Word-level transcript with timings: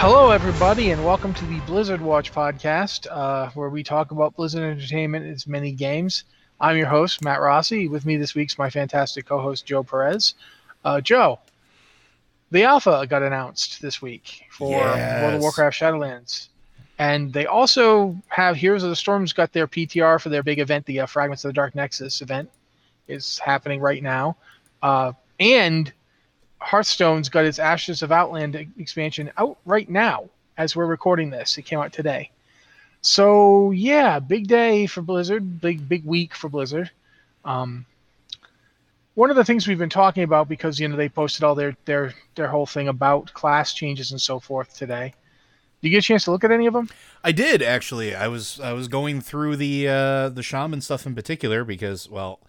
Hello, 0.00 0.30
everybody, 0.30 0.92
and 0.92 1.04
welcome 1.04 1.34
to 1.34 1.44
the 1.46 1.58
Blizzard 1.62 2.00
Watch 2.00 2.32
podcast, 2.32 3.08
uh, 3.10 3.50
where 3.54 3.68
we 3.68 3.82
talk 3.82 4.12
about 4.12 4.36
Blizzard 4.36 4.62
Entertainment 4.62 5.24
and 5.24 5.32
its 5.34 5.48
many 5.48 5.72
games. 5.72 6.22
I'm 6.60 6.76
your 6.76 6.86
host, 6.86 7.24
Matt 7.24 7.40
Rossi. 7.40 7.88
With 7.88 8.06
me 8.06 8.16
this 8.16 8.32
week's 8.32 8.56
my 8.56 8.70
fantastic 8.70 9.26
co-host, 9.26 9.66
Joe 9.66 9.82
Perez. 9.82 10.34
Uh, 10.84 11.00
Joe, 11.00 11.40
the 12.52 12.62
alpha 12.62 13.08
got 13.10 13.24
announced 13.24 13.82
this 13.82 14.00
week 14.00 14.44
for 14.52 14.70
World 14.70 15.34
of 15.34 15.40
Warcraft 15.40 15.76
Shadowlands, 15.76 16.46
and 17.00 17.32
they 17.32 17.46
also 17.46 18.16
have 18.28 18.54
Heroes 18.54 18.84
of 18.84 18.90
the 18.90 18.96
Storm's 18.96 19.32
got 19.32 19.52
their 19.52 19.66
PTR 19.66 20.20
for 20.20 20.28
their 20.28 20.44
big 20.44 20.60
event, 20.60 20.86
the 20.86 21.00
uh, 21.00 21.06
Fragments 21.06 21.44
of 21.44 21.48
the 21.48 21.54
Dark 21.54 21.74
Nexus 21.74 22.22
event, 22.22 22.48
is 23.08 23.40
happening 23.40 23.80
right 23.80 24.02
now, 24.04 24.36
uh, 24.80 25.12
and 25.40 25.92
Hearthstone's 26.60 27.28
got 27.28 27.44
its 27.44 27.58
Ashes 27.58 28.02
of 28.02 28.12
Outland 28.12 28.54
expansion 28.78 29.30
out 29.36 29.58
right 29.64 29.88
now 29.88 30.28
as 30.56 30.74
we're 30.74 30.86
recording 30.86 31.30
this. 31.30 31.56
It 31.56 31.62
came 31.62 31.78
out 31.78 31.92
today. 31.92 32.30
So 33.00 33.70
yeah, 33.70 34.18
big 34.18 34.48
day 34.48 34.86
for 34.86 35.02
Blizzard, 35.02 35.60
big 35.60 35.88
big 35.88 36.04
week 36.04 36.34
for 36.34 36.48
Blizzard. 36.48 36.90
Um, 37.44 37.86
one 39.14 39.30
of 39.30 39.36
the 39.36 39.44
things 39.44 39.66
we've 39.66 39.78
been 39.78 39.88
talking 39.88 40.22
about 40.22 40.48
because 40.48 40.78
you 40.78 40.88
know 40.88 40.96
they 40.96 41.08
posted 41.08 41.44
all 41.44 41.54
their 41.54 41.76
their 41.84 42.14
their 42.34 42.48
whole 42.48 42.66
thing 42.66 42.88
about 42.88 43.32
class 43.32 43.72
changes 43.72 44.10
and 44.10 44.20
so 44.20 44.40
forth 44.40 44.76
today. 44.76 45.14
Did 45.80 45.88
you 45.88 45.90
get 45.92 46.04
a 46.04 46.06
chance 46.06 46.24
to 46.24 46.32
look 46.32 46.42
at 46.42 46.50
any 46.50 46.66
of 46.66 46.74
them? 46.74 46.88
I 47.22 47.30
did 47.30 47.62
actually. 47.62 48.14
I 48.14 48.26
was 48.26 48.58
I 48.60 48.72
was 48.72 48.88
going 48.88 49.20
through 49.20 49.56
the 49.56 49.88
uh, 49.88 50.28
the 50.28 50.42
shaman 50.42 50.80
stuff 50.80 51.06
in 51.06 51.14
particular 51.14 51.64
because 51.64 52.08
well, 52.08 52.40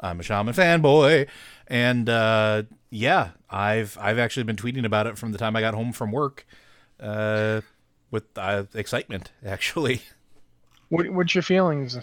I'm 0.00 0.20
a 0.20 0.22
shaman 0.22 0.54
fanboy, 0.54 1.28
and 1.66 2.08
uh, 2.08 2.64
yeah, 2.94 3.30
I've 3.50 3.98
I've 4.00 4.18
actually 4.18 4.44
been 4.44 4.56
tweeting 4.56 4.84
about 4.84 5.06
it 5.06 5.18
from 5.18 5.32
the 5.32 5.38
time 5.38 5.56
I 5.56 5.60
got 5.60 5.74
home 5.74 5.92
from 5.92 6.12
work, 6.12 6.46
uh, 7.00 7.60
with 8.10 8.24
uh, 8.36 8.64
excitement 8.74 9.32
actually. 9.44 10.02
What, 10.90 11.10
what's 11.10 11.34
your 11.34 11.42
feelings? 11.42 11.98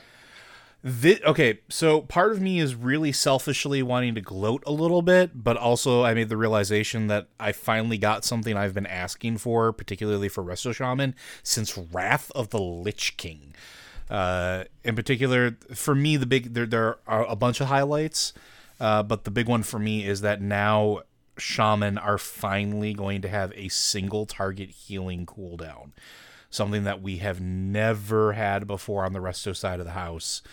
Thi- 0.85 1.23
okay, 1.23 1.59
so 1.69 2.01
part 2.01 2.31
of 2.31 2.41
me 2.41 2.59
is 2.59 2.73
really 2.75 3.11
selfishly 3.11 3.83
wanting 3.83 4.15
to 4.15 4.21
gloat 4.21 4.63
a 4.65 4.71
little 4.71 5.03
bit, 5.03 5.43
but 5.43 5.55
also 5.55 6.03
I 6.03 6.15
made 6.15 6.27
the 6.27 6.37
realization 6.37 7.07
that 7.07 7.27
I 7.39 7.51
finally 7.51 7.99
got 7.99 8.25
something 8.25 8.57
I've 8.57 8.73
been 8.73 8.87
asking 8.87 9.37
for, 9.37 9.71
particularly 9.71 10.27
for 10.27 10.43
Resto 10.43 10.73
Shaman, 10.73 11.13
since 11.43 11.77
Wrath 11.77 12.31
of 12.31 12.49
the 12.49 12.59
Lich 12.59 13.15
King. 13.15 13.53
Uh, 14.09 14.65
in 14.83 14.95
particular, 14.95 15.55
for 15.73 15.95
me, 15.95 16.17
the 16.17 16.25
big 16.25 16.53
there 16.53 16.65
there 16.65 16.97
are 17.07 17.25
a 17.27 17.35
bunch 17.35 17.61
of 17.61 17.67
highlights, 17.67 18.33
uh, 18.81 19.03
but 19.03 19.23
the 19.23 19.31
big 19.31 19.47
one 19.47 19.63
for 19.63 19.79
me 19.79 20.05
is 20.05 20.21
that 20.21 20.41
now 20.41 21.01
Shaman 21.37 21.97
are 21.97 22.17
finally 22.17 22.93
going 22.93 23.21
to 23.21 23.29
have 23.29 23.53
a 23.55 23.69
single 23.69 24.25
target 24.25 24.69
healing 24.71 25.25
cooldown 25.25 25.91
something 26.51 26.83
that 26.83 27.01
we 27.01 27.17
have 27.17 27.41
never 27.41 28.33
had 28.33 28.67
before 28.67 29.03
on 29.05 29.13
the 29.13 29.19
resto 29.19 29.55
side 29.55 29.79
of 29.79 29.85
the 29.85 29.93
house. 29.93 30.43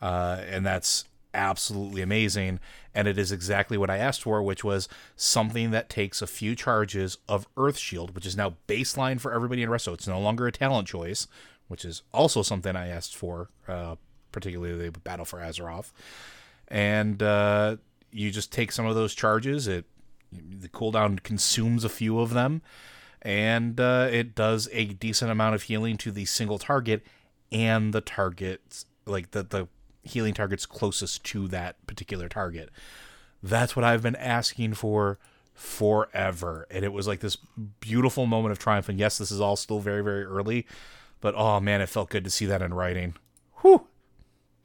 Uh, 0.00 0.40
and 0.48 0.66
that's 0.66 1.04
absolutely 1.34 2.02
amazing. 2.02 2.58
And 2.94 3.06
it 3.06 3.16
is 3.18 3.30
exactly 3.30 3.78
what 3.78 3.90
I 3.90 3.98
asked 3.98 4.22
for, 4.22 4.42
which 4.42 4.64
was 4.64 4.88
something 5.14 5.70
that 5.70 5.88
takes 5.88 6.20
a 6.20 6.26
few 6.26 6.56
charges 6.56 7.18
of 7.28 7.46
Earth 7.56 7.78
Shield, 7.78 8.14
which 8.14 8.26
is 8.26 8.36
now 8.36 8.56
baseline 8.66 9.20
for 9.20 9.32
everybody 9.32 9.62
in 9.62 9.68
resto. 9.68 9.94
It's 9.94 10.08
no 10.08 10.18
longer 10.20 10.46
a 10.46 10.52
talent 10.52 10.88
choice, 10.88 11.28
which 11.68 11.84
is 11.84 12.02
also 12.12 12.42
something 12.42 12.74
I 12.74 12.88
asked 12.88 13.14
for, 13.14 13.50
uh, 13.68 13.96
particularly 14.32 14.88
the 14.88 14.98
Battle 14.98 15.24
for 15.24 15.38
Azeroth. 15.38 15.92
And 16.68 17.22
uh, 17.22 17.76
you 18.10 18.30
just 18.30 18.52
take 18.52 18.72
some 18.72 18.86
of 18.86 18.94
those 18.94 19.14
charges. 19.14 19.68
It 19.68 19.84
the 20.32 20.68
cooldown 20.68 21.22
consumes 21.22 21.84
a 21.84 21.88
few 21.88 22.18
of 22.18 22.30
them 22.32 22.62
and 23.20 23.78
uh, 23.78 24.08
it 24.10 24.34
does 24.34 24.68
a 24.72 24.86
decent 24.86 25.30
amount 25.30 25.54
of 25.54 25.64
healing 25.64 25.96
to 25.98 26.10
the 26.10 26.24
single 26.24 26.58
target 26.58 27.04
and 27.50 27.92
the 27.92 28.00
target 28.00 28.84
like 29.04 29.32
the 29.32 29.42
the 29.42 29.68
healing 30.02 30.32
targets 30.32 30.64
closest 30.64 31.22
to 31.22 31.46
that 31.48 31.86
particular 31.86 32.30
target 32.30 32.70
that's 33.42 33.76
what 33.76 33.84
i've 33.84 34.02
been 34.02 34.16
asking 34.16 34.72
for 34.72 35.18
forever 35.52 36.66
and 36.70 36.82
it 36.82 36.94
was 36.94 37.06
like 37.06 37.20
this 37.20 37.36
beautiful 37.80 38.24
moment 38.24 38.52
of 38.52 38.58
triumph 38.58 38.88
and 38.88 38.98
yes 38.98 39.18
this 39.18 39.30
is 39.30 39.38
all 39.40 39.54
still 39.54 39.80
very 39.80 40.02
very 40.02 40.24
early 40.24 40.66
but 41.20 41.34
oh 41.36 41.60
man 41.60 41.82
it 41.82 41.90
felt 41.90 42.08
good 42.08 42.24
to 42.24 42.30
see 42.30 42.46
that 42.46 42.62
in 42.62 42.72
writing 42.72 43.14
Whew. 43.62 43.86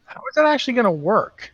How 0.06 0.22
is 0.30 0.36
that 0.36 0.46
actually 0.46 0.74
going 0.74 0.86
to 0.86 0.92
work? 0.92 1.52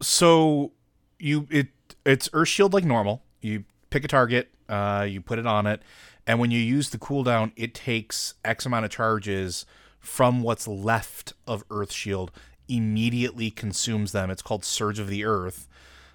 So 0.00 0.72
you 1.18 1.46
it 1.50 1.68
it's 2.04 2.28
Earth 2.32 2.48
Shield 2.48 2.72
like 2.72 2.84
normal. 2.84 3.22
You 3.40 3.64
pick 3.90 4.04
a 4.04 4.08
target, 4.08 4.50
uh, 4.68 5.06
you 5.08 5.20
put 5.20 5.38
it 5.38 5.46
on 5.46 5.66
it, 5.66 5.82
and 6.26 6.38
when 6.38 6.50
you 6.50 6.58
use 6.58 6.90
the 6.90 6.98
cooldown, 6.98 7.52
it 7.56 7.74
takes 7.74 8.34
X 8.44 8.66
amount 8.66 8.84
of 8.84 8.90
charges 8.90 9.66
from 10.00 10.42
what's 10.42 10.66
left 10.68 11.32
of 11.46 11.64
Earth 11.70 11.92
Shield, 11.92 12.30
immediately 12.68 13.50
consumes 13.50 14.12
them. 14.12 14.30
It's 14.30 14.42
called 14.42 14.64
Surge 14.64 14.98
of 14.98 15.08
the 15.08 15.24
Earth, 15.24 15.68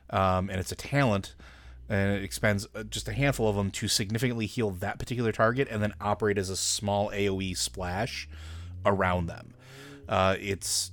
um, 0.10 0.50
and 0.50 0.60
it's 0.60 0.72
a 0.72 0.76
talent, 0.76 1.36
and 1.90 2.18
it 2.18 2.24
expends 2.24 2.68
uh, 2.76 2.84
just 2.84 3.08
a 3.08 3.14
handful 3.14 3.50
of 3.50 3.56
them 3.56 3.72
to 3.72 3.88
significantly 3.88 4.46
heal 4.46 4.72
that 4.72 5.00
particular 5.00 5.32
target, 5.32 5.68
and 5.70 5.82
then 5.82 5.94
operate 6.02 6.38
as 6.38 6.50
a 6.50 6.58
small 6.58 7.10
AOE 7.10 7.58
splash 7.58 8.28
around 8.86 9.28
them. 9.28 9.54
Uh, 10.08 10.36
it's 10.40 10.92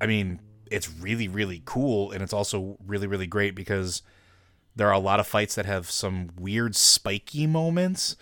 I 0.00 0.06
mean, 0.06 0.40
it's 0.70 0.90
really, 0.90 1.28
really 1.28 1.62
cool, 1.64 2.12
and 2.12 2.22
it's 2.22 2.32
also 2.32 2.78
really, 2.86 3.06
really 3.06 3.26
great 3.26 3.54
because 3.54 4.02
there 4.76 4.88
are 4.88 4.94
a 4.94 4.98
lot 4.98 5.20
of 5.20 5.26
fights 5.26 5.56
that 5.56 5.66
have 5.66 5.90
some 5.90 6.30
weird 6.38 6.76
spiky 6.76 7.46
moments, 7.46 8.16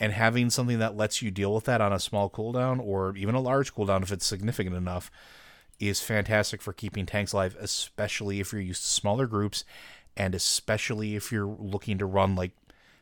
and 0.00 0.12
having 0.12 0.48
something 0.48 0.78
that 0.78 0.96
lets 0.96 1.22
you 1.22 1.30
deal 1.30 1.52
with 1.52 1.64
that 1.64 1.80
on 1.80 1.92
a 1.92 1.98
small 1.98 2.30
cooldown 2.30 2.80
or 2.80 3.16
even 3.16 3.34
a 3.34 3.40
large 3.40 3.74
cooldown 3.74 4.02
if 4.02 4.12
it's 4.12 4.24
significant 4.24 4.76
enough 4.76 5.10
is 5.80 6.00
fantastic 6.00 6.62
for 6.62 6.72
keeping 6.72 7.06
tanks 7.06 7.32
alive, 7.32 7.56
especially 7.58 8.40
if 8.40 8.52
you're 8.52 8.60
used 8.60 8.82
to 8.82 8.88
smaller 8.88 9.26
groups, 9.26 9.64
and 10.16 10.34
especially 10.34 11.14
if 11.16 11.30
you're 11.30 11.46
looking 11.46 11.98
to 11.98 12.06
run 12.06 12.34
like 12.34 12.52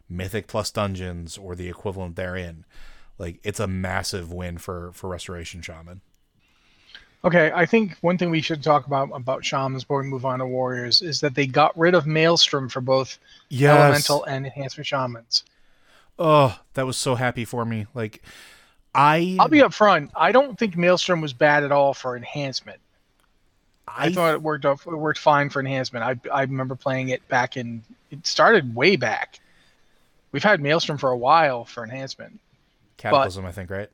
Mythic 0.09 0.47
plus 0.47 0.71
dungeons 0.71 1.37
or 1.37 1.55
the 1.55 1.69
equivalent 1.69 2.17
therein. 2.17 2.65
Like 3.19 3.41
it's 3.43 3.61
a 3.61 3.67
massive 3.67 4.33
win 4.33 4.59
for 4.59 4.93
for 4.93 5.09
Restoration 5.09 5.63
Shaman. 5.63 6.03
Okay, 7.25 7.51
I 7.55 7.67
think 7.67 7.97
one 8.03 8.19
thing 8.19 8.31
we 8.31 8.41
should 8.41 8.63
talk 8.63 8.87
about 8.87 9.11
about 9.13 9.45
shamans 9.45 9.85
before 9.85 10.03
we 10.03 10.09
move 10.09 10.25
on 10.25 10.39
to 10.39 10.47
warriors 10.47 11.03
is 11.03 11.21
that 11.21 11.35
they 11.35 11.47
got 11.47 11.77
rid 11.77 11.95
of 11.95 12.07
Maelstrom 12.07 12.69
for 12.69 12.81
both 12.81 13.19
elemental 13.53 14.25
and 14.25 14.47
enhancement 14.47 14.87
shamans. 14.87 15.45
Oh, 16.19 16.59
that 16.75 16.87
was 16.87 16.97
so 16.97 17.15
happy 17.15 17.45
for 17.45 17.65
me. 17.65 17.87
Like, 17.95 18.23
I 18.95 19.37
I'll 19.41 19.49
be 19.49 19.59
upfront. 19.59 20.11
I 20.15 20.33
don't 20.33 20.59
think 20.59 20.77
Maelstrom 20.77 21.21
was 21.21 21.33
bad 21.33 21.65
at 21.65 21.73
all 21.73 21.95
for 21.95 22.17
enhancement. 22.17 22.79
I, 23.89 24.07
I, 24.07 24.13
thought 24.13 24.35
it 24.35 24.43
worked 24.43 24.65
off, 24.65 24.87
it 24.87 24.91
worked 24.91 25.19
fine 25.19 25.49
for 25.49 25.61
enhancement. 25.61 26.05
I 26.05 26.31
I 26.33 26.43
remember 26.43 26.75
playing 26.75 27.09
it 27.09 27.27
back 27.29 27.57
in 27.57 27.83
it 28.11 28.27
started 28.27 28.75
way 28.75 28.97
back. 28.97 29.41
We've 30.33 30.45
had 30.45 30.61
Maelstrom 30.61 30.99
for 30.99 31.11
a 31.11 31.17
while 31.17 31.65
for 31.65 31.83
enhancement. 31.83 32.41
Cataclysm, 32.99 33.45
I 33.45 33.53
think, 33.53 33.71
right? 33.71 33.91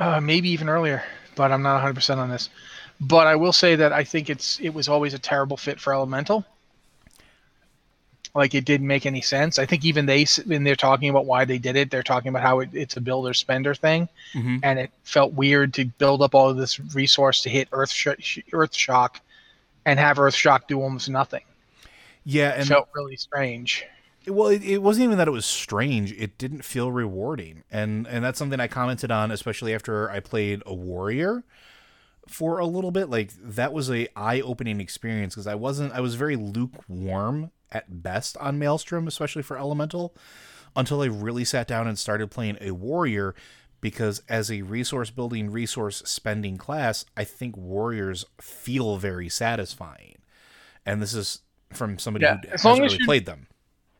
uh, 0.00 0.20
maybe 0.20 0.48
even 0.50 0.68
earlier, 0.68 1.02
but 1.36 1.52
I'm 1.52 1.62
not 1.62 1.82
100% 1.82 2.16
on 2.18 2.28
this. 2.30 2.48
But 3.00 3.26
I 3.26 3.36
will 3.36 3.52
say 3.52 3.76
that 3.76 3.92
I 3.92 4.04
think 4.04 4.28
it's 4.28 4.60
it 4.60 4.70
was 4.74 4.88
always 4.88 5.14
a 5.14 5.18
terrible 5.18 5.56
fit 5.56 5.80
for 5.80 5.92
Elemental. 5.94 6.44
Like 8.34 8.54
it 8.54 8.64
didn't 8.64 8.86
make 8.86 9.06
any 9.06 9.22
sense. 9.22 9.58
I 9.58 9.66
think 9.66 9.84
even 9.84 10.06
they, 10.06 10.24
when 10.46 10.62
they're 10.62 10.76
talking 10.76 11.08
about 11.08 11.26
why 11.26 11.44
they 11.44 11.58
did 11.58 11.74
it, 11.74 11.90
they're 11.90 12.04
talking 12.04 12.28
about 12.28 12.42
how 12.42 12.60
it, 12.60 12.68
it's 12.72 12.96
a 12.96 13.00
builder 13.00 13.34
spender 13.34 13.74
thing, 13.74 14.08
Mm-hmm. 14.34 14.58
and 14.62 14.78
it 14.78 14.92
felt 15.02 15.32
weird 15.32 15.74
to 15.74 15.86
build 15.86 16.22
up 16.22 16.34
all 16.34 16.48
of 16.48 16.56
this 16.56 16.78
resource 16.94 17.42
to 17.42 17.48
hit 17.50 17.68
Earth 17.72 17.90
sh- 17.90 18.38
Earth 18.52 18.72
Shock, 18.74 19.20
and 19.84 19.98
have 19.98 20.20
Earth 20.20 20.34
Shock 20.36 20.68
do 20.68 20.80
almost 20.80 21.08
nothing. 21.10 21.42
Yeah, 22.24 22.50
It 22.50 22.58
and 22.60 22.68
felt 22.68 22.88
really 22.94 23.16
strange. 23.16 23.84
Well, 24.26 24.48
it, 24.48 24.62
it 24.62 24.82
wasn't 24.82 25.04
even 25.04 25.18
that 25.18 25.28
it 25.28 25.32
was 25.32 25.46
strange. 25.46 26.12
It 26.12 26.38
didn't 26.38 26.64
feel 26.64 26.92
rewarding, 26.92 27.64
and 27.70 28.06
and 28.06 28.24
that's 28.24 28.38
something 28.38 28.60
I 28.60 28.68
commented 28.68 29.10
on, 29.10 29.30
especially 29.30 29.74
after 29.74 30.10
I 30.10 30.20
played 30.20 30.62
a 30.66 30.74
warrior 30.74 31.44
for 32.28 32.58
a 32.58 32.66
little 32.66 32.90
bit. 32.90 33.08
Like 33.10 33.32
that 33.42 33.72
was 33.72 33.90
a 33.90 34.08
eye 34.16 34.40
opening 34.40 34.80
experience 34.80 35.34
because 35.34 35.46
I 35.46 35.54
wasn't. 35.54 35.92
I 35.92 36.00
was 36.00 36.14
very 36.16 36.36
lukewarm 36.36 37.50
at 37.72 38.02
best 38.02 38.36
on 38.38 38.58
Maelstrom, 38.58 39.06
especially 39.08 39.42
for 39.42 39.56
Elemental, 39.58 40.14
until 40.76 41.02
I 41.02 41.06
really 41.06 41.44
sat 41.44 41.66
down 41.68 41.86
and 41.86 41.98
started 41.98 42.30
playing 42.30 42.58
a 42.60 42.72
warrior. 42.72 43.34
Because 43.82 44.22
as 44.28 44.50
a 44.50 44.60
resource 44.60 45.08
building, 45.08 45.50
resource 45.50 46.02
spending 46.04 46.58
class, 46.58 47.06
I 47.16 47.24
think 47.24 47.56
warriors 47.56 48.26
feel 48.38 48.98
very 48.98 49.30
satisfying, 49.30 50.16
and 50.84 51.00
this 51.00 51.14
is 51.14 51.40
from 51.72 51.98
somebody 51.98 52.26
Yeah, 52.26 52.36
who 52.42 52.48
as 52.48 52.50
hasn't 52.62 52.64
long 52.64 52.84
as 52.84 52.92
really 52.92 52.98
you- 53.00 53.06
played 53.06 53.24
them. 53.24 53.46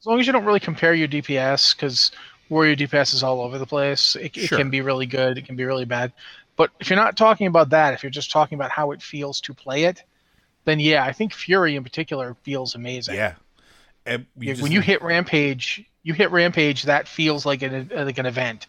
As 0.00 0.06
long 0.06 0.18
as 0.18 0.26
you 0.26 0.32
don't 0.32 0.44
really 0.44 0.60
compare 0.60 0.94
your 0.94 1.08
DPS, 1.08 1.76
because 1.76 2.10
Warrior 2.48 2.74
DPS 2.74 3.14
is 3.14 3.22
all 3.22 3.40
over 3.42 3.58
the 3.58 3.66
place. 3.66 4.16
It, 4.16 4.36
it 4.36 4.48
can 4.48 4.70
be 4.70 4.80
really 4.80 5.06
good. 5.06 5.38
It 5.38 5.44
can 5.46 5.56
be 5.56 5.64
really 5.64 5.84
bad. 5.84 6.12
But 6.56 6.70
if 6.80 6.90
you're 6.90 6.96
not 6.98 7.16
talking 7.16 7.46
about 7.46 7.70
that, 7.70 7.94
if 7.94 8.02
you're 8.02 8.10
just 8.10 8.30
talking 8.30 8.56
about 8.56 8.70
how 8.70 8.90
it 8.92 9.02
feels 9.02 9.40
to 9.42 9.54
play 9.54 9.84
it, 9.84 10.02
then 10.64 10.80
yeah, 10.80 11.04
I 11.04 11.12
think 11.12 11.32
Fury 11.32 11.76
in 11.76 11.84
particular 11.84 12.36
feels 12.42 12.74
amazing. 12.74 13.14
Yeah. 13.14 13.34
And 14.06 14.26
you 14.38 14.48
Yeah, 14.48 14.52
just- 14.54 14.62
when 14.62 14.72
you 14.72 14.80
hit 14.80 15.02
rampage, 15.02 15.84
you 16.02 16.14
hit 16.14 16.30
rampage. 16.30 16.84
That 16.84 17.06
feels 17.06 17.44
like 17.46 17.62
an 17.62 17.90
like 17.94 18.18
an 18.18 18.26
event. 18.26 18.66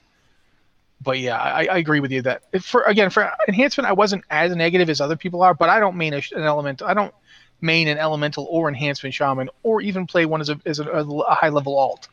But 1.01 1.18
yeah, 1.19 1.38
I, 1.38 1.66
I 1.66 1.78
agree 1.78 2.00
with 2.00 2.12
you 2.12 2.22
that 2.24 2.44
for 2.62 2.83
again 2.83 3.10
for 3.10 3.31
enhancement, 3.48 3.88
I 3.89 3.94
wasn't 3.94 4.24
as 4.30 4.56
negative 4.56 4.89
as 4.89 5.01
other 5.01 5.16
people 5.16 5.42
are. 5.42 5.54
But 5.54 5.69
I 5.69 5.80
don't 5.80 5.95
mean 5.98 6.13
a, 6.13 6.22
an 6.33 6.44
element. 6.44 6.81
I 6.81 6.94
don't 6.94 7.13
main 7.61 7.87
an 7.87 7.97
elemental 7.97 8.47
or 8.49 8.67
enhancement 8.67 9.13
shaman, 9.13 9.49
or 9.63 9.81
even 9.81 10.07
play 10.07 10.25
one 10.25 10.41
as 10.41 10.49
a 10.49 10.59
as 10.65 10.79
a, 10.79 10.83
a 10.89 11.33
high 11.35 11.49
level 11.49 11.77
alt 11.77 12.07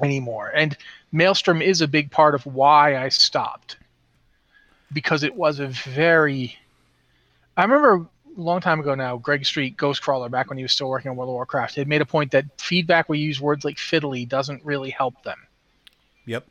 anymore. 0.00 0.50
And 0.54 0.76
Maelstrom 1.12 1.62
is 1.62 1.80
a 1.80 1.88
big 1.88 2.10
part 2.10 2.34
of 2.34 2.44
why 2.46 2.96
I 2.96 3.08
stopped 3.08 3.76
because 4.92 5.22
it 5.22 5.34
was 5.34 5.58
a 5.60 5.68
very. 5.68 6.56
I 7.56 7.62
remember 7.62 8.06
a 8.36 8.40
long 8.40 8.60
time 8.60 8.80
ago 8.80 8.94
now, 8.96 9.16
Greg 9.16 9.46
Street, 9.46 9.76
Ghostcrawler, 9.76 10.30
back 10.30 10.48
when 10.48 10.58
he 10.58 10.64
was 10.64 10.72
still 10.72 10.88
working 10.88 11.10
on 11.10 11.16
World 11.16 11.28
of 11.30 11.34
Warcraft, 11.34 11.76
had 11.76 11.86
made 11.88 12.00
a 12.00 12.06
point 12.06 12.32
that 12.32 12.46
feedback 12.60 13.08
where 13.08 13.16
you 13.16 13.26
use 13.26 13.40
words 13.40 13.64
like 13.64 13.76
fiddly 13.76 14.28
doesn't 14.28 14.64
really 14.64 14.90
help 14.90 15.22
them 15.22 15.38
Yep. 16.26 16.44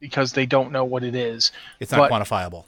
because 0.00 0.32
they 0.32 0.46
don't 0.46 0.72
know 0.72 0.84
what 0.84 1.04
it 1.04 1.14
is. 1.14 1.52
It's 1.78 1.92
not 1.92 2.10
But- 2.10 2.10
quantifiable. 2.10 2.64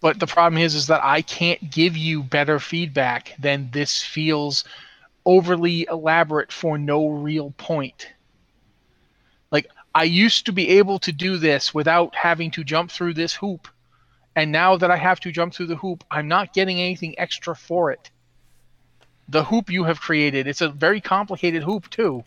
But 0.00 0.18
the 0.18 0.26
problem 0.26 0.60
is, 0.60 0.74
is 0.74 0.86
that 0.86 1.04
I 1.04 1.22
can't 1.22 1.70
give 1.70 1.96
you 1.96 2.22
better 2.22 2.58
feedback 2.58 3.34
than 3.38 3.70
this 3.70 4.02
feels 4.02 4.64
overly 5.26 5.86
elaborate 5.90 6.52
for 6.52 6.78
no 6.78 7.08
real 7.08 7.52
point. 7.58 8.08
Like 9.50 9.66
I 9.94 10.04
used 10.04 10.46
to 10.46 10.52
be 10.52 10.68
able 10.78 10.98
to 11.00 11.12
do 11.12 11.36
this 11.36 11.74
without 11.74 12.14
having 12.14 12.50
to 12.52 12.64
jump 12.64 12.90
through 12.90 13.14
this 13.14 13.34
hoop, 13.34 13.68
and 14.34 14.50
now 14.50 14.76
that 14.76 14.90
I 14.90 14.96
have 14.96 15.20
to 15.20 15.32
jump 15.32 15.52
through 15.52 15.66
the 15.66 15.76
hoop, 15.76 16.04
I'm 16.10 16.28
not 16.28 16.54
getting 16.54 16.80
anything 16.80 17.18
extra 17.18 17.54
for 17.54 17.90
it. 17.90 18.10
The 19.28 19.44
hoop 19.44 19.70
you 19.70 19.84
have 19.84 20.00
created, 20.00 20.46
it's 20.46 20.62
a 20.62 20.70
very 20.70 21.00
complicated 21.00 21.62
hoop 21.62 21.90
too, 21.90 22.24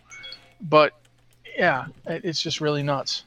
but 0.62 0.94
yeah, 1.58 1.88
it's 2.06 2.42
just 2.42 2.62
really 2.62 2.84
nuts. 2.84 3.24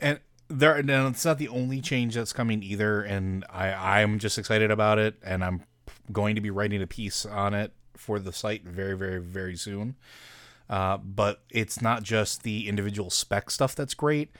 and 0.00 0.20
there 0.50 0.74
and 0.74 0.90
it's 0.90 1.24
not 1.24 1.38
the 1.38 1.48
only 1.48 1.80
change 1.80 2.14
that's 2.14 2.32
coming 2.32 2.62
either 2.62 3.02
and 3.02 3.44
i 3.50 4.02
i'm 4.02 4.18
just 4.18 4.36
excited 4.36 4.70
about 4.70 4.98
it 4.98 5.14
and 5.22 5.44
i'm 5.44 5.62
going 6.12 6.34
to 6.34 6.40
be 6.40 6.50
writing 6.50 6.82
a 6.82 6.86
piece 6.86 7.24
on 7.24 7.54
it 7.54 7.72
for 7.94 8.18
the 8.18 8.32
site 8.32 8.64
very 8.64 8.96
very 8.96 9.20
very 9.20 9.56
soon 9.56 9.96
uh, 10.68 10.96
but 10.98 11.42
it's 11.50 11.80
not 11.82 12.02
just 12.02 12.42
the 12.42 12.68
individual 12.68 13.10
spec 13.10 13.50
stuff 13.50 13.74
that's 13.74 13.94
great 13.94 14.30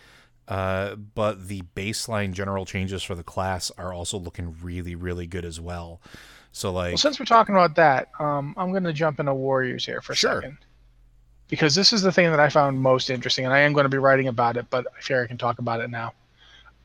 uh, 0.48 0.96
but 0.96 1.46
the 1.46 1.62
baseline 1.76 2.32
general 2.32 2.66
changes 2.66 3.02
for 3.04 3.14
the 3.14 3.22
class 3.22 3.70
are 3.78 3.92
also 3.92 4.18
looking 4.18 4.56
really 4.62 4.94
really 4.96 5.26
good 5.26 5.44
as 5.44 5.60
well 5.60 6.00
so 6.52 6.72
like 6.72 6.90
Well, 6.90 6.98
since 6.98 7.20
we're 7.20 7.26
talking 7.26 7.54
about 7.54 7.76
that, 7.76 8.08
um, 8.18 8.54
I'm 8.56 8.72
going 8.72 8.82
to 8.82 8.92
jump 8.92 9.20
into 9.20 9.32
Warriors 9.32 9.86
here 9.86 10.00
for 10.00 10.14
a 10.14 10.16
Sure. 10.16 10.40
second. 10.42 10.58
Because 11.50 11.74
this 11.74 11.92
is 11.92 12.00
the 12.00 12.12
thing 12.12 12.30
that 12.30 12.38
I 12.38 12.48
found 12.48 12.80
most 12.80 13.10
interesting, 13.10 13.44
and 13.44 13.52
I 13.52 13.58
am 13.60 13.72
going 13.72 13.84
to 13.84 13.90
be 13.90 13.98
writing 13.98 14.28
about 14.28 14.56
it, 14.56 14.66
but 14.70 14.86
I 14.96 15.00
fear 15.00 15.22
I 15.22 15.26
can 15.26 15.36
talk 15.36 15.58
about 15.58 15.80
it 15.80 15.90
now. 15.90 16.14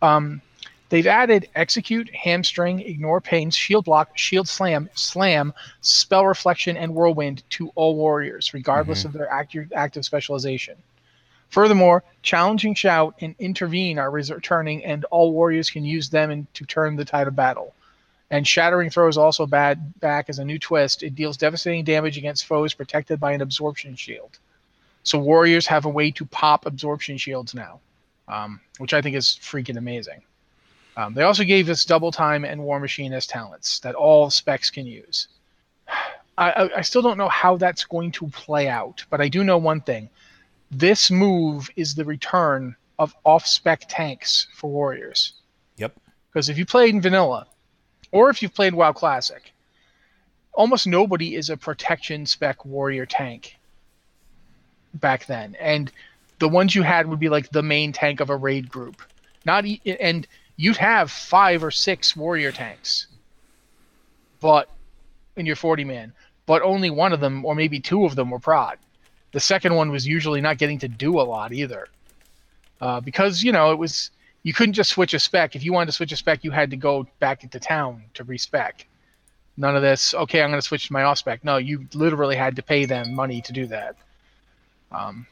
Um, 0.02 0.42
they've 0.90 1.06
added 1.06 1.48
Execute, 1.54 2.10
Hamstring, 2.16 2.80
Ignore 2.80 3.22
Pain, 3.22 3.52
Shield 3.52 3.86
Block, 3.86 4.18
Shield 4.18 4.48
Slam, 4.48 4.90
Slam, 4.96 5.54
Spell 5.82 6.26
Reflection, 6.26 6.78
and 6.78 6.96
Whirlwind 6.96 7.44
to 7.52 7.70
all 7.76 7.96
Warriors, 7.96 8.56
regardless 8.56 9.06
of 9.06 9.14
their 9.14 9.32
active, 9.32 9.72
active 9.74 10.04
specialization. 10.04 10.76
Furthermore, 11.50 12.04
Challenging 12.24 12.74
Shout 12.74 13.16
and 13.22 13.36
Intervene 13.38 14.00
are 14.00 14.10
returning, 14.10 14.84
and 14.84 15.06
all 15.06 15.32
Warriors 15.32 15.70
can 15.70 15.86
use 15.86 16.10
them 16.10 16.32
in, 16.32 16.48
to 16.56 16.66
turn 16.66 16.96
the 16.96 17.06
tide 17.06 17.28
of 17.28 17.36
battle. 17.36 17.74
And 18.32 18.48
Shattering 18.48 18.90
Throw 18.90 19.08
is 19.08 19.18
also 19.18 19.46
bad 19.46 20.00
back 20.00 20.28
as 20.28 20.40
a 20.40 20.46
new 20.46 20.58
twist. 20.58 21.04
It 21.04 21.14
deals 21.14 21.38
devastating 21.38 21.84
damage 21.84 22.18
against 22.18 22.48
foes 22.48 22.74
protected 22.74 23.20
by 23.20 23.34
an 23.34 23.42
absorption 23.42 23.96
shield. 23.96 24.40
So 25.06 25.20
warriors 25.20 25.68
have 25.68 25.86
a 25.86 25.90
way 25.90 26.10
to 26.12 26.26
pop 26.26 26.66
absorption 26.66 27.18
shields 27.18 27.54
now, 27.54 27.80
um, 28.28 28.60
which 28.80 28.94
I 28.94 29.04
think 29.04 29.16
is 29.16 29.40
freaking 29.40 29.78
amazing. 29.78 30.24
Um, 30.98 31.14
they 31.14 31.22
also 31.22 31.44
gave 31.44 31.70
us 31.70 31.86
double 31.86 32.12
time 32.12 32.44
and 32.44 32.64
war 32.64 32.80
machine 32.80 33.14
as 33.14 33.28
talents 33.28 33.80
that 33.80 33.94
all 33.94 34.32
specs 34.32 34.72
can 34.72 34.88
use. 34.88 35.28
I, 36.38 36.70
I, 36.76 36.82
still 36.82 37.02
don't 37.02 37.18
know 37.18 37.30
how 37.30 37.56
that's 37.56 37.86
going 37.86 38.12
to 38.14 38.28
play 38.28 38.68
out, 38.68 39.06
but 39.10 39.22
I 39.22 39.30
do 39.30 39.46
know 39.46 39.58
one 39.58 39.80
thing: 39.80 40.10
this 40.70 41.10
move 41.10 41.70
is 41.78 41.96
the 41.96 42.04
return 42.04 42.76
of 43.00 43.16
off-spec 43.24 43.86
tanks 43.88 44.48
for 44.54 44.70
warriors. 44.70 45.34
Yep. 45.78 45.94
Because 46.28 46.50
if 46.50 46.58
you 46.58 46.66
played 46.66 46.94
in 46.94 47.00
vanilla, 47.00 47.48
or 48.12 48.30
if 48.30 48.42
you've 48.42 48.54
played 48.54 48.74
WoW 48.74 48.92
Classic, 48.92 49.54
almost 50.52 50.88
nobody 50.88 51.36
is 51.36 51.50
a 51.50 51.56
protection 51.56 52.26
spec 52.26 52.66
warrior 52.66 53.06
tank 53.06 53.56
back 55.00 55.26
then, 55.26 55.56
and 55.60 55.92
the 56.40 56.50
ones 56.50 56.76
you 56.76 56.84
had 56.84 57.08
would 57.08 57.20
be 57.20 57.30
like 57.30 57.50
the 57.50 57.64
main 57.64 57.92
tank 57.92 58.20
of 58.20 58.30
a 58.30 58.36
raid 58.36 58.70
group. 58.70 59.02
Not 59.46 59.66
e- 59.66 59.82
and 60.00 60.28
you'd 60.58 60.78
have 60.78 61.12
five 61.12 61.64
or 61.64 61.72
six 61.72 62.16
warrior 62.16 62.52
tanks, 62.52 63.08
but 64.40 64.70
in 65.36 65.46
your 65.46 65.56
forty 65.56 65.84
man, 65.84 66.14
but 66.46 66.62
only 66.62 66.90
one 66.90 67.14
of 67.14 67.20
them 67.20 67.46
or 67.46 67.56
maybe 67.56 67.80
two 67.80 68.06
of 68.06 68.16
them 68.16 68.30
were 68.30 68.40
prot. 68.40 68.80
The 69.32 69.40
second 69.40 69.76
one 69.76 69.92
was 69.92 70.08
usually 70.08 70.42
not 70.42 70.58
getting 70.58 70.80
to 70.80 70.88
do 70.88 71.20
a 71.20 71.24
lot 71.24 71.52
either, 71.52 71.88
uh, 72.82 73.02
because 73.02 73.44
you 73.44 73.52
know 73.52 73.72
it 73.72 73.78
was 73.78 74.12
you 74.44 74.54
couldn't 74.54 74.74
just 74.74 74.92
switch 74.92 75.14
a 75.14 75.20
spec. 75.20 75.56
If 75.56 75.64
you 75.64 75.74
wanted 75.74 75.88
to 75.88 75.92
switch 75.94 76.12
a 76.12 76.16
spec, 76.16 76.44
you 76.44 76.52
had 76.52 76.70
to 76.70 76.78
go 76.78 77.08
back 77.20 77.44
into 77.44 77.60
town 77.60 78.04
to 78.14 78.24
respec. 78.24 78.86
None 79.58 79.76
of 79.76 79.82
this. 79.82 80.14
Okay, 80.14 80.42
I'm 80.42 80.50
going 80.50 80.62
to 80.62 80.68
switch 80.68 80.88
to 80.88 80.94
my 80.94 81.04
off 81.04 81.18
spec. 81.18 81.44
No, 81.44 81.58
you 81.58 81.88
literally 81.94 82.36
had 82.36 82.56
to 82.58 82.62
pay 82.62 82.86
them 82.86 83.16
money 83.16 83.42
to 83.42 83.54
do 83.54 83.66
that. 83.68 83.96
Um, 84.96 85.28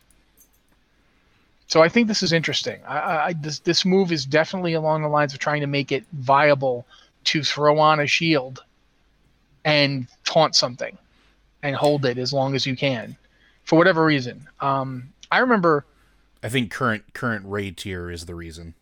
so 1.68 1.82
I 1.82 1.90
think 1.90 2.08
this 2.08 2.24
is 2.24 2.34
interesting. 2.34 2.80
I, 2.88 2.98
I, 2.98 3.34
this 3.34 3.60
this 3.60 3.86
move 3.86 4.12
is 4.12 4.26
definitely 4.26 4.74
along 4.74 5.02
the 5.02 5.08
lines 5.08 5.34
of 5.34 5.40
trying 5.40 5.62
to 5.62 5.68
make 5.68 5.92
it 5.92 6.04
viable 6.12 6.86
to 7.26 7.44
throw 7.44 7.80
on 7.80 8.00
a 8.00 8.08
shield 8.08 8.64
and 9.66 10.08
taunt 10.26 10.56
something 10.56 10.98
and 11.64 11.76
hold 11.76 12.06
it 12.06 12.18
as 12.18 12.34
long 12.34 12.54
as 12.54 12.66
you 12.66 12.76
can, 12.76 13.16
for 13.64 13.78
whatever 13.78 14.04
reason. 14.06 14.48
Um, 14.60 15.14
I 15.32 15.40
remember 15.40 15.86
i 16.44 16.50
think 16.50 16.70
current 16.70 17.14
current 17.14 17.44
raid 17.48 17.78
tier 17.78 18.12
is 18.12 18.26
the 18.26 18.36
reason 18.36 18.76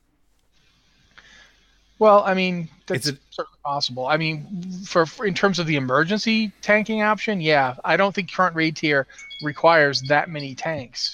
Well, 2.01 2.23
I 2.25 2.33
mean, 2.33 2.67
that's 2.87 3.05
It's 3.05 3.19
certainly 3.29 3.59
possible. 3.63 4.07
I 4.07 4.17
mean, 4.17 4.63
for, 4.87 5.05
for 5.05 5.23
in 5.23 5.35
terms 5.35 5.59
of 5.59 5.67
the 5.67 5.75
emergency 5.75 6.51
tanking 6.63 7.03
option, 7.03 7.39
yeah, 7.39 7.75
I 7.85 7.95
don't 7.95 8.15
think 8.15 8.33
current 8.33 8.55
raid 8.55 8.75
tier 8.75 9.05
requires 9.43 10.01
that 10.09 10.27
many 10.27 10.55
tanks. 10.55 11.13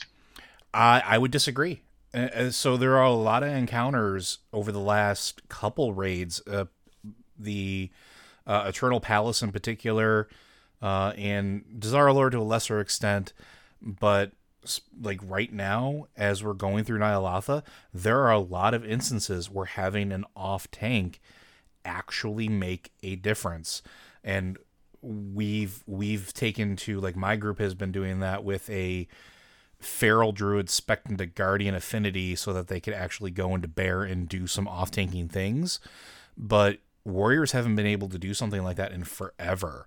I 0.74 1.04
I 1.06 1.18
would 1.18 1.32
disagree. 1.32 1.82
Uh, 2.14 2.18
uh, 2.18 2.50
so 2.52 2.78
there 2.78 2.96
are 2.96 3.04
a 3.04 3.12
lot 3.12 3.44
of 3.44 3.50
encounters 3.50 4.38
over 4.54 4.72
the 4.72 4.80
last 4.80 5.50
couple 5.50 5.92
raids. 5.92 6.42
Uh, 6.48 6.68
the 7.38 7.90
uh, 8.48 8.64
Eternal 8.70 9.02
Palace 9.02 9.42
in 9.42 9.52
particular, 9.52 10.30
uh, 10.82 11.12
and 11.18 11.66
Dazar'alor 11.78 12.32
to 12.32 12.40
a 12.40 12.48
lesser 12.48 12.80
extent, 12.80 13.34
but 13.82 14.32
like 15.02 15.20
right 15.24 15.52
now, 15.52 16.08
as 16.16 16.44
we're 16.44 16.54
going 16.54 16.84
through 16.84 17.00
Ny'alotha, 17.00 17.64
there 17.94 18.22
are 18.22 18.32
a 18.32 18.40
lot 18.40 18.74
of 18.74 18.86
instances 18.86 19.50
where 19.50 19.66
having 19.66 20.12
an 20.12 20.26
off 20.36 20.70
tank 20.72 21.20
actually 21.86 22.48
make 22.50 22.92
a 23.04 23.16
difference, 23.16 23.82
and 24.24 24.58
we've 25.02 25.84
we've 25.88 26.34
taken 26.34 26.76
to 26.76 27.00
like 27.00 27.16
my 27.16 27.36
group 27.36 27.60
has 27.60 27.74
been 27.74 27.92
doing 27.92 28.20
that 28.20 28.44
with 28.44 28.70
a 28.70 29.08
feral 29.80 30.32
druid 30.32 30.70
spec 30.70 31.02
into 31.08 31.26
guardian 31.26 31.76
affinity 31.76 32.36
so 32.36 32.52
that 32.52 32.68
they 32.68 32.80
could 32.80 32.94
actually 32.94 33.32
go 33.32 33.54
into 33.54 33.68
bear 33.68 34.04
and 34.04 34.28
do 34.28 34.48
some 34.48 34.68
off 34.68 34.92
tanking 34.92 35.28
things. 35.28 35.80
But 36.36 36.80
warriors 37.06 37.52
haven't 37.52 37.76
been 37.76 37.86
able 37.86 38.10
to 38.10 38.18
do 38.18 38.34
something 38.34 38.64
like 38.64 38.78
that 38.78 38.92
in 38.92 39.04
forever. 39.04 39.86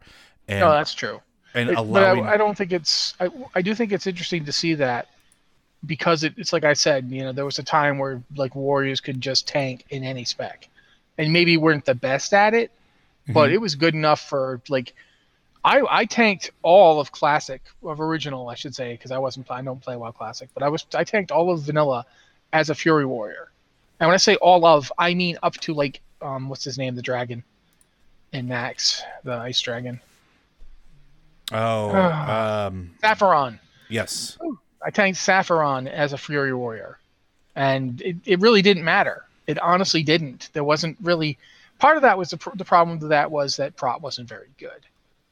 And 0.48 0.60
no, 0.60 0.70
that's 0.70 0.94
true. 0.94 1.20
And 1.54 1.70
It- 1.70 1.74
but 1.74 1.80
allowing 1.80 2.24
I, 2.26 2.34
I 2.34 2.36
don't 2.36 2.56
think 2.56 2.72
it's. 2.72 3.14
I, 3.20 3.28
I 3.54 3.62
do 3.62 3.74
think 3.74 3.92
it's 3.92 4.06
interesting 4.06 4.44
to 4.44 4.52
see 4.52 4.74
that 4.74 5.08
because 5.86 6.22
it, 6.24 6.34
it's 6.36 6.52
like 6.52 6.64
I 6.64 6.74
said, 6.74 7.06
you 7.10 7.22
know, 7.22 7.32
there 7.32 7.44
was 7.44 7.58
a 7.58 7.62
time 7.62 7.98
where 7.98 8.22
like 8.36 8.54
warriors 8.54 9.00
could 9.00 9.20
just 9.20 9.48
tank 9.48 9.84
in 9.90 10.04
any 10.04 10.24
spec, 10.24 10.68
and 11.18 11.32
maybe 11.32 11.56
weren't 11.56 11.84
the 11.84 11.94
best 11.94 12.32
at 12.34 12.54
it, 12.54 12.70
but 13.28 13.50
Mhm. 13.50 13.54
it 13.54 13.58
was 13.58 13.74
good 13.74 13.94
enough 13.94 14.20
for 14.28 14.60
like. 14.68 14.94
I, 15.62 15.82
I 15.90 16.04
tanked 16.06 16.52
all 16.62 17.00
of 17.00 17.12
classic 17.12 17.60
of 17.82 18.00
original 18.00 18.48
I 18.48 18.54
should 18.54 18.74
say 18.74 18.92
because 18.92 19.10
I 19.10 19.18
wasn't 19.18 19.50
I 19.50 19.60
don't 19.60 19.78
play 19.78 19.94
WoW 19.94 20.10
classic 20.10 20.48
but 20.54 20.62
I 20.62 20.70
was 20.70 20.86
I 20.94 21.04
tanked 21.04 21.30
all 21.30 21.50
of 21.52 21.60
vanilla 21.60 22.06
as 22.50 22.70
a 22.70 22.74
fury 22.74 23.04
warrior 23.04 23.50
and 24.00 24.08
when 24.08 24.14
I 24.14 24.16
say 24.16 24.36
all 24.36 24.64
of 24.64 24.90
I 24.96 25.12
mean 25.12 25.36
up 25.42 25.52
to 25.58 25.74
like 25.74 26.00
um 26.22 26.48
what's 26.48 26.64
his 26.64 26.78
name 26.78 26.94
the 26.94 27.02
dragon 27.02 27.44
in 28.32 28.48
Naxx 28.48 29.02
the 29.22 29.32
ice 29.34 29.60
dragon 29.60 30.00
oh 31.52 31.90
um 32.68 32.92
Sapphiron 33.02 33.58
yes 33.88 34.38
I 34.82 34.90
tanked 34.90 35.18
Sapphiron 35.18 35.88
as 35.88 36.12
a 36.12 36.18
Fury 36.18 36.54
Warrior, 36.54 36.98
and 37.54 38.00
it, 38.00 38.16
it 38.24 38.40
really 38.40 38.62
didn't 38.62 38.84
matter. 38.84 39.24
It 39.46 39.58
honestly 39.58 40.02
didn't. 40.02 40.48
There 40.52 40.64
wasn't 40.64 40.96
really 41.02 41.38
part 41.78 41.96
of 41.96 42.02
that 42.02 42.16
was 42.18 42.30
the, 42.30 42.36
pr- 42.36 42.56
the 42.56 42.64
problem 42.64 42.98
with 42.98 43.10
that 43.10 43.30
was 43.30 43.56
that 43.56 43.76
prot 43.76 44.00
wasn't 44.00 44.28
very 44.28 44.48
good, 44.58 44.86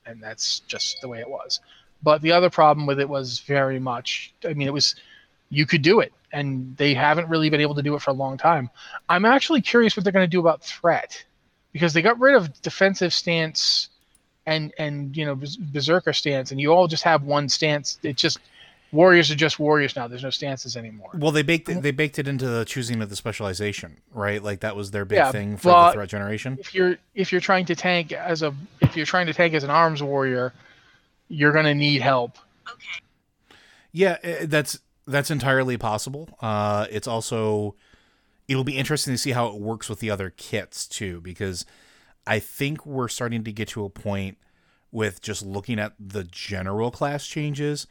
and 0.04 0.22
that's 0.22 0.60
just 0.60 1.00
the 1.00 1.08
way 1.08 1.20
it 1.20 1.28
was. 1.28 1.60
But 2.02 2.22
the 2.22 2.32
other 2.32 2.50
problem 2.50 2.86
with 2.86 3.00
it 3.00 3.08
was 3.08 3.40
very 3.40 3.78
much. 3.78 4.32
I 4.44 4.52
mean, 4.52 4.68
it 4.68 4.72
was 4.72 4.96
you 5.50 5.64
could 5.64 5.82
do 5.82 6.00
it, 6.00 6.12
and 6.32 6.76
they 6.76 6.92
haven't 6.94 7.28
really 7.28 7.48
been 7.48 7.60
able 7.60 7.74
to 7.76 7.82
do 7.82 7.94
it 7.94 8.02
for 8.02 8.10
a 8.10 8.14
long 8.14 8.36
time. 8.36 8.70
I'm 9.08 9.24
actually 9.24 9.62
curious 9.62 9.96
what 9.96 10.04
they're 10.04 10.12
going 10.12 10.28
to 10.28 10.30
do 10.30 10.40
about 10.40 10.62
threat, 10.62 11.24
because 11.72 11.94
they 11.94 12.02
got 12.02 12.20
rid 12.20 12.34
of 12.34 12.60
defensive 12.60 13.14
stance 13.14 13.88
and 14.48 14.72
and 14.78 15.16
you 15.16 15.26
know 15.26 15.38
berserker 15.72 16.12
stance, 16.12 16.50
and 16.50 16.60
you 16.60 16.72
all 16.72 16.88
just 16.88 17.02
have 17.04 17.22
one 17.22 17.48
stance. 17.48 17.98
It 18.02 18.16
just 18.16 18.38
warriors 18.90 19.30
are 19.30 19.34
just 19.34 19.58
warriors 19.58 19.94
now. 19.94 20.08
There's 20.08 20.22
no 20.22 20.30
stances 20.30 20.74
anymore. 20.76 21.10
Well, 21.14 21.32
they 21.32 21.42
baked 21.42 21.68
it, 21.68 21.82
they 21.82 21.90
baked 21.90 22.18
it 22.18 22.26
into 22.26 22.48
the 22.48 22.64
choosing 22.64 23.02
of 23.02 23.10
the 23.10 23.16
specialization, 23.16 23.98
right? 24.14 24.42
Like 24.42 24.60
that 24.60 24.74
was 24.74 24.90
their 24.90 25.04
big 25.04 25.18
yeah, 25.18 25.30
thing 25.30 25.58
for 25.58 25.68
the 25.68 25.92
threat 25.92 26.08
generation. 26.08 26.56
If 26.58 26.74
you're 26.74 26.96
if 27.14 27.30
you're 27.30 27.42
trying 27.42 27.66
to 27.66 27.76
tank 27.76 28.12
as 28.12 28.42
a 28.42 28.54
if 28.80 28.96
you're 28.96 29.06
trying 29.06 29.26
to 29.26 29.34
tank 29.34 29.52
as 29.52 29.64
an 29.64 29.70
arms 29.70 30.02
warrior, 30.02 30.54
you're 31.28 31.52
gonna 31.52 31.74
need 31.74 32.00
help. 32.00 32.38
Okay. 32.66 33.02
Yeah, 33.92 34.16
eh, 34.22 34.46
that's 34.46 34.78
that's 35.06 35.30
entirely 35.30 35.76
possible. 35.76 36.30
Uh, 36.40 36.86
it's 36.90 37.06
also 37.06 37.74
it'll 38.48 38.64
be 38.64 38.78
interesting 38.78 39.12
to 39.12 39.18
see 39.18 39.32
how 39.32 39.48
it 39.48 39.56
works 39.56 39.90
with 39.90 40.00
the 40.00 40.08
other 40.08 40.30
kits 40.30 40.86
too, 40.88 41.20
because 41.20 41.66
I 42.28 42.40
think 42.40 42.84
we're 42.84 43.08
starting 43.08 43.42
to 43.44 43.52
get 43.52 43.68
to 43.68 43.84
a 43.84 43.90
point 43.90 44.36
with 44.92 45.22
just 45.22 45.44
looking 45.44 45.78
at 45.78 45.94
the 45.98 46.24
general 46.24 46.90
class 46.90 47.26
changes. 47.26 47.86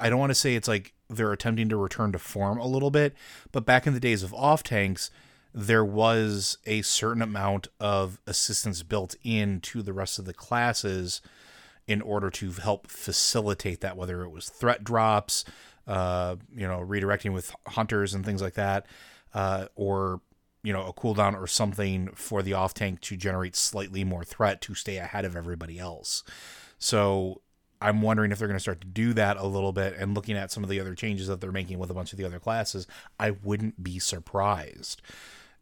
I 0.00 0.10
don't 0.10 0.18
want 0.18 0.30
to 0.30 0.34
say 0.34 0.56
it's 0.56 0.66
like 0.66 0.94
they're 1.08 1.32
attempting 1.32 1.68
to 1.68 1.76
return 1.76 2.10
to 2.12 2.18
form 2.18 2.58
a 2.58 2.66
little 2.66 2.90
bit, 2.90 3.14
but 3.52 3.64
back 3.64 3.86
in 3.86 3.94
the 3.94 4.00
days 4.00 4.24
of 4.24 4.34
off 4.34 4.64
tanks, 4.64 5.12
there 5.54 5.84
was 5.84 6.58
a 6.66 6.82
certain 6.82 7.22
amount 7.22 7.68
of 7.78 8.20
assistance 8.26 8.82
built 8.82 9.14
into 9.22 9.80
the 9.80 9.92
rest 9.92 10.18
of 10.18 10.24
the 10.24 10.34
classes 10.34 11.22
in 11.86 12.02
order 12.02 12.30
to 12.30 12.50
help 12.50 12.88
facilitate 12.88 13.80
that, 13.80 13.96
whether 13.96 14.24
it 14.24 14.30
was 14.30 14.48
threat 14.48 14.82
drops, 14.82 15.44
uh, 15.86 16.34
you 16.54 16.66
know, 16.66 16.80
redirecting 16.80 17.32
with 17.32 17.54
hunters 17.68 18.12
and 18.12 18.24
things 18.24 18.42
like 18.42 18.54
that, 18.54 18.86
uh, 19.34 19.66
or 19.76 20.20
you 20.66 20.72
know, 20.72 20.84
a 20.84 20.92
cooldown 20.92 21.40
or 21.40 21.46
something 21.46 22.08
for 22.16 22.42
the 22.42 22.52
off 22.52 22.74
tank 22.74 23.00
to 23.00 23.16
generate 23.16 23.54
slightly 23.54 24.02
more 24.02 24.24
threat 24.24 24.60
to 24.60 24.74
stay 24.74 24.96
ahead 24.96 25.24
of 25.24 25.36
everybody 25.36 25.78
else. 25.78 26.24
So 26.76 27.40
I'm 27.80 28.02
wondering 28.02 28.32
if 28.32 28.40
they're 28.40 28.48
going 28.48 28.56
to 28.56 28.60
start 28.60 28.80
to 28.80 28.86
do 28.88 29.12
that 29.12 29.36
a 29.36 29.46
little 29.46 29.70
bit 29.70 29.94
and 29.96 30.12
looking 30.12 30.36
at 30.36 30.50
some 30.50 30.64
of 30.64 30.68
the 30.68 30.80
other 30.80 30.96
changes 30.96 31.28
that 31.28 31.40
they're 31.40 31.52
making 31.52 31.78
with 31.78 31.88
a 31.88 31.94
bunch 31.94 32.12
of 32.12 32.18
the 32.18 32.24
other 32.24 32.40
classes, 32.40 32.88
I 33.16 33.30
wouldn't 33.30 33.80
be 33.80 34.00
surprised. 34.00 35.02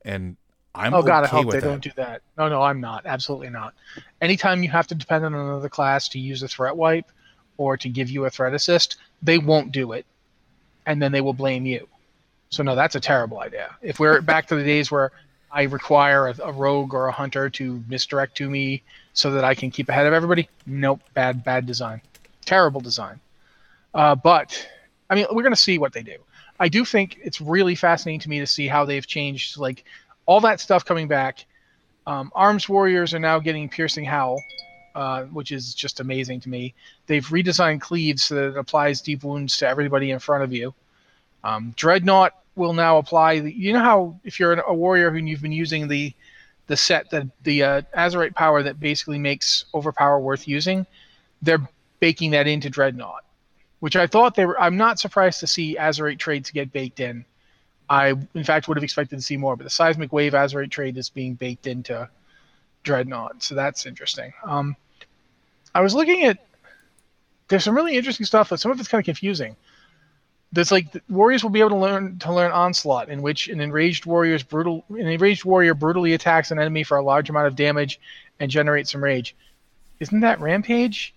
And 0.06 0.38
I'm 0.74 0.94
oh 0.94 1.02
god, 1.02 1.24
okay 1.24 1.36
I 1.36 1.42
hope 1.42 1.52
they 1.52 1.60
that. 1.60 1.66
don't 1.66 1.82
do 1.82 1.90
that. 1.96 2.22
No, 2.38 2.48
no, 2.48 2.62
I'm 2.62 2.80
not. 2.80 3.04
Absolutely 3.04 3.50
not. 3.50 3.74
Anytime 4.22 4.62
you 4.62 4.70
have 4.70 4.86
to 4.86 4.94
depend 4.94 5.26
on 5.26 5.34
another 5.34 5.68
class 5.68 6.08
to 6.08 6.18
use 6.18 6.42
a 6.42 6.48
threat 6.48 6.78
wipe 6.78 7.12
or 7.58 7.76
to 7.76 7.90
give 7.90 8.08
you 8.08 8.24
a 8.24 8.30
threat 8.30 8.54
assist, 8.54 8.96
they 9.20 9.36
won't 9.36 9.70
do 9.70 9.92
it 9.92 10.06
and 10.86 11.02
then 11.02 11.12
they 11.12 11.20
will 11.20 11.34
blame 11.34 11.66
you. 11.66 11.88
So 12.54 12.62
no, 12.62 12.74
that's 12.74 12.94
a 12.94 13.00
terrible 13.00 13.40
idea. 13.40 13.74
If 13.82 13.98
we're 13.98 14.20
back 14.32 14.46
to 14.48 14.56
the 14.56 14.64
days 14.64 14.90
where 14.90 15.12
I 15.50 15.62
require 15.62 16.28
a, 16.28 16.34
a, 16.44 16.52
rogue 16.52 16.94
or 16.94 17.06
a 17.06 17.12
hunter 17.12 17.48
to 17.50 17.82
misdirect 17.88 18.36
to 18.38 18.50
me 18.50 18.82
so 19.12 19.30
that 19.32 19.44
I 19.44 19.54
can 19.54 19.70
keep 19.70 19.88
ahead 19.88 20.06
of 20.06 20.12
everybody, 20.12 20.48
nope, 20.66 21.00
bad, 21.14 21.44
bad 21.44 21.66
design, 21.66 22.00
terrible 22.44 22.80
design. 22.80 23.20
Uh, 23.94 24.14
but 24.14 24.68
I 25.08 25.14
mean, 25.14 25.26
we're 25.30 25.42
going 25.42 25.54
to 25.54 25.60
see 25.60 25.78
what 25.78 25.92
they 25.92 26.02
do. 26.02 26.16
I 26.58 26.68
do 26.68 26.84
think 26.84 27.18
it's 27.22 27.40
really 27.40 27.74
fascinating 27.74 28.20
to 28.20 28.28
me 28.28 28.40
to 28.40 28.46
see 28.46 28.66
how 28.66 28.84
they've 28.84 29.06
changed, 29.06 29.58
like 29.58 29.84
all 30.26 30.40
that 30.40 30.60
stuff 30.60 30.84
coming 30.84 31.08
back. 31.08 31.44
Um, 32.06 32.32
Arms 32.34 32.68
Warriors 32.68 33.14
are 33.14 33.18
now 33.18 33.38
getting 33.38 33.68
Piercing 33.68 34.04
Howl, 34.04 34.42
uh, 34.94 35.24
which 35.24 35.52
is 35.52 35.74
just 35.74 36.00
amazing 36.00 36.40
to 36.40 36.48
me. 36.48 36.74
They've 37.06 37.26
redesigned 37.26 37.80
Cleaves 37.80 38.24
so 38.24 38.34
that 38.34 38.48
it 38.50 38.56
applies 38.56 39.00
deep 39.00 39.24
wounds 39.24 39.56
to 39.58 39.68
everybody 39.68 40.10
in 40.10 40.18
front 40.18 40.44
of 40.44 40.52
you. 40.52 40.74
Um, 41.42 41.74
Dreadnought 41.76 42.34
will 42.56 42.72
now 42.72 42.98
apply. 42.98 43.40
The, 43.40 43.52
you 43.52 43.72
know 43.72 43.80
how 43.80 44.20
if 44.24 44.38
you're 44.38 44.52
a 44.52 44.74
warrior 44.74 45.10
who 45.10 45.18
you've 45.18 45.42
been 45.42 45.52
using 45.52 45.88
the 45.88 46.12
the 46.66 46.76
set 46.76 47.10
that 47.10 47.26
the 47.42 47.62
uh, 47.62 47.82
Azerite 47.96 48.34
power 48.34 48.62
that 48.62 48.80
basically 48.80 49.18
makes 49.18 49.66
overpower 49.74 50.18
worth 50.18 50.48
using, 50.48 50.86
they're 51.42 51.68
baking 52.00 52.30
that 52.30 52.46
into 52.46 52.70
Dreadnought, 52.70 53.24
which 53.80 53.96
I 53.96 54.06
thought 54.06 54.34
they 54.34 54.46
were. 54.46 54.58
I'm 54.58 54.76
not 54.76 54.98
surprised 54.98 55.40
to 55.40 55.46
see 55.46 55.76
Azerite 55.78 56.18
traits 56.18 56.50
get 56.50 56.72
baked 56.72 57.00
in. 57.00 57.24
I 57.90 58.14
in 58.34 58.44
fact 58.44 58.66
would 58.66 58.78
have 58.78 58.84
expected 58.84 59.16
to 59.16 59.22
see 59.22 59.36
more, 59.36 59.56
but 59.56 59.64
the 59.64 59.70
seismic 59.70 60.12
wave 60.12 60.32
Azerite 60.32 60.70
trait 60.70 60.96
is 60.96 61.10
being 61.10 61.34
baked 61.34 61.66
into 61.66 62.08
Dreadnought, 62.82 63.42
so 63.42 63.54
that's 63.54 63.84
interesting. 63.84 64.32
Um, 64.44 64.76
I 65.74 65.80
was 65.80 65.94
looking 65.94 66.24
at 66.24 66.38
there's 67.48 67.64
some 67.64 67.74
really 67.74 67.96
interesting 67.96 68.24
stuff, 68.24 68.50
but 68.50 68.60
some 68.60 68.70
of 68.70 68.80
it's 68.80 68.88
kind 68.88 69.00
of 69.00 69.04
confusing. 69.04 69.56
There's 70.54 70.70
like 70.70 70.86
warriors 71.08 71.42
will 71.42 71.50
be 71.50 71.60
able 71.60 71.70
to 71.70 71.76
learn 71.76 72.18
to 72.20 72.32
learn 72.32 72.52
onslaught, 72.52 73.08
in 73.08 73.22
which 73.22 73.48
an 73.48 73.60
enraged 73.60 74.06
warrior's 74.06 74.42
brutal 74.42 74.84
an 74.88 75.08
enraged 75.08 75.44
warrior 75.44 75.74
brutally 75.74 76.14
attacks 76.14 76.50
an 76.50 76.58
enemy 76.58 76.84
for 76.84 76.96
a 76.96 77.02
large 77.02 77.28
amount 77.28 77.48
of 77.48 77.56
damage 77.56 78.00
and 78.38 78.50
generates 78.50 78.92
some 78.92 79.02
rage. 79.02 79.34
Isn't 80.00 80.20
that 80.20 80.40
rampage? 80.40 81.12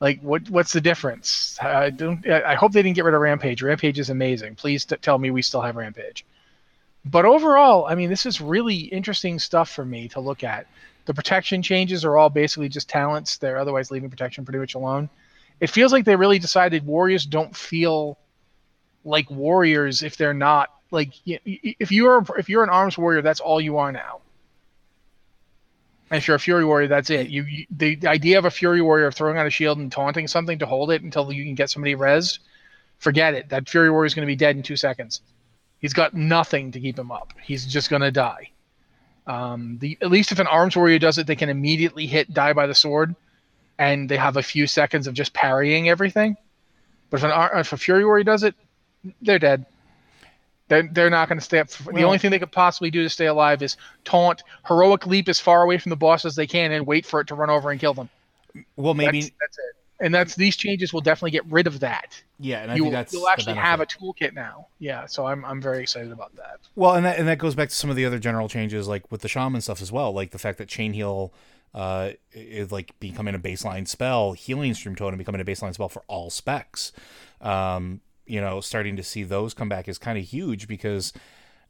Like 0.00 0.20
what? 0.20 0.48
What's 0.50 0.72
the 0.72 0.80
difference? 0.80 1.58
I 1.60 1.90
don't. 1.90 2.26
I 2.28 2.54
hope 2.54 2.72
they 2.72 2.82
didn't 2.82 2.96
get 2.96 3.04
rid 3.04 3.14
of 3.14 3.20
rampage. 3.20 3.62
Rampage 3.62 3.98
is 3.98 4.10
amazing. 4.10 4.54
Please 4.54 4.84
t- 4.84 4.96
tell 4.96 5.18
me 5.18 5.30
we 5.30 5.42
still 5.42 5.62
have 5.62 5.76
rampage. 5.76 6.24
But 7.04 7.24
overall, 7.24 7.86
I 7.86 7.94
mean, 7.94 8.10
this 8.10 8.26
is 8.26 8.40
really 8.40 8.76
interesting 8.76 9.38
stuff 9.38 9.70
for 9.70 9.84
me 9.84 10.08
to 10.08 10.20
look 10.20 10.44
at. 10.44 10.66
The 11.06 11.14
protection 11.14 11.62
changes 11.62 12.04
are 12.04 12.18
all 12.18 12.28
basically 12.28 12.68
just 12.68 12.88
talents. 12.88 13.38
They're 13.38 13.58
otherwise 13.58 13.90
leaving 13.90 14.10
protection 14.10 14.44
pretty 14.44 14.58
much 14.58 14.74
alone. 14.74 15.08
It 15.60 15.70
feels 15.70 15.92
like 15.92 16.04
they 16.04 16.16
really 16.16 16.38
decided 16.38 16.86
warriors 16.86 17.26
don't 17.26 17.54
feel 17.54 18.18
like 19.04 19.30
warriors 19.30 20.02
if 20.02 20.16
they're 20.16 20.34
not 20.34 20.70
like 20.90 21.12
if 21.24 21.92
you're 21.92 22.24
if 22.38 22.48
you're 22.48 22.64
an 22.64 22.70
arms 22.70 22.98
warrior, 22.98 23.22
that's 23.22 23.40
all 23.40 23.60
you 23.60 23.78
are 23.78 23.92
now. 23.92 24.20
And 26.10 26.18
if 26.18 26.26
you're 26.26 26.36
a 26.36 26.40
fury 26.40 26.64
warrior, 26.64 26.88
that's 26.88 27.10
it. 27.10 27.28
You, 27.28 27.44
you 27.44 27.66
the, 27.70 27.94
the 27.94 28.08
idea 28.08 28.38
of 28.38 28.44
a 28.44 28.50
fury 28.50 28.82
warrior 28.82 29.12
throwing 29.12 29.38
out 29.38 29.46
a 29.46 29.50
shield 29.50 29.78
and 29.78 29.92
taunting 29.92 30.26
something 30.26 30.58
to 30.58 30.66
hold 30.66 30.90
it 30.90 31.02
until 31.02 31.30
you 31.32 31.44
can 31.44 31.54
get 31.54 31.70
somebody 31.70 31.94
rezzed, 31.94 32.40
forget 32.98 33.34
it. 33.34 33.50
That 33.50 33.68
fury 33.68 33.90
warrior 33.90 34.06
is 34.06 34.14
going 34.14 34.26
to 34.26 34.30
be 34.30 34.36
dead 34.36 34.56
in 34.56 34.62
two 34.62 34.76
seconds. 34.76 35.20
He's 35.78 35.92
got 35.94 36.12
nothing 36.12 36.72
to 36.72 36.80
keep 36.80 36.98
him 36.98 37.12
up. 37.12 37.32
He's 37.42 37.64
just 37.64 37.90
going 37.90 38.02
to 38.02 38.10
die. 38.10 38.50
Um, 39.26 39.78
the 39.80 39.96
at 40.00 40.10
least 40.10 40.32
if 40.32 40.40
an 40.40 40.48
arms 40.48 40.76
warrior 40.76 40.98
does 40.98 41.18
it, 41.18 41.28
they 41.28 41.36
can 41.36 41.48
immediately 41.48 42.06
hit 42.06 42.34
die 42.34 42.54
by 42.54 42.66
the 42.66 42.74
sword, 42.74 43.14
and 43.80 44.08
they 44.08 44.16
have 44.16 44.36
a 44.36 44.42
few 44.42 44.66
seconds 44.66 45.06
of 45.06 45.14
just 45.14 45.32
parrying 45.32 45.88
everything. 45.88 46.36
But 47.08 47.20
if 47.20 47.24
an 47.24 47.58
if 47.58 47.72
a 47.72 47.76
fury 47.76 48.04
warrior 48.04 48.24
does 48.24 48.44
it, 48.44 48.54
they're 49.22 49.38
dead. 49.38 49.66
They're, 50.68 50.88
they're 50.92 51.10
not 51.10 51.28
going 51.28 51.38
to 51.38 51.44
stay 51.44 51.58
up. 51.58 51.68
For, 51.68 51.90
well, 51.90 51.96
the 51.96 52.04
only 52.04 52.18
thing 52.18 52.30
they 52.30 52.38
could 52.38 52.52
possibly 52.52 52.92
do 52.92 53.02
to 53.02 53.08
stay 53.08 53.26
alive 53.26 53.60
is 53.60 53.76
taunt, 54.04 54.44
heroic 54.68 55.04
leap 55.04 55.28
as 55.28 55.40
far 55.40 55.64
away 55.64 55.78
from 55.78 55.90
the 55.90 55.96
boss 55.96 56.24
as 56.24 56.36
they 56.36 56.46
can, 56.46 56.70
and 56.70 56.86
wait 56.86 57.04
for 57.04 57.20
it 57.20 57.26
to 57.28 57.34
run 57.34 57.50
over 57.50 57.72
and 57.72 57.80
kill 57.80 57.94
them. 57.94 58.08
Well, 58.76 58.94
maybe 58.94 59.22
that's, 59.22 59.32
that's 59.40 59.58
it 59.58 59.76
and 60.00 60.14
that's 60.14 60.34
these 60.34 60.56
changes 60.56 60.92
will 60.92 61.02
definitely 61.02 61.30
get 61.30 61.44
rid 61.46 61.66
of 61.66 61.80
that. 61.80 62.20
Yeah, 62.38 62.62
and 62.62 62.72
I 62.72 62.74
you, 62.74 62.84
think 62.84 62.94
that's 62.94 63.12
you'll 63.12 63.28
actually 63.28 63.56
have 63.56 63.80
a 63.80 63.86
toolkit 63.86 64.32
now. 64.32 64.66
Yeah, 64.78 65.06
so 65.06 65.26
I'm 65.26 65.44
I'm 65.44 65.60
very 65.60 65.82
excited 65.82 66.10
about 66.10 66.34
that. 66.36 66.60
Well, 66.74 66.94
and 66.94 67.04
that 67.04 67.18
and 67.18 67.28
that 67.28 67.38
goes 67.38 67.54
back 67.54 67.68
to 67.68 67.74
some 67.74 67.90
of 67.90 67.96
the 67.96 68.04
other 68.04 68.18
general 68.18 68.48
changes, 68.48 68.88
like 68.88 69.10
with 69.12 69.20
the 69.20 69.28
shaman 69.28 69.60
stuff 69.60 69.82
as 69.82 69.92
well, 69.92 70.12
like 70.12 70.30
the 70.30 70.38
fact 70.38 70.58
that 70.58 70.68
chain 70.68 70.94
heal 70.94 71.32
uh, 71.74 72.10
is 72.32 72.72
like 72.72 72.98
becoming 73.00 73.34
a 73.34 73.38
baseline 73.38 73.86
spell, 73.86 74.32
healing 74.32 74.74
stream 74.74 74.96
totem 74.96 75.18
becoming 75.18 75.40
a 75.40 75.44
baseline 75.44 75.74
spell 75.74 75.88
for 75.88 76.02
all 76.08 76.30
specs. 76.30 76.92
Um, 77.40 78.00
you 78.26 78.40
know, 78.40 78.60
starting 78.60 78.96
to 78.96 79.02
see 79.02 79.22
those 79.22 79.54
come 79.54 79.68
back 79.68 79.88
is 79.88 79.98
kind 79.98 80.18
of 80.18 80.24
huge 80.24 80.68
because 80.68 81.12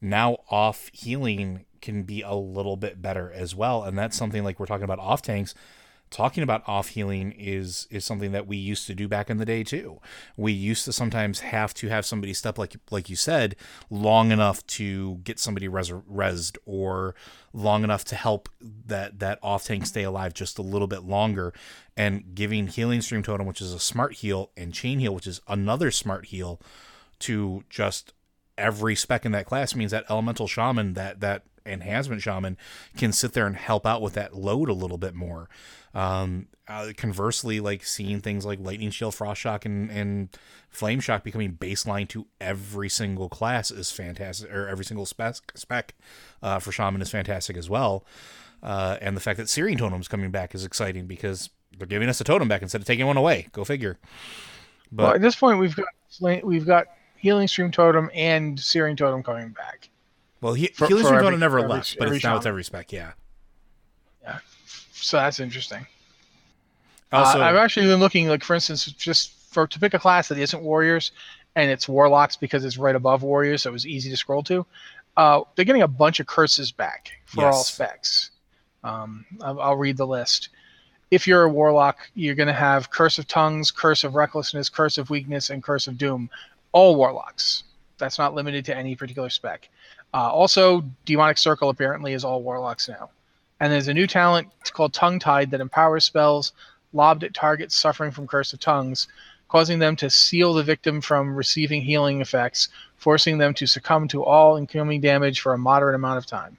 now 0.00 0.38
off 0.50 0.90
healing 0.92 1.64
can 1.80 2.02
be 2.02 2.23
a 2.23 2.35
little 2.35 2.76
bit 2.76 3.00
better 3.00 3.33
as 3.33 3.54
well, 3.54 3.83
and 3.85 3.99
that's 3.99 4.16
something 4.16 4.45
like 4.45 4.61
we're 4.61 4.66
talking 4.66 4.85
about 4.85 4.99
off 4.99 5.23
tanks 5.23 5.54
talking 6.11 6.43
about 6.43 6.62
off 6.67 6.88
healing 6.88 7.33
is 7.33 7.87
is 7.90 8.05
something 8.05 8.33
that 8.33 8.47
we 8.47 8.57
used 8.57 8.87
to 8.88 8.95
do 8.95 9.07
back 9.07 9.31
in 9.31 9.37
the 9.37 9.45
day 9.45 9.62
too. 9.62 10.00
We 10.37 10.52
used 10.52 10.85
to 10.87 10.93
sometimes 10.93 11.40
have 11.40 11.73
to 11.75 11.88
have 11.88 12.05
somebody 12.05 12.35
step 12.35 12.59
like 12.59 12.76
like 12.90 13.09
you 13.09 13.17
said 13.17 13.57
long 13.88 14.33
enough 14.33 14.67
to 14.67 15.17
get 15.25 15.38
somebody 15.38 15.69
res- 15.69 15.90
resed 15.90 16.59
or 16.67 17.14
long 17.52 17.85
enough 17.85 18.05
to 18.07 18.17
help 18.17 18.49
that 18.61 19.21
that 19.21 19.38
off 19.43 19.64
tank 19.64 19.87
stay 19.87 20.02
alive 20.02 20.35
just 20.35 20.59
a 20.59 20.62
little 20.62 20.88
bit 20.88 21.05
longer 21.05 21.52
and 21.97 22.35
giving 22.35 22.67
healing 22.67 23.00
stream 23.00 23.23
totem 23.23 23.47
which 23.47 23.61
is 23.61 23.73
a 23.73 23.79
smart 23.79 24.14
heal 24.14 24.50
and 24.57 24.75
chain 24.75 24.99
heal 24.99 25.14
which 25.14 25.26
is 25.26 25.40
another 25.49 25.90
smart 25.90 26.26
heal 26.26 26.61
to 27.19 27.64
just 27.69 28.12
every 28.59 28.95
spec 28.95 29.25
in 29.25 29.33
that 29.33 29.47
class 29.47 29.75
means 29.75 29.90
that 29.90 30.05
elemental 30.11 30.47
shaman 30.47 30.95
that 30.95 31.21
that 31.21 31.45
enhancement 31.67 32.23
shaman 32.23 32.57
can 32.97 33.12
sit 33.12 33.33
there 33.33 33.47
and 33.47 33.57
help 33.57 33.87
out 33.87 34.02
with 34.02 34.14
that 34.14 34.35
load 34.35 34.69
a 34.69 34.75
little 34.75 34.99
bit 34.99 35.14
more 35.14 35.49
um, 35.94 36.47
uh, 36.68 36.92
conversely, 36.97 37.61
like 37.61 37.85
seeing 37.85 38.20
things 38.20 38.47
like 38.47 38.61
Lightning 38.61 38.90
Shield, 38.90 39.14
Frost 39.14 39.40
Shock, 39.40 39.64
and, 39.64 39.90
and 39.90 40.28
Flame 40.68 41.00
Shock 41.00 41.25
becoming 41.25 41.54
baseline 41.54 42.09
to 42.09 42.26
every 42.40 42.88
single 42.88 43.28
class 43.28 43.70
is 43.70 43.90
fantastic, 43.90 44.52
or 44.52 44.68
every 44.68 44.85
single 44.85 45.06
spec, 45.06 45.37
spec 45.54 45.94
uh, 46.42 46.59
for 46.59 46.70
Shaman 46.70 47.02
is 47.02 47.11
fantastic 47.11 47.56
as 47.56 47.68
well. 47.68 48.04
Uh, 48.62 48.99
and 49.00 49.16
the 49.16 49.20
fact 49.20 49.38
that 49.38 49.49
Searing 49.49 49.78
Totem 49.78 50.00
is 50.00 50.09
coming 50.09 50.30
back 50.30 50.54
is 50.54 50.64
exciting 50.64 51.06
because 51.06 51.50
they're 51.76 51.87
giving 51.87 52.09
us 52.09 52.20
a 52.20 52.25
totem 52.25 52.47
back 52.49 52.62
instead 52.62 52.80
of 52.80 52.87
taking 52.87 53.06
one 53.06 53.16
away. 53.16 53.49
Go 53.52 53.64
figure. 53.64 53.99
But 54.92 55.02
well, 55.02 55.14
at 55.14 55.23
this 55.23 55.37
point, 55.37 55.59
we've 55.59 55.75
got 55.75 55.87
we've 56.44 56.66
got 56.66 56.87
healing 57.16 57.49
stream 57.49 57.70
totem 57.70 58.11
and 58.14 58.59
searing 58.59 58.97
totem 58.97 59.23
coming 59.23 59.50
back. 59.50 59.88
Well, 60.40 60.54
he, 60.54 60.68
for, 60.68 60.87
healing 60.87 61.02
for 61.02 61.09
stream 61.09 61.18
every, 61.18 61.26
totem 61.26 61.40
never 61.40 61.59
every, 61.59 61.70
left, 61.70 61.97
but 61.99 62.09
it's 62.09 62.25
now 62.25 62.37
it's 62.37 62.47
every 62.47 62.64
spec. 62.64 62.92
Yeah. 62.92 63.12
So 65.02 65.16
that's 65.16 65.40
interesting. 65.40 65.87
Also, 67.12 67.40
uh, 67.40 67.45
I've 67.45 67.57
actually 67.57 67.87
been 67.87 68.00
looking, 68.00 68.28
like 68.28 68.45
for 68.45 68.54
instance, 68.54 68.85
just 68.85 69.33
for 69.50 69.66
to 69.66 69.80
pick 69.80 69.95
a 69.95 69.99
class 69.99 70.28
that 70.28 70.38
isn't 70.38 70.62
warriors, 70.62 71.12
and 71.57 71.71
it's 71.71 71.88
warlocks 71.88 72.37
because 72.37 72.64
it's 72.64 72.78
right 72.78 72.95
above 72.95 73.23
warriors, 73.23 73.62
so 73.62 73.71
it 73.71 73.73
was 73.73 73.87
easy 73.87 74.11
to 74.11 74.16
scroll 74.16 74.42
to. 74.45 74.64
Uh, 75.16 75.40
they're 75.54 75.64
getting 75.64 75.83
a 75.83 75.88
bunch 75.88 76.21
of 76.21 76.26
curses 76.26 76.71
back 76.71 77.11
for 77.26 77.42
yes. 77.42 77.54
all 77.54 77.64
specs. 77.64 78.30
Um, 78.85 79.26
I'll, 79.42 79.61
I'll 79.61 79.76
read 79.76 79.97
the 79.97 80.07
list. 80.07 80.50
If 81.11 81.26
you're 81.26 81.42
a 81.42 81.49
warlock, 81.49 81.99
you're 82.14 82.37
going 82.37 82.47
to 82.47 82.52
have 82.52 82.90
Curse 82.90 83.19
of 83.19 83.26
Tongues, 83.26 83.73
Curse 83.73 84.04
of 84.04 84.14
Recklessness, 84.14 84.69
Curse 84.69 84.97
of 84.97 85.11
Weakness, 85.11 85.50
and 85.50 85.62
Curse 85.62 85.88
of 85.88 85.99
Doom. 85.99 86.30
All 86.71 86.95
warlocks. 86.95 87.64
That's 87.99 88.19
not 88.19 88.35
limited 88.35 88.64
to 88.66 88.76
any 88.76 88.95
particular 88.95 89.28
spec. 89.28 89.69
Uh, 90.14 90.30
also, 90.30 90.85
Demonic 91.04 91.37
Circle 91.37 91.69
apparently 91.69 92.12
is 92.12 92.25
all 92.25 92.42
warlocks 92.42 92.88
now. 92.88 93.11
And 93.61 93.73
there's 93.73 93.88
a 93.88 93.95
new 93.95 94.07
talent 94.07 94.49
called 94.73 94.95
Tongue 94.95 95.19
Tied 95.19 95.50
that 95.50 95.61
empowers 95.61 96.05
spells 96.05 96.52
lobbed 96.93 97.23
at 97.23 97.35
targets 97.35 97.76
suffering 97.76 98.11
from 98.11 98.26
Curse 98.26 98.52
of 98.52 98.61
Tongues, 98.61 99.07
causing 99.49 99.79
them 99.79 99.97
to 99.97 100.11
seal 100.11 100.55
the 100.55 100.62
victim 100.62 101.00
from 101.00 101.37
receiving 101.37 101.83
healing 101.83 102.21
effects, 102.21 102.69
forcing 102.97 103.38
them 103.38 103.55
to 103.55 103.67
succumb 103.67 104.09
to 104.09 104.25
all 104.25 104.57
incoming 104.57 105.00
damage 105.00 105.40
for 105.40 105.52
a 105.52 105.59
moderate 105.59 105.95
amount 105.95 106.19
of 106.19 106.26
time. 106.26 106.57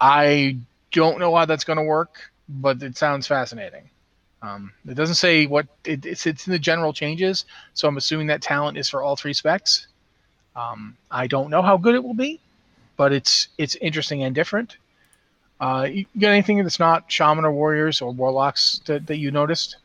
I 0.00 0.58
don't 0.92 1.18
know 1.18 1.34
how 1.34 1.44
that's 1.44 1.64
going 1.64 1.78
to 1.78 1.84
work, 1.84 2.30
but 2.48 2.82
it 2.82 2.96
sounds 2.96 3.26
fascinating. 3.26 3.88
Um, 4.42 4.72
it 4.86 4.94
doesn't 4.94 5.14
say 5.14 5.46
what 5.46 5.66
it, 5.84 6.04
it's. 6.04 6.26
It's 6.26 6.46
in 6.46 6.52
the 6.52 6.58
general 6.58 6.92
changes, 6.92 7.46
so 7.72 7.88
I'm 7.88 7.96
assuming 7.96 8.26
that 8.26 8.42
talent 8.42 8.76
is 8.76 8.90
for 8.90 9.02
all 9.02 9.16
three 9.16 9.32
specs. 9.32 9.86
Um, 10.54 10.96
I 11.10 11.26
don't 11.26 11.48
know 11.48 11.62
how 11.62 11.78
good 11.78 11.94
it 11.94 12.04
will 12.04 12.14
be, 12.14 12.40
but 12.98 13.12
it's 13.12 13.48
it's 13.56 13.74
interesting 13.76 14.22
and 14.22 14.34
different. 14.34 14.76
Uh, 15.64 15.84
you 15.84 16.04
got 16.18 16.28
anything 16.28 16.62
that's 16.62 16.78
not 16.78 17.10
shaman 17.10 17.42
or 17.42 17.50
warriors 17.50 18.02
or 18.02 18.12
warlocks 18.12 18.82
that, 18.84 19.06
that 19.06 19.16
you 19.16 19.30
noticed? 19.30 19.78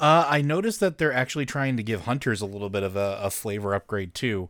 Uh, 0.00 0.26
I 0.28 0.42
noticed 0.42 0.80
that 0.80 0.98
they're 0.98 1.12
actually 1.12 1.46
trying 1.46 1.76
to 1.76 1.84
give 1.84 2.00
hunters 2.00 2.40
a 2.40 2.46
little 2.46 2.68
bit 2.68 2.82
of 2.82 2.96
a, 2.96 3.20
a 3.22 3.30
flavor 3.30 3.76
upgrade 3.76 4.12
too, 4.12 4.48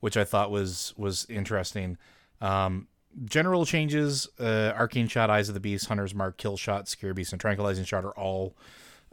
which 0.00 0.16
I 0.16 0.24
thought 0.24 0.50
was 0.50 0.94
was 0.96 1.26
interesting. 1.28 1.98
Um, 2.40 2.88
general 3.26 3.66
changes: 3.66 4.26
uh, 4.40 4.72
arcane 4.74 5.06
shot, 5.06 5.28
eyes 5.28 5.48
of 5.50 5.54
the 5.54 5.60
beast, 5.60 5.88
hunter's 5.88 6.14
mark, 6.14 6.38
kill 6.38 6.56
shot, 6.56 6.88
scare 6.88 7.12
beast, 7.12 7.32
and 7.32 7.40
tranquilizing 7.40 7.84
shot 7.84 8.06
are 8.06 8.16
all 8.16 8.54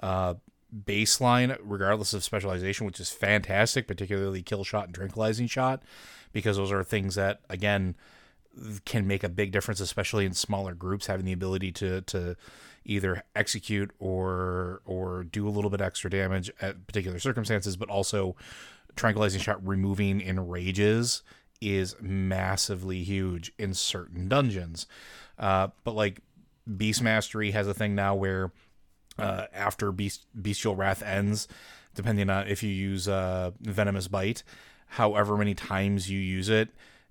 uh, 0.02 0.36
baseline, 0.86 1.58
regardless 1.62 2.14
of 2.14 2.24
specialization, 2.24 2.86
which 2.86 3.02
is 3.02 3.10
fantastic. 3.10 3.88
Particularly 3.88 4.42
kill 4.42 4.64
shot 4.64 4.86
and 4.86 4.96
tranquilizing 4.96 5.48
shot, 5.48 5.84
because 6.32 6.56
those 6.56 6.72
are 6.72 6.82
things 6.82 7.16
that 7.16 7.42
again 7.50 7.96
can 8.86 9.08
make 9.08 9.24
a 9.24 9.30
big 9.30 9.52
difference, 9.52 9.80
especially 9.80 10.26
in 10.26 10.34
smaller 10.34 10.74
groups, 10.74 11.08
having 11.08 11.26
the 11.26 11.34
ability 11.34 11.72
to 11.74 12.02
to 12.02 12.36
either 12.86 13.24
execute 13.36 13.92
or 14.00 14.82
or 14.86 15.24
do 15.24 15.48
a 15.48 15.52
little 15.52 15.70
bit 15.70 15.82
extra 15.82 16.10
damage 16.10 16.52
at 16.62 16.86
particular 16.88 17.20
circumstances, 17.20 17.76
but 17.76 17.90
also 17.90 18.36
tranquilizing 18.96 19.42
shot 19.42 19.66
removing 19.66 20.22
enrages 20.22 21.24
is 21.62 21.96
massively 22.02 23.04
huge 23.04 23.54
in 23.58 23.74
certain 23.74 24.28
dungeons. 24.28 24.86
Uh, 25.40 25.70
but 25.84 25.96
like 25.96 26.20
Beast 26.78 27.02
Mastery 27.02 27.52
has 27.52 27.68
a 27.68 27.74
thing 27.74 27.96
now 27.96 28.16
where 28.16 28.52
uh, 29.18 29.46
after 29.54 29.92
Beast, 29.92 30.26
Bestial 30.34 30.76
Wrath 30.76 31.02
ends, 31.02 31.48
depending 31.96 32.30
on 32.30 32.48
if 32.48 32.64
you 32.64 32.70
use 32.70 33.08
uh, 33.08 33.52
Venomous 33.62 34.08
Bite, 34.08 34.44
however 34.88 35.38
many 35.38 35.54
times 35.54 36.10
you 36.10 36.20
use 36.20 36.50
it, 36.50 36.70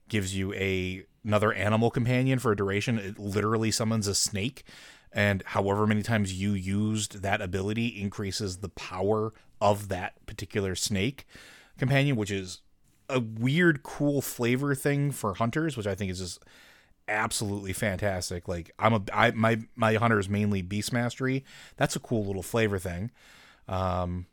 gives 0.09 0.37
you 0.37 0.53
a 0.55 1.05
another 1.25 1.53
animal 1.53 1.91
companion 1.91 2.39
for 2.39 2.53
a 2.53 2.57
duration. 2.57 2.99
It 2.99 3.19
literally 3.19 3.71
summons 3.71 4.07
a 4.07 4.15
snake, 4.15 4.65
and 5.13 5.43
however 5.47 5.87
many 5.87 6.03
times 6.03 6.33
you 6.33 6.53
used 6.53 7.23
that 7.23 7.41
ability 7.41 7.89
increases 7.89 8.59
the 8.59 8.69
power 8.69 9.33
of 9.61 9.89
that 9.89 10.25
particular 10.27 10.75
snake 10.75 11.27
companion, 11.79 12.17
which 12.17 12.31
is 12.31 12.61
a 13.09 13.21
weird, 13.21 13.83
cool 13.83 14.23
flavor 14.23 14.75
thing 14.75 15.11
for 15.11 15.35
hunters, 15.35 15.77
which 15.77 15.87
I 15.87 15.95
think 15.95 16.11
is 16.11 16.19
just 16.19 16.43
absolutely 17.09 17.73
fantastic. 17.73 18.49
Like 18.49 18.73
I'm 18.79 18.95
a 18.95 19.03
I 19.13 19.31
my 19.33 19.61
my 19.77 19.95
hunter 19.95 20.19
is 20.19 20.29
mainly 20.29 20.63
beast 20.63 20.93
mastery. 20.93 21.45
That's 21.77 21.97
a 21.97 22.01
cool 22.01 22.25
little 22.25 22.43
flavor 22.43 22.79
thing. 22.79 23.11
Um, 23.69 24.27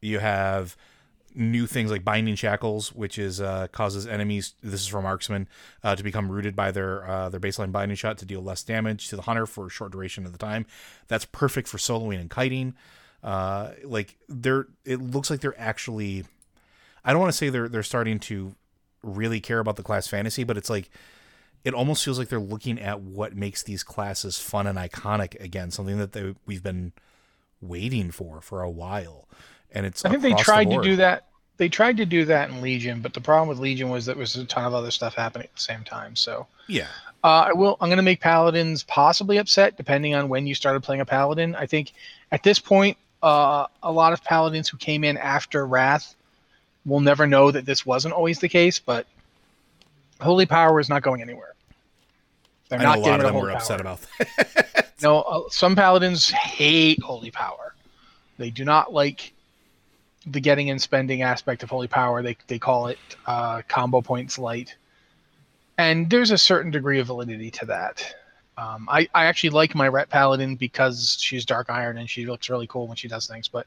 you 0.00 0.18
have 0.18 0.76
new 1.34 1.66
things 1.66 1.90
like 1.90 2.04
binding 2.04 2.34
shackles, 2.34 2.92
which 2.94 3.18
is 3.18 3.40
uh, 3.40 3.68
causes 3.72 4.06
enemies. 4.06 4.54
This 4.62 4.80
is 4.80 4.86
from 4.86 5.04
marksman 5.04 5.48
uh, 5.82 5.96
to 5.96 6.02
become 6.02 6.30
rooted 6.30 6.56
by 6.56 6.70
their 6.70 7.08
uh, 7.08 7.28
their 7.28 7.40
baseline 7.40 7.72
binding 7.72 7.96
shot 7.96 8.18
to 8.18 8.24
deal 8.24 8.42
less 8.42 8.62
damage 8.62 9.08
to 9.08 9.16
the 9.16 9.22
hunter 9.22 9.46
for 9.46 9.66
a 9.66 9.70
short 9.70 9.92
duration 9.92 10.26
of 10.26 10.32
the 10.32 10.38
time. 10.38 10.66
That's 11.08 11.24
perfect 11.24 11.68
for 11.68 11.78
soloing 11.78 12.20
and 12.20 12.30
kiting. 12.30 12.74
Uh, 13.22 13.72
like 13.84 14.16
they're, 14.28 14.66
it 14.84 15.00
looks 15.00 15.30
like 15.30 15.40
they're 15.40 15.58
actually. 15.58 16.24
I 17.04 17.12
don't 17.12 17.20
want 17.20 17.32
to 17.32 17.36
say 17.36 17.48
they're 17.48 17.68
they're 17.68 17.82
starting 17.82 18.18
to 18.20 18.54
really 19.02 19.40
care 19.40 19.60
about 19.60 19.76
the 19.76 19.82
class 19.82 20.06
fantasy, 20.06 20.44
but 20.44 20.56
it's 20.56 20.70
like 20.70 20.90
it 21.64 21.74
almost 21.74 22.04
feels 22.04 22.18
like 22.18 22.28
they're 22.28 22.40
looking 22.40 22.78
at 22.78 23.00
what 23.00 23.36
makes 23.36 23.62
these 23.62 23.82
classes 23.82 24.38
fun 24.38 24.66
and 24.66 24.78
iconic 24.78 25.38
again, 25.40 25.70
something 25.70 25.98
that 25.98 26.12
they, 26.12 26.34
we've 26.46 26.62
been 26.62 26.92
waiting 27.60 28.10
for 28.10 28.40
for 28.40 28.62
a 28.62 28.70
while 28.70 29.28
and 29.72 29.86
it's. 29.86 30.04
I 30.04 30.10
think 30.10 30.22
they 30.22 30.34
tried 30.34 30.70
the 30.70 30.76
to 30.76 30.82
do 30.82 30.96
that. 30.96 31.26
They 31.56 31.68
tried 31.68 31.98
to 31.98 32.06
do 32.06 32.24
that 32.24 32.48
in 32.48 32.62
Legion, 32.62 33.00
but 33.00 33.12
the 33.12 33.20
problem 33.20 33.48
with 33.48 33.58
Legion 33.58 33.90
was 33.90 34.06
that 34.06 34.14
there 34.14 34.20
was 34.20 34.34
a 34.36 34.44
ton 34.46 34.64
of 34.64 34.72
other 34.72 34.90
stuff 34.90 35.14
happening 35.14 35.46
at 35.46 35.54
the 35.54 35.60
same 35.60 35.84
time. 35.84 36.16
So 36.16 36.46
yeah, 36.68 36.86
uh, 37.22 37.48
I 37.48 37.52
will. 37.52 37.76
I'm 37.80 37.88
going 37.88 37.98
to 37.98 38.02
make 38.02 38.20
paladins 38.20 38.82
possibly 38.84 39.36
upset 39.36 39.76
depending 39.76 40.14
on 40.14 40.28
when 40.28 40.46
you 40.46 40.54
started 40.54 40.82
playing 40.82 41.00
a 41.00 41.06
paladin. 41.06 41.54
I 41.54 41.66
think 41.66 41.92
at 42.32 42.42
this 42.42 42.58
point, 42.58 42.96
uh, 43.22 43.66
a 43.82 43.92
lot 43.92 44.12
of 44.12 44.24
paladins 44.24 44.68
who 44.68 44.76
came 44.78 45.04
in 45.04 45.16
after 45.18 45.66
Wrath 45.66 46.14
will 46.86 47.00
never 47.00 47.26
know 47.26 47.50
that 47.50 47.66
this 47.66 47.84
wasn't 47.84 48.14
always 48.14 48.38
the 48.38 48.48
case. 48.48 48.78
But 48.78 49.06
Holy 50.20 50.46
Power 50.46 50.80
is 50.80 50.88
not 50.88 51.02
going 51.02 51.20
anywhere. 51.20 51.54
They're 52.70 52.80
I 52.80 52.84
not 52.84 52.98
know 53.00 53.04
a 53.04 53.10
lot 53.10 53.20
of 53.20 53.26
them 53.26 53.34
were 53.34 53.48
power. 53.48 53.56
upset 53.56 53.80
about 53.80 54.00
that. 54.18 54.92
no, 55.02 55.20
uh, 55.20 55.42
some 55.50 55.76
paladins 55.76 56.30
hate 56.30 57.02
Holy 57.02 57.30
Power. 57.30 57.74
They 58.38 58.50
do 58.50 58.64
not 58.64 58.94
like 58.94 59.34
the 60.26 60.40
getting 60.40 60.70
and 60.70 60.80
spending 60.80 61.22
aspect 61.22 61.62
of 61.62 61.70
Holy 61.70 61.88
Power. 61.88 62.22
They 62.22 62.36
they 62.46 62.58
call 62.58 62.88
it 62.88 62.98
uh, 63.26 63.62
combo 63.68 64.00
points 64.00 64.38
light, 64.38 64.76
and 65.78 66.08
there's 66.10 66.30
a 66.30 66.38
certain 66.38 66.70
degree 66.70 67.00
of 67.00 67.06
validity 67.06 67.50
to 67.52 67.66
that. 67.66 68.14
Um, 68.56 68.88
I 68.90 69.08
I 69.14 69.24
actually 69.24 69.50
like 69.50 69.74
my 69.74 69.88
Ret 69.88 70.10
Paladin 70.10 70.56
because 70.56 71.16
she's 71.20 71.46
Dark 71.46 71.70
Iron 71.70 71.98
and 71.98 72.08
she 72.08 72.26
looks 72.26 72.50
really 72.50 72.66
cool 72.66 72.86
when 72.86 72.96
she 72.96 73.08
does 73.08 73.26
things. 73.26 73.48
But 73.48 73.66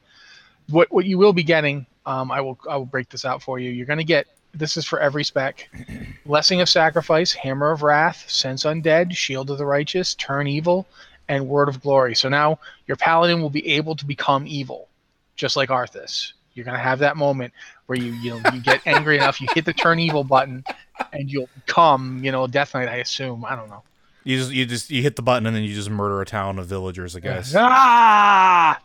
what 0.69 0.91
what 0.91 1.05
you 1.05 1.17
will 1.17 1.33
be 1.33 1.43
getting, 1.43 1.85
um, 2.05 2.31
I 2.31 2.41
will 2.41 2.59
I 2.69 2.77
will 2.77 2.85
break 2.85 3.09
this 3.09 3.25
out 3.25 3.41
for 3.41 3.59
you. 3.59 3.71
You're 3.71 3.87
gonna 3.87 4.03
get 4.03 4.27
this 4.53 4.77
is 4.77 4.85
for 4.85 4.99
every 4.99 5.23
spec. 5.23 5.69
Blessing 6.25 6.61
of 6.61 6.69
Sacrifice, 6.69 7.33
Hammer 7.33 7.71
of 7.71 7.81
Wrath, 7.81 8.29
Sense 8.29 8.63
Undead, 8.63 9.15
Shield 9.15 9.49
of 9.49 9.57
the 9.57 9.65
Righteous, 9.65 10.13
Turn 10.15 10.47
Evil, 10.47 10.85
and 11.27 11.47
Word 11.47 11.69
of 11.69 11.81
Glory. 11.81 12.15
So 12.15 12.29
now 12.29 12.59
your 12.87 12.97
Paladin 12.97 13.41
will 13.41 13.49
be 13.49 13.67
able 13.69 13.95
to 13.95 14.05
become 14.05 14.45
evil, 14.47 14.87
just 15.35 15.57
like 15.57 15.69
Arthas. 15.69 16.33
You're 16.53 16.65
gonna 16.65 16.77
have 16.77 16.99
that 16.99 17.17
moment 17.17 17.53
where 17.87 17.97
you 17.97 18.13
you 18.13 18.31
know 18.31 18.41
you 18.53 18.61
get 18.61 18.81
angry 18.85 19.17
enough, 19.17 19.41
you 19.41 19.47
hit 19.53 19.65
the 19.65 19.73
turn 19.73 19.99
evil 19.99 20.23
button, 20.23 20.63
and 21.11 21.31
you'll 21.31 21.49
come. 21.65 22.23
you 22.23 22.31
know 22.31 22.47
Death 22.47 22.73
Knight. 22.73 22.89
I 22.89 22.97
assume. 22.97 23.45
I 23.45 23.55
don't 23.55 23.69
know. 23.69 23.83
You 24.23 24.37
just 24.37 24.51
you 24.51 24.65
just 24.65 24.89
you 24.89 25.01
hit 25.01 25.15
the 25.15 25.21
button 25.21 25.45
and 25.45 25.55
then 25.55 25.63
you 25.63 25.73
just 25.73 25.89
murder 25.89 26.21
a 26.21 26.25
town 26.25 26.59
of 26.59 26.67
villagers. 26.67 27.15
I 27.15 27.19
guess. 27.19 27.53
Ah! 27.57 28.79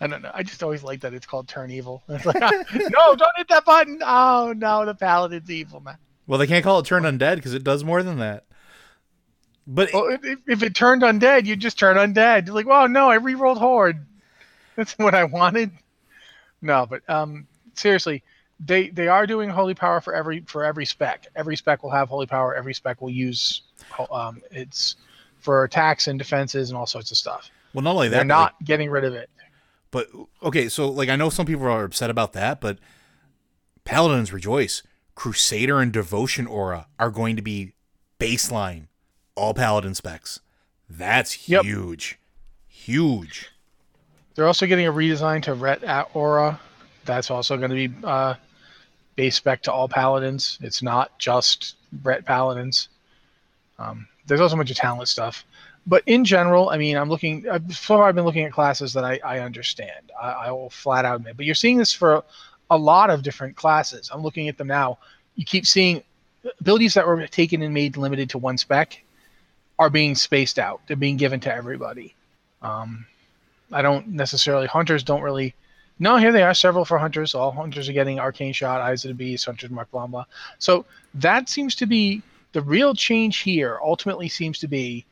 I 0.00 0.06
don't 0.06 0.22
know. 0.22 0.30
I 0.32 0.42
just 0.42 0.62
always 0.62 0.82
like 0.82 1.00
that 1.02 1.12
it's 1.12 1.26
called 1.26 1.46
turn 1.46 1.70
evil. 1.70 2.02
It's 2.08 2.24
like, 2.24 2.40
no, 2.74 3.14
don't 3.14 3.36
hit 3.36 3.48
that 3.48 3.64
button. 3.64 4.00
Oh 4.04 4.54
no, 4.56 4.84
the 4.86 4.94
paladin's 4.94 5.50
evil, 5.50 5.80
man. 5.80 5.98
Well, 6.26 6.38
they 6.38 6.46
can't 6.46 6.64
call 6.64 6.78
it 6.78 6.86
turn 6.86 7.02
undead 7.02 7.36
because 7.36 7.54
it 7.54 7.64
does 7.64 7.84
more 7.84 8.02
than 8.02 8.18
that. 8.18 8.44
But 9.66 9.90
well, 9.92 10.08
if, 10.08 10.38
if, 10.48 10.62
it 10.62 10.74
turned 10.74 11.02
undead, 11.02 11.44
you 11.44 11.54
just 11.54 11.78
turn 11.78 11.96
undead. 11.96 12.46
You're 12.46 12.54
like, 12.54 12.66
well, 12.66 12.88
no, 12.88 13.10
I 13.10 13.16
re-rolled 13.16 13.58
horde. 13.58 14.04
That's 14.74 14.92
what 14.98 15.14
I 15.14 15.24
wanted. 15.24 15.70
No, 16.62 16.86
but 16.86 17.08
um, 17.08 17.46
seriously, 17.74 18.22
they 18.58 18.88
they 18.90 19.08
are 19.08 19.26
doing 19.26 19.48
holy 19.48 19.74
power 19.74 20.00
for 20.00 20.14
every 20.14 20.40
for 20.40 20.64
every 20.64 20.84
spec. 20.84 21.26
Every 21.34 21.56
spec 21.56 21.82
will 21.82 21.90
have 21.90 22.08
holy 22.08 22.26
power. 22.26 22.54
Every 22.54 22.74
spec 22.74 23.00
will 23.00 23.10
use 23.10 23.62
um, 24.10 24.42
it's 24.50 24.96
for 25.38 25.64
attacks 25.64 26.06
and 26.06 26.18
defenses 26.18 26.70
and 26.70 26.76
all 26.76 26.86
sorts 26.86 27.10
of 27.10 27.16
stuff. 27.16 27.50
Well, 27.72 27.82
not 27.82 27.94
only 27.94 28.08
that, 28.08 28.16
they're 28.16 28.24
not 28.24 28.54
like, 28.60 28.66
getting 28.66 28.90
rid 28.90 29.04
of 29.04 29.14
it. 29.14 29.30
But 29.90 30.08
okay, 30.42 30.68
so 30.68 30.88
like 30.88 31.08
I 31.08 31.16
know 31.16 31.30
some 31.30 31.46
people 31.46 31.66
are 31.66 31.84
upset 31.84 32.10
about 32.10 32.32
that, 32.34 32.60
but 32.60 32.78
paladins 33.84 34.32
rejoice. 34.32 34.82
Crusader 35.14 35.80
and 35.80 35.92
devotion 35.92 36.46
aura 36.46 36.86
are 36.98 37.10
going 37.10 37.36
to 37.36 37.42
be 37.42 37.72
baseline 38.18 38.86
all 39.34 39.54
paladin 39.54 39.94
specs. 39.94 40.40
That's 40.88 41.32
huge, 41.32 42.18
yep. 42.18 42.68
huge. 42.68 43.50
They're 44.34 44.46
also 44.46 44.66
getting 44.66 44.86
a 44.86 44.92
redesign 44.92 45.42
to 45.44 45.54
Ret 45.54 45.82
Aura. 46.14 46.60
That's 47.04 47.30
also 47.30 47.56
going 47.56 47.70
to 47.70 47.88
be 47.88 47.94
uh, 48.04 48.34
base 49.16 49.36
spec 49.36 49.62
to 49.62 49.72
all 49.72 49.88
paladins. 49.88 50.58
It's 50.62 50.82
not 50.82 51.18
just 51.18 51.76
Ret 52.02 52.24
paladins. 52.24 52.88
Um, 53.78 54.06
there's 54.26 54.40
also 54.40 54.54
a 54.54 54.58
bunch 54.58 54.70
of 54.70 54.76
talent 54.76 55.08
stuff. 55.08 55.44
But 55.86 56.02
in 56.06 56.24
general, 56.24 56.68
I 56.68 56.76
mean, 56.76 56.96
I'm 56.96 57.08
looking. 57.08 57.42
So 57.42 57.96
far, 57.96 58.04
I've 58.04 58.14
been 58.14 58.24
looking 58.24 58.44
at 58.44 58.52
classes 58.52 58.92
that 58.92 59.04
I, 59.04 59.18
I 59.24 59.40
understand. 59.40 60.12
I, 60.20 60.30
I 60.30 60.50
will 60.52 60.70
flat 60.70 61.04
out 61.04 61.16
admit. 61.16 61.36
But 61.36 61.46
you're 61.46 61.54
seeing 61.54 61.78
this 61.78 61.92
for 61.92 62.22
a 62.70 62.76
lot 62.76 63.10
of 63.10 63.22
different 63.22 63.56
classes. 63.56 64.10
I'm 64.12 64.22
looking 64.22 64.48
at 64.48 64.56
them 64.56 64.68
now. 64.68 64.98
You 65.34 65.44
keep 65.44 65.66
seeing 65.66 66.02
abilities 66.60 66.94
that 66.94 67.06
were 67.06 67.26
taken 67.26 67.62
and 67.62 67.74
made 67.74 67.96
limited 67.96 68.30
to 68.30 68.38
one 68.38 68.58
spec 68.58 69.02
are 69.78 69.90
being 69.90 70.14
spaced 70.14 70.58
out. 70.58 70.80
They're 70.86 70.96
being 70.96 71.16
given 71.16 71.40
to 71.40 71.54
everybody. 71.54 72.14
Um, 72.62 73.06
I 73.72 73.82
don't 73.82 74.08
necessarily 74.08 74.66
hunters 74.66 75.02
don't 75.02 75.22
really. 75.22 75.54
No, 75.98 76.16
here 76.16 76.32
they 76.32 76.42
are. 76.42 76.54
Several 76.54 76.84
for 76.84 76.98
hunters. 76.98 77.34
All 77.34 77.52
hunters 77.52 77.88
are 77.88 77.92
getting 77.92 78.18
arcane 78.18 78.54
shot, 78.54 78.80
eyes 78.80 79.04
of 79.04 79.10
the 79.10 79.14
beast, 79.14 79.44
hunters 79.44 79.70
mark, 79.70 79.90
blah 79.90 80.06
blah. 80.06 80.24
So 80.58 80.86
that 81.14 81.48
seems 81.48 81.74
to 81.76 81.86
be 81.86 82.22
the 82.52 82.62
real 82.62 82.94
change 82.94 83.38
here. 83.38 83.78
Ultimately, 83.82 84.28
seems 84.28 84.58
to 84.60 84.68
be 84.68 85.04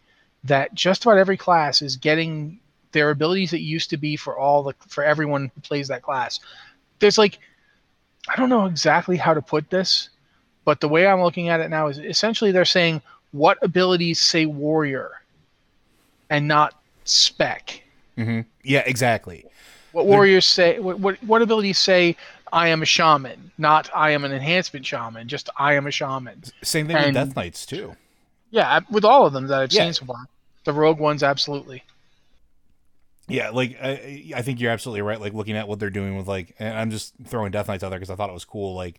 that 0.45 0.75
just 0.75 1.05
about 1.05 1.19
every 1.19 1.37
class 1.37 1.83
is 1.83 1.97
getting 1.97 2.59
their 2.93 3.11
abilities 3.11 3.51
that 3.51 3.61
used 3.61 3.91
to 3.91 3.97
be 3.97 4.17
for 4.17 4.39
all 4.39 4.63
the 4.63 4.75
for 4.87 5.05
everyone 5.05 5.51
who 5.55 5.61
plays 5.61 5.89
that 5.89 6.03
class. 6.03 6.41
There's 7.01 7.19
like 7.19 7.39
I 8.29 8.37
don't 8.37 8.51
know 8.51 8.67
exactly 8.67 9.17
how 9.17 9.35
to 9.35 9.43
put 9.43 9.71
this, 9.71 10.11
but 10.65 10.81
the 10.81 10.89
way 10.89 11.07
I'm 11.07 11.23
looking 11.23 11.49
at 11.49 11.61
it 11.61 11.71
now 11.71 11.89
is 11.89 11.99
essentially 11.99 12.53
they're 12.53 12.65
saying 12.65 13.03
what 13.33 13.59
abilities 13.63 14.21
say 14.21 14.47
warrior 14.47 15.11
and 16.31 16.49
not 16.49 16.75
spec. 17.05 17.83
Mm-hmm. 18.19 18.41
Yeah, 18.65 18.83
exactly. 18.85 19.47
What 19.93 20.07
warriors 20.07 20.45
say? 20.45 20.79
What, 20.81 20.99
what 21.01 21.23
what 21.25 21.41
abilities 21.41 21.79
say? 21.79 22.17
I 22.53 22.69
am 22.69 22.83
a 22.83 22.87
shaman, 22.87 23.51
not 23.59 23.91
I 23.95 24.11
am 24.11 24.25
an 24.25 24.33
enhancement 24.33 24.85
shaman. 24.85 25.29
Just 25.29 25.51
I 25.59 25.75
am 25.75 25.87
a 25.87 25.91
shaman. 25.91 26.43
Same 26.63 26.87
thing 26.87 26.97
and, 26.97 27.07
with 27.07 27.15
Death 27.15 27.37
Knights 27.37 27.65
too. 27.67 27.95
Yeah, 28.51 28.81
with 28.91 29.05
all 29.05 29.27
of 29.27 29.33
them 29.33 29.47
that 29.49 29.61
I've 29.61 29.73
yeah. 29.73 29.85
seen 29.85 29.93
so 29.93 30.07
far, 30.07 30.27
the 30.65 30.73
rogue 30.73 30.99
ones 30.99 31.23
absolutely. 31.23 31.85
Yeah, 33.29 33.51
like 33.51 33.79
I, 33.83 34.33
I 34.35 34.43
think 34.43 34.61
you're 34.61 34.71
absolutely 34.71 35.03
right. 35.03 35.21
Like 35.21 35.35
looking 35.35 35.57
at 35.57 35.69
what 35.69 35.79
they're 35.79 35.91
doing 35.91 36.17
with 36.17 36.27
like, 36.27 36.55
and 36.59 36.77
I'm 36.77 36.91
just 36.91 37.15
throwing 37.27 37.51
Death 37.51 37.69
Knights 37.69 37.85
out 37.85 37.91
there 37.91 37.99
because 37.99 38.11
I 38.11 38.17
thought 38.17 38.31
it 38.31 38.35
was 38.35 38.47
cool. 38.47 38.75
Like 38.75 38.99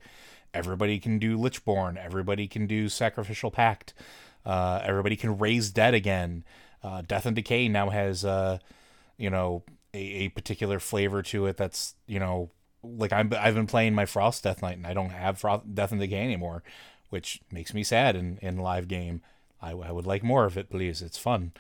everybody 0.54 1.00
can 1.00 1.18
do 1.18 1.38
Lichborn, 1.38 1.98
everybody 1.98 2.48
can 2.48 2.68
do 2.68 2.90
Sacrificial 2.90 3.50
Pact, 3.52 3.94
uh, 4.46 4.82
everybody 4.84 5.16
can 5.16 5.38
raise 5.38 5.72
dead 5.72 5.94
again. 5.94 6.44
Uh, 6.84 7.02
Death 7.02 7.26
and 7.26 7.36
Decay 7.36 7.68
now 7.68 7.90
has, 7.90 8.24
uh, 8.24 8.60
you 9.20 9.30
know, 9.30 9.64
a, 9.94 10.00
a 10.00 10.30
particular 10.30 10.80
flavor 10.80 11.22
to 11.22 11.46
it 11.46 11.58
that's 11.58 11.96
you 12.08 12.20
know 12.20 12.50
like 12.84 13.14
I'm 13.14 13.32
I've 13.38 13.56
been 13.56 13.68
playing 13.68 13.94
my 13.94 14.06
Frost 14.06 14.44
Death 14.44 14.62
Knight 14.62 14.78
and 14.78 14.88
I 14.88 14.94
don't 14.94 15.10
have 15.10 15.38
Frost 15.38 15.76
Death 15.76 15.92
and 15.92 16.02
Decay 16.02 16.24
anymore, 16.24 16.64
which 17.10 17.42
makes 17.52 17.74
me 17.74 17.84
sad 17.84 18.16
in 18.16 18.40
in 18.42 18.58
live 18.58 18.88
game. 18.88 19.22
I, 19.62 19.72
I 19.72 19.92
would 19.92 20.08
like 20.08 20.24
more 20.24 20.46
of 20.46 20.58
it, 20.58 20.70
please. 20.70 21.02
It's 21.02 21.18
fun. 21.18 21.52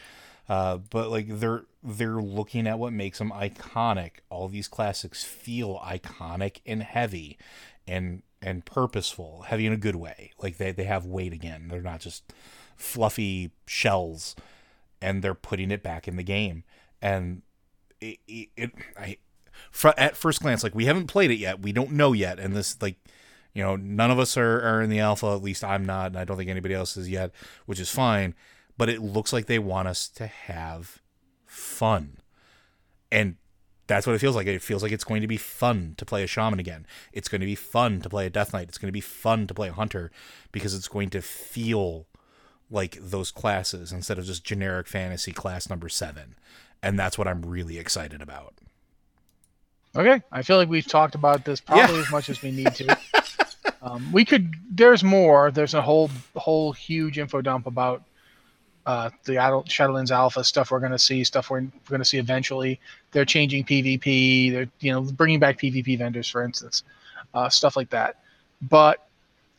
Uh, 0.48 0.78
but 0.78 1.10
like 1.10 1.28
they're 1.28 1.65
they're 1.84 2.22
looking 2.22 2.65
at 2.65 2.80
what 2.80 2.93
makes 2.93 3.19
them 3.19 3.32
iconic. 3.32 4.12
All 4.30 4.48
these 4.48 4.67
classics 4.67 5.24
feel 5.24 5.80
iconic 5.84 6.58
and 6.65 6.82
heavy, 6.82 7.38
and 7.88 8.24
and 8.41 8.65
purposeful, 8.65 9.43
heavy 9.43 9.65
in 9.65 9.74
a 9.74 9.78
good 9.78 9.95
way. 9.95 10.32
Like 10.41 10.58
they 10.58 10.72
they 10.72 10.86
have 10.86 11.06
weight 11.06 11.34
again. 11.34 11.67
They're 11.67 11.82
not 11.82 12.00
just 12.00 12.34
fluffy 12.78 13.52
shells, 13.67 14.36
and 15.02 15.22
they're 15.22 15.36
putting 15.36 15.69
it 15.69 15.84
back 15.84 16.08
in 16.08 16.15
the 16.15 16.24
game. 16.24 16.63
And 17.02 17.43
it, 18.02 18.18
it, 18.28 18.50
it 18.56 18.72
I 18.98 19.18
at 19.98 20.16
first 20.16 20.42
glance, 20.42 20.64
like 20.64 20.76
we 20.76 20.86
haven't 20.86 21.08
played 21.08 21.32
it 21.32 21.38
yet, 21.38 21.62
we 21.62 21.72
don't 21.72 21.92
know 21.92 22.14
yet, 22.14 22.40
and 22.40 22.56
this 22.56 22.82
like 22.82 22.98
you 23.54 23.64
know 23.64 23.76
none 23.76 24.12
of 24.12 24.20
us 24.20 24.38
are, 24.38 24.62
are 24.62 24.82
in 24.82 24.90
the 24.90 25.00
alpha. 25.00 25.28
At 25.28 25.44
least 25.44 25.64
I'm 25.64 25.86
not, 25.86 26.08
and 26.08 26.18
I 26.18 26.24
don't 26.24 26.38
think 26.38 26.50
anybody 26.50 26.74
else 26.74 26.98
is 26.98 27.10
yet, 27.10 27.32
which 27.66 27.80
is 27.80 27.90
fine 27.90 28.36
but 28.80 28.88
it 28.88 29.02
looks 29.02 29.34
like 29.34 29.46
they 29.46 29.60
want 29.60 29.90
us 29.90 30.08
to 30.08 30.26
have 30.26 31.02
fun. 31.46 32.18
And 33.12 33.36
that's 33.88 34.08
what 34.08 34.16
it 34.16 34.20
feels 34.20 34.38
like. 34.38 34.48
It 34.48 34.62
feels 34.62 34.82
like 34.82 34.94
it's 34.94 35.04
going 35.04 35.22
to 35.22 35.28
be 35.28 35.36
fun 35.36 35.96
to 35.98 36.06
play 36.06 36.24
a 36.24 36.28
shaman 36.28 36.62
again. 36.62 36.88
It's 37.12 37.28
going 37.28 37.42
to 37.42 37.46
be 37.46 37.56
fun 37.56 38.00
to 38.00 38.10
play 38.10 38.26
a 38.26 38.30
death 38.30 38.54
knight. 38.54 38.70
It's 38.70 38.78
going 38.78 38.88
to 38.88 38.94
be 38.94 39.02
fun 39.02 39.48
to 39.48 39.54
play 39.54 39.68
a 39.68 39.74
hunter 39.74 40.12
because 40.54 40.74
it's 40.74 40.88
going 40.88 41.10
to 41.10 41.22
feel 41.22 42.08
like 42.72 42.98
those 43.02 43.32
classes 43.32 43.92
instead 43.92 44.18
of 44.18 44.24
just 44.24 44.46
generic 44.46 44.88
fantasy 44.88 45.34
class 45.34 45.70
number 45.70 45.90
seven. 45.90 46.36
And 46.82 46.98
that's 46.98 47.18
what 47.18 47.28
I'm 47.28 47.42
really 47.42 47.78
excited 47.78 48.22
about. 48.22 48.54
Okay. 49.96 50.22
I 50.32 50.42
feel 50.44 50.58
like 50.58 50.70
we've 50.70 50.86
talked 50.86 51.15
about 51.15 51.46
this 51.46 51.60
probably 51.60 51.96
yeah. 51.96 52.02
as 52.02 52.12
much 52.12 52.30
as 52.30 52.42
we 52.42 52.52
need 52.52 52.74
to. 52.76 52.98
um, 53.82 54.12
we 54.12 54.24
could, 54.24 54.54
there's 54.70 55.04
more. 55.04 55.52
There's 55.52 55.74
a 55.74 55.82
whole, 55.82 56.10
whole 56.36 56.72
huge 56.72 57.18
info 57.18 57.42
dump 57.42 57.65
about 57.65 58.04
uh, 58.89 59.10
the 59.26 59.38
adult 59.38 59.68
Shadowlands 59.68 60.10
Alpha 60.10 60.44
stuff 60.44 60.72
we're 60.72 60.80
going 60.80 60.92
to 60.92 60.98
see, 60.98 61.24
stuff 61.24 61.52
we're, 61.52 61.62
we're 61.62 61.89
going 61.89 62.02
to 62.02 62.06
see 62.06 62.18
eventually. 62.18 62.80
They're 63.12 63.24
changing 63.24 63.65
PvP. 63.65 64.52
They're 64.52 64.68
you 64.80 64.92
know 64.92 65.02
bringing 65.02 65.39
back 65.39 65.60
PvP 65.60 65.96
vendors, 65.98 66.28
for 66.28 66.44
instance, 66.44 66.84
uh, 67.36 67.50
stuff 67.50 67.76
like 67.76 67.92
that. 67.92 68.18
But 68.63 69.06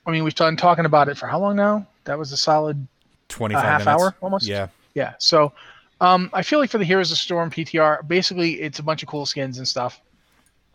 I 0.04 0.10
mean, 0.10 0.24
we've 0.24 0.34
been 0.34 0.56
talking 0.56 0.84
about 0.84 1.08
it 1.08 1.16
for 1.16 1.28
how 1.28 1.38
long 1.38 1.54
now? 1.54 1.86
That 2.04 2.18
was 2.18 2.32
a 2.32 2.36
solid 2.36 2.86
twenty 3.28 3.54
uh, 3.54 3.62
half 3.62 3.84
minutes. 3.84 4.02
hour 4.02 4.16
almost. 4.20 4.46
Yeah, 4.46 4.66
yeah. 4.94 5.14
So 5.18 5.52
um, 6.00 6.30
I 6.32 6.42
feel 6.42 6.58
like 6.58 6.70
for 6.70 6.78
the 6.78 6.84
Heroes 6.84 7.08
of 7.08 7.12
the 7.12 7.16
Storm 7.16 7.50
PTR, 7.50 8.06
basically 8.06 8.60
it's 8.60 8.78
a 8.78 8.82
bunch 8.82 9.02
of 9.02 9.08
cool 9.08 9.26
skins 9.26 9.58
and 9.58 9.66
stuff. 9.66 10.00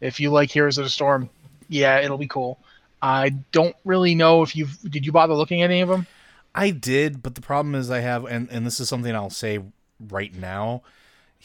If 0.02 0.20
you 0.20 0.30
like 0.30 0.52
Heroes 0.52 0.78
of 0.78 0.84
the 0.84 0.90
Storm, 0.90 1.30
yeah, 1.68 2.00
it'll 2.00 2.18
be 2.18 2.28
cool. 2.28 2.60
I 3.02 3.30
don't 3.52 3.76
really 3.86 4.16
know 4.16 4.42
if 4.44 4.56
you've 4.56 4.80
did 4.90 5.06
you 5.06 5.12
bother 5.12 5.34
looking 5.34 5.62
at 5.62 5.70
any 5.70 5.82
of 5.82 5.90
them? 5.90 6.08
I 6.54 6.72
did, 6.72 7.22
but 7.22 7.36
the 7.36 7.42
problem 7.42 7.76
is 7.76 7.92
I 7.92 8.00
have, 8.00 8.26
and, 8.26 8.50
and 8.50 8.66
this 8.66 8.80
is 8.80 8.88
something 8.88 9.14
I'll 9.14 9.30
say 9.30 9.60
right 10.00 10.34
now 10.34 10.82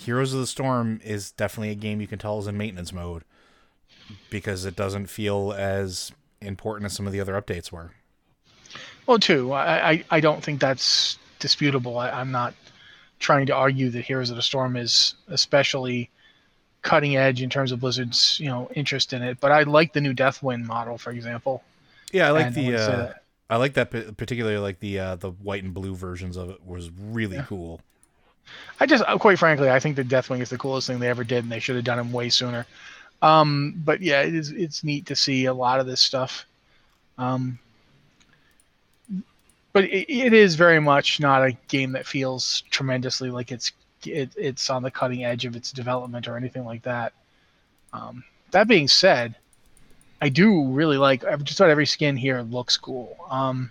Heroes 0.01 0.33
of 0.33 0.41
the 0.41 0.47
Storm 0.47 1.01
is 1.05 1.31
definitely 1.33 1.71
a 1.71 1.75
game 1.75 2.01
you 2.01 2.07
can 2.07 2.19
tell 2.19 2.39
is 2.39 2.47
in 2.47 2.57
maintenance 2.57 2.91
mode 2.91 3.23
because 4.31 4.65
it 4.65 4.75
doesn't 4.75 5.09
feel 5.09 5.55
as 5.57 6.11
important 6.41 6.87
as 6.87 6.95
some 6.95 7.07
of 7.07 7.13
the 7.13 7.21
other 7.21 7.41
updates 7.41 7.71
were. 7.71 7.91
Well, 9.07 9.19
too, 9.19 9.53
I, 9.53 9.91
I, 9.91 10.05
I 10.11 10.21
don't 10.21 10.43
think 10.43 10.59
that's 10.59 11.19
disputable. 11.39 11.99
I, 11.99 12.11
I'm 12.11 12.31
not 12.31 12.55
trying 13.21 13.47
to 13.47 13.55
argue 13.55 13.91
that 13.91 14.03
Heroes 14.03 14.31
of 14.31 14.37
the 14.37 14.43
Storm 14.43 14.77
is 14.77 15.15
especially 15.29 16.11
cutting 16.83 17.17
edge 17.17 17.43
in 17.43 17.51
terms 17.51 17.71
of 17.71 17.81
Blizzard's 17.81 18.41
you 18.41 18.49
know 18.49 18.69
interest 18.75 19.13
in 19.13 19.23
it. 19.23 19.39
But 19.41 19.53
I 19.53 19.63
like 19.63 19.93
the 19.93 20.01
new 20.01 20.15
Deathwing 20.15 20.65
model, 20.65 20.99
for 20.99 21.11
example. 21.11 21.63
Yeah, 22.13 22.29
I 22.29 22.31
like 22.33 22.47
and 22.47 22.55
the. 22.55 22.77
I 22.77 22.79
uh, 22.79 23.13
I 23.51 23.57
like 23.57 23.75
that 23.75 23.91
particularly 24.17 24.59
like 24.59 24.81
the 24.81 24.99
uh, 24.99 25.17
the 25.17 25.31
white 25.31 25.63
and 25.63 25.73
blue 25.73 25.95
versions 25.95 26.37
of 26.37 26.51
it 26.51 26.67
was 26.67 26.91
really 26.99 27.37
yeah. 27.37 27.45
cool. 27.45 27.81
I 28.81 28.87
just 28.87 29.05
uh, 29.07 29.19
quite 29.19 29.39
frankly, 29.39 29.71
I 29.71 29.79
think 29.79 29.97
the 29.97 30.05
Deathwing 30.05 30.41
is 30.41 30.51
the 30.51 30.59
coolest 30.59 30.87
thing 30.87 30.99
they 30.99 31.09
ever 31.09 31.25
did, 31.25 31.45
and 31.45 31.53
they 31.53 31.61
should 31.61 31.77
have 31.77 31.85
done 31.85 31.99
him 31.99 32.13
way 32.13 32.31
sooner. 32.31 32.67
Um, 33.23 33.75
but 33.85 34.01
yeah, 34.01 34.23
it 34.23 34.35
is 34.35 34.51
it's 34.51 34.83
neat 34.83 35.07
to 35.07 35.17
see 35.17 35.45
a 35.45 35.55
lot 35.55 35.81
of 35.81 35.87
this 35.87 36.01
stuff. 36.01 36.47
Um, 37.19 37.59
but 39.73 39.85
it, 39.85 40.11
it 40.13 40.33
is 40.33 40.55
very 40.55 40.81
much 40.81 41.21
not 41.21 41.43
a 41.43 41.53
game 41.69 41.93
that 41.93 42.07
feels 42.07 42.63
tremendously 42.71 43.31
like 43.31 43.53
it's 43.53 43.73
it, 44.07 44.33
it's 44.37 44.71
on 44.71 44.83
the 44.83 44.91
cutting 44.91 45.25
edge 45.25 45.45
of 45.45 45.57
its 45.57 45.73
development 45.73 46.27
or 46.27 46.37
anything 46.37 46.65
like 46.65 46.83
that. 46.83 47.13
Um, 47.93 48.25
that 48.53 48.67
being 48.67 48.89
said, 48.89 49.37
I 50.23 50.29
do 50.29 50.69
really 50.69 50.97
like 50.97 51.25
I 51.25 51.37
just 51.37 51.61
about 51.61 51.71
every 51.71 51.87
skin 51.87 52.17
here 52.17 52.43
looks 52.43 52.77
cool. 52.77 53.17
Um, 53.31 53.71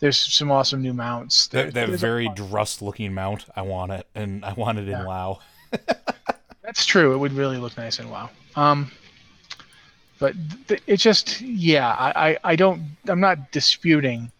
there's 0.00 0.18
some 0.18 0.50
awesome 0.50 0.82
new 0.82 0.92
mounts. 0.92 1.48
There, 1.48 1.70
that, 1.70 1.90
that 1.90 1.98
very 1.98 2.28
Drust 2.28 2.82
looking 2.82 3.14
mount, 3.14 3.46
I 3.56 3.62
want 3.62 3.92
it, 3.92 4.06
and 4.14 4.44
I 4.44 4.52
want 4.52 4.78
it 4.78 4.88
yeah. 4.88 5.00
in 5.00 5.06
WoW. 5.06 5.38
That's 6.62 6.84
true. 6.84 7.14
It 7.14 7.18
would 7.18 7.32
really 7.32 7.58
look 7.58 7.76
nice 7.76 7.98
in 7.98 8.10
WoW. 8.10 8.30
Um, 8.56 8.90
but 10.18 10.34
th- 10.68 10.82
it 10.86 10.96
just, 10.96 11.40
yeah, 11.40 11.88
I, 11.88 12.30
I, 12.30 12.38
I 12.44 12.56
don't, 12.56 12.82
I'm 13.06 13.20
not 13.20 13.52
disputing. 13.52 14.30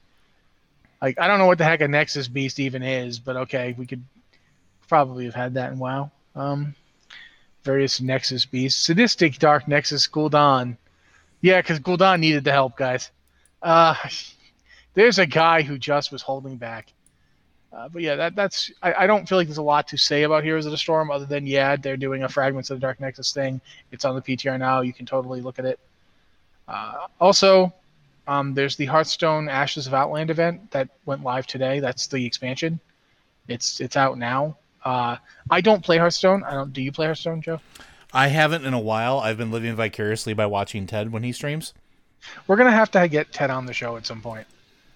Like, 1.05 1.21
I 1.21 1.29
don't 1.29 1.39
know 1.39 1.47
what 1.47 1.59
the 1.59 1.65
heck 1.65 1.83
a 1.83 1.89
Nexus 1.89 2.29
Beast 2.29 2.59
even 2.59 2.83
is, 2.83 3.19
but 3.19 3.37
okay, 3.37 3.75
we 3.77 3.85
could 3.87 4.03
probably 4.89 5.27
have 5.27 5.35
had 5.35 5.55
that 5.55 5.73
in 5.73 5.79
WoW. 5.79 6.11
Um, 6.35 6.75
various 7.63 8.01
Nexus 8.01 8.47
Beasts. 8.47 8.81
Sadistic 8.81 9.39
Dark 9.39 9.69
Nexus 9.69 10.09
Gul'dan 10.09 10.79
yeah, 11.45 11.61
because 11.61 11.79
Gul'dan 11.79 12.21
needed 12.21 12.43
the 12.43 12.53
help, 12.53 12.75
guys. 12.75 13.11
Uh, 13.63 13.95
there's 14.95 15.19
a 15.19 15.27
guy 15.27 15.61
who 15.61 15.77
just 15.77 16.11
was 16.11 16.23
holding 16.23 16.57
back. 16.57 16.91
Uh, 17.71 17.87
but 17.91 18.01
yeah, 18.01 18.15
that, 18.17 18.35
that's 18.35 18.73
I, 18.83 18.95
I, 18.95 19.07
don't 19.07 19.29
feel 19.29 19.37
like 19.37 19.47
there's 19.47 19.59
a 19.59 19.63
lot 19.63 19.89
to 19.89 19.99
say 19.99 20.23
about 20.23 20.43
Heroes 20.43 20.65
of 20.65 20.73
the 20.73 20.79
Storm 20.79 21.11
other 21.11 21.27
than 21.27 21.47
yeah, 21.47 21.77
they're 21.77 21.99
doing 21.99 22.23
a 22.23 22.31
Fragments 22.31 22.71
of 22.71 22.79
the 22.79 22.81
Dark 22.81 22.99
Nexus 22.99 23.35
thing. 23.35 23.61
It's 23.93 24.07
on 24.07 24.15
the 24.15 24.23
PTR 24.23 24.59
now. 24.59 24.81
You 24.81 24.95
can 24.95 25.05
totally 25.05 25.43
look 25.43 25.59
at 25.59 25.67
it. 25.67 25.79
Uh, 26.67 27.09
also, 27.21 27.75
um, 28.27 28.55
there's 28.55 28.77
the 28.77 28.87
Hearthstone 28.87 29.49
Ashes 29.49 29.87
of 29.87 29.95
Outland 29.95 30.31
event 30.31 30.71
that 30.71 30.89
went 31.05 31.23
live 31.23 31.47
today. 31.47 31.81
That's 31.81 32.07
the 32.07 32.25
expansion. 32.25 32.81
It's 33.49 33.81
it's 33.81 33.97
out 33.97 34.19
now. 34.19 34.57
Uh, 34.85 35.17
I 35.51 35.61
don't 35.61 35.85
play 35.85 35.99
Hearthstone. 35.99 36.43
I 36.45 36.53
don't. 36.53 36.73
Do 36.73 36.83
you 36.83 36.93
play 36.93 37.07
Hearthstone, 37.07 37.43
Joe? 37.43 37.61
I 38.13 38.29
haven't 38.29 38.65
in 38.65 38.75
a 38.75 38.81
while. 38.81 39.19
I've 39.19 39.37
been 39.37 39.51
living 39.51 39.75
vicariously 39.75 40.35
by 40.35 40.47
watching 40.47 40.87
Ted 40.87 41.13
when 41.13 41.23
he 41.23 41.33
streams. 41.33 41.75
We're 42.47 42.57
gonna 42.57 42.71
have 42.73 42.91
to 42.93 43.07
get 43.09 43.33
Ted 43.33 43.51
on 43.51 43.67
the 43.67 43.75
show 43.75 43.97
at 43.97 44.07
some 44.07 44.23
point, 44.23 44.47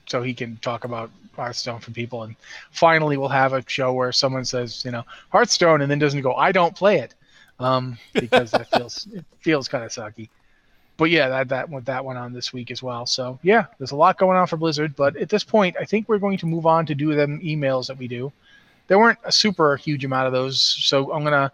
so 0.07 0.23
he 0.23 0.33
can 0.33 0.57
talk 0.59 0.85
about 0.85 1.11
Hearthstone 1.37 1.81
for 1.81 1.91
people. 1.91 2.23
And 2.23 2.35
finally, 2.71 3.19
we'll 3.19 3.29
have 3.29 3.53
a 3.53 3.63
show 3.67 3.93
where 3.93 4.13
someone 4.13 4.47
says, 4.47 4.85
you 4.85 4.91
know, 4.91 5.05
Hearthstone, 5.31 5.83
and 5.83 5.91
then 5.91 5.99
doesn't 5.99 6.23
go, 6.23 6.35
I 6.35 6.53
don't 6.53 6.75
play 6.75 6.99
it, 7.01 7.15
um, 7.59 7.99
because 8.15 8.53
that 8.53 8.71
feels 8.75 9.07
it 9.13 9.25
feels 9.41 9.69
kind 9.69 9.85
of 9.85 9.91
sucky. 9.91 10.31
But 10.99 11.11
yeah, 11.11 11.29
that 11.29 11.49
that 11.49 11.71
went 11.71 11.87
that 11.87 12.05
went 12.05 12.19
on 12.19 12.33
this 12.33 12.53
week 12.53 12.71
as 12.71 12.83
well. 12.83 13.07
So 13.07 13.39
yeah, 13.43 13.67
there's 13.79 13.93
a 13.93 13.97
lot 13.97 14.19
going 14.19 14.37
on 14.37 14.47
for 14.49 14.57
Blizzard. 14.59 14.95
But 14.97 15.17
at 15.17 15.31
this 15.31 15.45
point, 15.45 15.77
I 15.81 15.85
think 15.85 16.09
we're 16.09 16.19
going 16.19 16.39
to 16.39 16.47
move 16.47 16.67
on 16.67 16.85
to 16.87 16.95
do 16.95 17.15
them 17.15 17.41
emails 17.41 17.87
that 17.87 17.97
we 17.97 18.09
do. 18.09 18.33
There 18.89 18.99
weren't 18.99 19.21
a 19.25 19.33
super 19.33 19.77
huge 19.77 20.05
amount 20.05 20.27
of 20.27 20.33
those, 20.33 20.61
so 20.61 21.13
I'm 21.13 21.23
gonna 21.23 21.53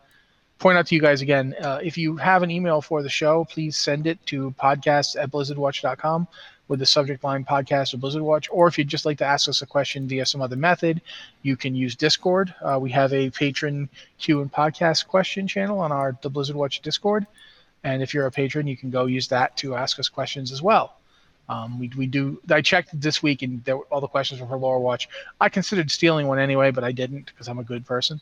point 0.58 0.78
out 0.78 0.86
to 0.86 0.94
you 0.94 1.00
guys 1.00 1.20
again 1.20 1.54
uh, 1.60 1.78
if 1.82 1.98
you 1.98 2.16
have 2.16 2.42
an 2.42 2.50
email 2.50 2.80
for 2.80 3.02
the 3.02 3.08
show, 3.08 3.44
please 3.44 3.76
send 3.76 4.06
it 4.06 4.24
to 4.26 4.54
podcast 4.58 5.20
at 5.20 5.30
blizzardwatch.com 5.30 6.26
with 6.68 6.80
the 6.80 6.86
subject 6.86 7.22
line 7.22 7.44
podcast 7.44 7.92
or 7.92 7.98
Blizzard 7.98 8.22
Watch. 8.22 8.48
Or 8.50 8.66
if 8.66 8.78
you'd 8.78 8.88
just 8.88 9.04
like 9.04 9.18
to 9.18 9.26
ask 9.26 9.48
us 9.48 9.60
a 9.60 9.66
question 9.66 10.08
via 10.08 10.24
some 10.24 10.40
other 10.40 10.56
method, 10.56 11.02
you 11.42 11.56
can 11.56 11.74
use 11.74 11.94
Discord. 11.94 12.54
Uh, 12.62 12.78
we 12.80 12.90
have 12.92 13.12
a 13.12 13.28
patron 13.30 13.90
Q 14.18 14.40
and 14.40 14.50
podcast 14.50 15.06
question 15.06 15.46
channel 15.46 15.80
on 15.80 15.92
our 15.92 16.16
the 16.22 16.30
Blizzard 16.30 16.56
Watch 16.56 16.80
Discord. 16.80 17.26
And 17.84 18.02
if 18.02 18.14
you're 18.14 18.26
a 18.26 18.30
patron, 18.30 18.66
you 18.66 18.76
can 18.76 18.90
go 18.90 19.06
use 19.06 19.28
that 19.28 19.56
to 19.58 19.76
ask 19.76 19.98
us 19.98 20.08
questions 20.08 20.50
as 20.50 20.62
well. 20.62 20.96
Um, 21.48 21.78
we, 21.78 21.90
we 21.96 22.06
do. 22.06 22.40
I 22.50 22.62
checked 22.62 22.98
this 22.98 23.22
week, 23.22 23.42
and 23.42 23.62
there, 23.64 23.76
all 23.76 24.00
the 24.00 24.08
questions 24.08 24.40
were 24.40 24.46
for 24.46 24.56
Lore 24.56 24.80
Watch. 24.80 25.08
I 25.40 25.50
considered 25.50 25.90
stealing 25.90 26.26
one 26.26 26.38
anyway, 26.38 26.70
but 26.70 26.84
I 26.84 26.92
didn't 26.92 27.26
because 27.26 27.48
I'm 27.48 27.58
a 27.58 27.64
good 27.64 27.84
person. 27.86 28.20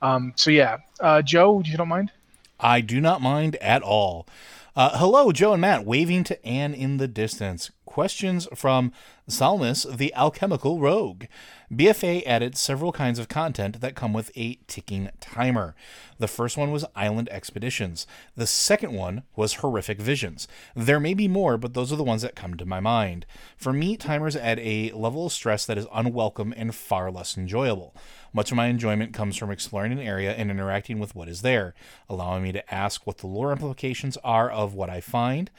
Um, 0.00 0.32
so 0.36 0.50
yeah, 0.50 0.78
uh, 1.00 1.22
Joe, 1.22 1.62
you 1.64 1.76
don't 1.76 1.88
mind. 1.88 2.10
I 2.58 2.80
do 2.80 3.00
not 3.00 3.20
mind 3.20 3.56
at 3.56 3.82
all. 3.82 4.26
Uh, 4.74 4.96
hello, 4.96 5.32
Joe 5.32 5.52
and 5.52 5.60
Matt, 5.60 5.84
waving 5.84 6.24
to 6.24 6.46
Anne 6.46 6.72
in 6.72 6.96
the 6.96 7.06
distance. 7.06 7.70
Questions 7.92 8.48
from 8.54 8.90
Salmus, 9.28 9.84
the 9.84 10.14
alchemical 10.14 10.80
rogue. 10.80 11.26
BFA 11.70 12.22
added 12.26 12.56
several 12.56 12.90
kinds 12.90 13.18
of 13.18 13.28
content 13.28 13.82
that 13.82 13.94
come 13.94 14.14
with 14.14 14.30
a 14.34 14.54
ticking 14.66 15.10
timer. 15.20 15.74
The 16.18 16.26
first 16.26 16.56
one 16.56 16.70
was 16.70 16.86
Island 16.96 17.28
Expeditions. 17.30 18.06
The 18.34 18.46
second 18.46 18.94
one 18.94 19.24
was 19.36 19.56
Horrific 19.56 20.00
Visions. 20.00 20.48
There 20.74 20.98
may 20.98 21.12
be 21.12 21.28
more, 21.28 21.58
but 21.58 21.74
those 21.74 21.92
are 21.92 21.96
the 21.96 22.02
ones 22.02 22.22
that 22.22 22.34
come 22.34 22.54
to 22.54 22.64
my 22.64 22.80
mind. 22.80 23.26
For 23.58 23.74
me, 23.74 23.98
timers 23.98 24.36
add 24.36 24.58
a 24.60 24.90
level 24.92 25.26
of 25.26 25.32
stress 25.32 25.66
that 25.66 25.76
is 25.76 25.86
unwelcome 25.92 26.54
and 26.56 26.74
far 26.74 27.10
less 27.10 27.36
enjoyable. 27.36 27.94
Much 28.32 28.50
of 28.50 28.56
my 28.56 28.68
enjoyment 28.68 29.12
comes 29.12 29.36
from 29.36 29.50
exploring 29.50 29.92
an 29.92 29.98
area 29.98 30.32
and 30.32 30.50
interacting 30.50 30.98
with 30.98 31.14
what 31.14 31.28
is 31.28 31.42
there, 31.42 31.74
allowing 32.08 32.42
me 32.42 32.52
to 32.52 32.74
ask 32.74 33.06
what 33.06 33.18
the 33.18 33.26
lore 33.26 33.52
implications 33.52 34.16
are 34.24 34.50
of 34.50 34.72
what 34.72 34.88
I 34.88 35.02
find. 35.02 35.50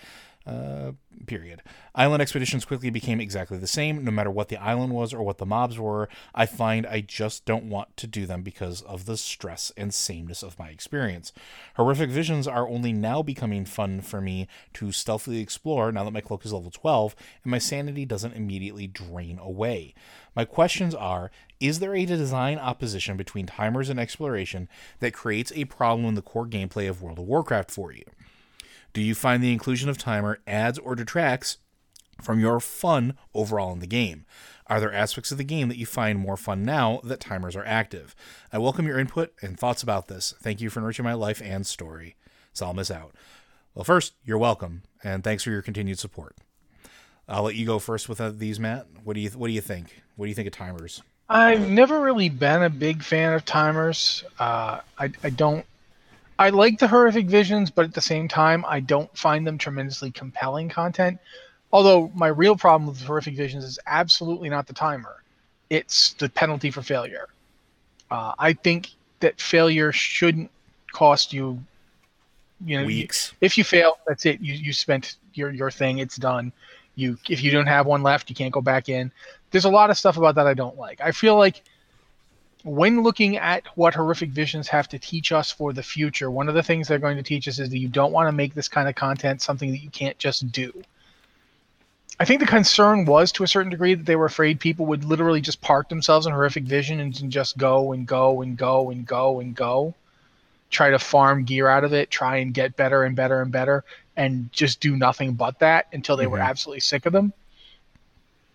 Uh, 0.46 0.92
period. 1.26 1.62
Island 1.96 2.22
expeditions 2.22 2.66
quickly 2.66 2.90
became 2.90 3.22
exactly 3.22 3.58
the 3.58 3.66
same, 3.68 4.04
no 4.04 4.12
matter 4.12 4.30
what 4.30 4.50
the 4.50 4.58
island 4.58 4.92
was 4.92 5.14
or 5.14 5.24
what 5.24 5.38
the 5.38 5.46
mobs 5.46 5.80
were. 5.80 6.10
I 6.36 6.46
find 6.46 6.86
I 6.86 7.00
just 7.00 7.46
don't 7.46 7.70
want 7.70 7.96
to 7.98 8.08
do 8.08 8.26
them 8.26 8.42
because 8.42 8.82
of 8.82 9.06
the 9.06 9.16
stress 9.16 9.72
and 9.78 9.94
sameness 9.94 10.44
of 10.44 10.60
my 10.60 10.68
experience. 10.68 11.32
Horrific 11.76 12.10
visions 12.10 12.46
are 12.46 12.68
only 12.68 12.92
now 12.92 13.22
becoming 13.22 13.64
fun 13.64 14.02
for 14.02 14.20
me 14.20 14.50
to 14.74 14.92
stealthily 14.92 15.40
explore 15.40 15.94
now 15.94 16.04
that 16.04 16.12
my 16.12 16.20
cloak 16.20 16.46
is 16.46 16.52
level 16.52 16.72
12 16.72 17.16
and 17.44 17.52
my 17.52 17.60
sanity 17.60 18.06
doesn't 18.06 18.36
immediately 18.36 18.86
drain 18.86 19.40
away. 19.40 19.94
My 20.36 20.44
questions 20.44 20.94
are 20.94 21.32
Is 21.62 21.80
there 21.80 21.96
a 21.96 22.06
design 22.06 22.58
opposition 22.58 23.16
between 23.16 23.46
timers 23.46 23.88
and 23.88 23.98
exploration 23.98 24.68
that 25.00 25.14
creates 25.14 25.54
a 25.56 25.66
problem 25.66 26.06
in 26.06 26.16
the 26.16 26.22
core 26.22 26.48
gameplay 26.48 26.90
of 26.90 27.02
World 27.02 27.20
of 27.20 27.26
Warcraft 27.26 27.72
for 27.72 27.94
you? 27.94 28.04
Do 28.94 29.02
you 29.02 29.16
find 29.16 29.44
the 29.44 29.52
inclusion 29.52 29.90
of 29.90 29.98
timer 29.98 30.40
adds 30.46 30.78
or 30.78 30.94
detracts 30.96 31.58
from 32.22 32.40
your 32.40 32.60
fun 32.60 33.18
overall 33.34 33.74
in 33.74 33.80
the 33.80 33.88
game? 33.88 34.26
Are 34.68 34.80
there 34.80 34.94
aspects 34.94 35.32
of 35.32 35.40
the 35.40 35.44
game 35.44 35.68
that 35.70 35.78
you 35.78 35.88
find 35.88 36.20
more 36.20 36.38
fun 36.38 36.64
now 36.64 37.02
that 37.04 37.20
timers 37.20 37.56
are 37.56 37.66
active? 37.66 38.16
I 38.52 38.60
welcome 38.60 38.86
your 38.86 39.00
input 39.00 39.34
and 39.42 39.60
thoughts 39.60 39.82
about 39.82 40.10
this. 40.10 40.36
Thank 40.42 40.62
you 40.62 40.70
for 40.70 40.80
enriching 40.80 41.04
my 41.04 41.14
life 41.14 41.42
and 41.44 41.66
story. 41.66 42.16
miss 42.76 42.92
out. 42.92 43.16
Well, 43.74 43.84
first, 43.84 44.14
you're 44.24 44.38
welcome, 44.38 44.84
and 45.04 45.24
thanks 45.24 45.44
for 45.44 45.50
your 45.50 45.64
continued 45.64 45.98
support. 45.98 46.38
I'll 47.28 47.44
let 47.44 47.56
you 47.56 47.66
go 47.66 47.80
first 47.80 48.08
with 48.08 48.22
uh, 48.22 48.32
these, 48.32 48.60
Matt. 48.60 48.86
What 49.04 49.16
do 49.16 49.22
you 49.22 49.30
What 49.32 49.48
do 49.48 49.54
you 49.54 49.62
think? 49.62 50.04
What 50.16 50.28
do 50.28 50.30
you 50.30 50.36
think 50.36 50.48
of 50.48 50.54
timers? 50.54 51.02
I've 51.28 51.68
never 51.68 52.00
really 52.00 52.30
been 52.30 52.62
a 52.62 52.70
big 52.70 53.02
fan 53.02 53.34
of 53.34 53.44
timers. 53.44 54.24
Uh, 54.38 54.82
I 55.00 55.12
I 55.24 55.32
don't 55.32 55.66
I 56.40 56.50
like 56.50 56.80
the 56.80 56.88
horrific 56.88 57.28
visions, 57.28 57.70
but 57.70 57.86
at 57.86 57.94
the 57.94 58.02
same 58.02 58.28
time, 58.28 58.66
I 58.68 58.80
don't 58.80 59.16
find 59.18 59.46
them 59.46 59.58
tremendously 59.58 60.12
compelling 60.12 60.70
content. 60.70 61.20
Although 61.72 62.12
my 62.14 62.28
real 62.28 62.56
problem 62.56 62.88
with 62.88 63.02
horrific 63.02 63.36
visions 63.36 63.64
is 63.64 63.80
absolutely 63.88 64.50
not 64.50 64.68
the 64.68 64.74
timer; 64.74 65.24
it's 65.70 66.14
the 66.14 66.30
penalty 66.30 66.72
for 66.72 66.82
failure. 66.82 67.28
Uh, 68.12 68.34
I 68.38 68.54
think 68.54 68.90
that 69.20 69.40
failure 69.40 69.92
shouldn't 69.92 70.52
cost 70.92 71.34
you, 71.34 71.64
you 72.66 72.80
know, 72.80 72.86
weeks. 72.86 73.34
If 73.42 73.58
you 73.58 73.64
fail, 73.64 73.98
that's 74.08 74.26
it. 74.26 74.40
You 74.40 74.54
you 74.54 74.74
spent 74.74 75.18
your 75.34 75.52
your 75.52 75.72
thing. 75.72 76.00
It's 76.00 76.16
done. 76.16 76.52
You 76.96 77.18
if 77.30 77.44
you 77.44 77.52
don't 77.52 77.68
have 77.68 77.86
one 77.86 78.04
left, 78.04 78.30
you 78.30 78.36
can't 78.36 78.54
go 78.54 78.62
back 78.62 78.90
in. 78.90 79.12
There's 79.52 79.66
a 79.66 79.70
lot 79.70 79.90
of 79.90 79.98
stuff 79.98 80.18
about 80.18 80.36
that 80.36 80.48
I 80.48 80.54
don't 80.54 80.78
like. 80.78 81.02
I 81.02 81.12
feel 81.12 81.38
like 81.38 81.64
when 82.64 83.04
looking 83.04 83.36
at 83.38 83.66
what 83.76 83.94
horrific 83.94 84.30
visions 84.30 84.70
have 84.70 84.88
to 84.90 84.98
teach 84.98 85.32
us 85.34 85.52
for 85.52 85.74
the 85.74 85.84
future, 85.84 86.32
one 86.32 86.48
of 86.48 86.56
the 86.56 86.64
things 86.64 86.88
they're 86.88 86.98
going 86.98 87.18
to 87.18 87.24
teach 87.24 87.48
us 87.48 87.60
is 87.60 87.70
that 87.70 87.78
you 87.78 87.90
don't 87.90 88.14
want 88.14 88.28
to 88.28 88.32
make 88.32 88.54
this 88.54 88.70
kind 88.70 88.88
of 88.88 88.96
content 88.96 89.42
something 89.42 89.72
that 89.72 89.84
you 89.84 89.90
can't 89.90 90.18
just 90.18 90.50
do. 90.52 90.72
I 92.20 92.26
think 92.26 92.40
the 92.40 92.46
concern 92.46 93.06
was 93.06 93.32
to 93.34 93.44
a 93.44 93.48
certain 93.48 93.72
degree 93.72 93.96
that 93.96 94.06
they 94.06 94.16
were 94.16 94.28
afraid 94.28 94.60
people 94.60 94.86
would 94.86 95.04
literally 95.04 95.42
just 95.42 95.60
park 95.60 95.90
themselves 95.90 96.26
in 96.26 96.32
horrific 96.32 96.64
vision 96.64 97.00
and 97.02 97.14
just 97.30 97.58
go 97.58 97.92
and 97.92 98.08
go 98.08 98.42
and 98.42 98.56
go 98.56 98.92
and 98.92 99.06
go 99.06 99.42
and 99.42 99.54
go, 99.54 99.94
try 100.70 100.90
to 100.90 101.00
farm 101.00 101.44
gear 101.44 101.68
out 101.68 101.84
of 101.84 101.92
it, 101.92 102.12
try 102.12 102.38
and 102.38 102.54
get 102.54 102.78
better 102.78 103.04
and 103.04 103.16
better 103.16 103.42
and 103.42 103.52
better, 103.52 103.84
and 104.16 104.50
just 104.54 104.80
do 104.80 104.96
nothing 104.96 105.34
but 105.34 105.60
that 105.60 105.88
until 105.92 106.16
they 106.16 106.24
mm-hmm. 106.24 106.34
were 106.34 106.40
absolutely 106.40 106.80
sick 106.80 107.06
of 107.06 107.12
them. 107.12 107.34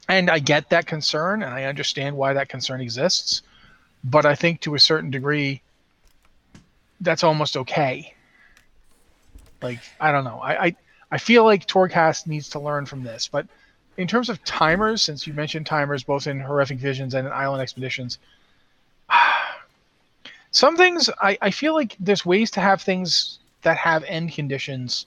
And 0.08 0.30
I 0.30 0.38
get 0.38 0.70
that 0.70 0.86
concern, 0.86 1.42
and 1.42 1.52
I 1.52 1.64
understand 1.64 2.16
why 2.16 2.32
that 2.32 2.48
concern 2.48 2.80
exists 2.80 3.42
but 4.04 4.26
I 4.26 4.34
think 4.34 4.60
to 4.62 4.74
a 4.74 4.78
certain 4.78 5.10
degree, 5.10 5.62
that's 7.00 7.24
almost 7.24 7.56
okay. 7.56 8.14
Like 9.62 9.80
I 10.00 10.12
don't 10.12 10.24
know. 10.24 10.38
I 10.38 10.64
I, 10.64 10.76
I 11.10 11.18
feel 11.18 11.44
like 11.44 11.66
Torghast 11.66 12.26
needs 12.26 12.50
to 12.50 12.60
learn 12.60 12.86
from 12.86 13.02
this. 13.02 13.28
But 13.28 13.46
in 13.96 14.06
terms 14.06 14.28
of 14.28 14.42
timers, 14.44 15.02
since 15.02 15.26
you 15.26 15.32
mentioned 15.32 15.66
timers 15.66 16.04
both 16.04 16.26
in 16.26 16.40
Horrific 16.40 16.78
Visions 16.78 17.14
and 17.14 17.26
in 17.26 17.32
Island 17.32 17.62
Expeditions, 17.62 18.18
some 20.50 20.76
things 20.76 21.10
I, 21.20 21.38
I 21.42 21.50
feel 21.50 21.74
like 21.74 21.96
there's 21.98 22.24
ways 22.24 22.50
to 22.52 22.60
have 22.60 22.80
things 22.80 23.38
that 23.62 23.76
have 23.76 24.04
end 24.04 24.32
conditions 24.32 25.06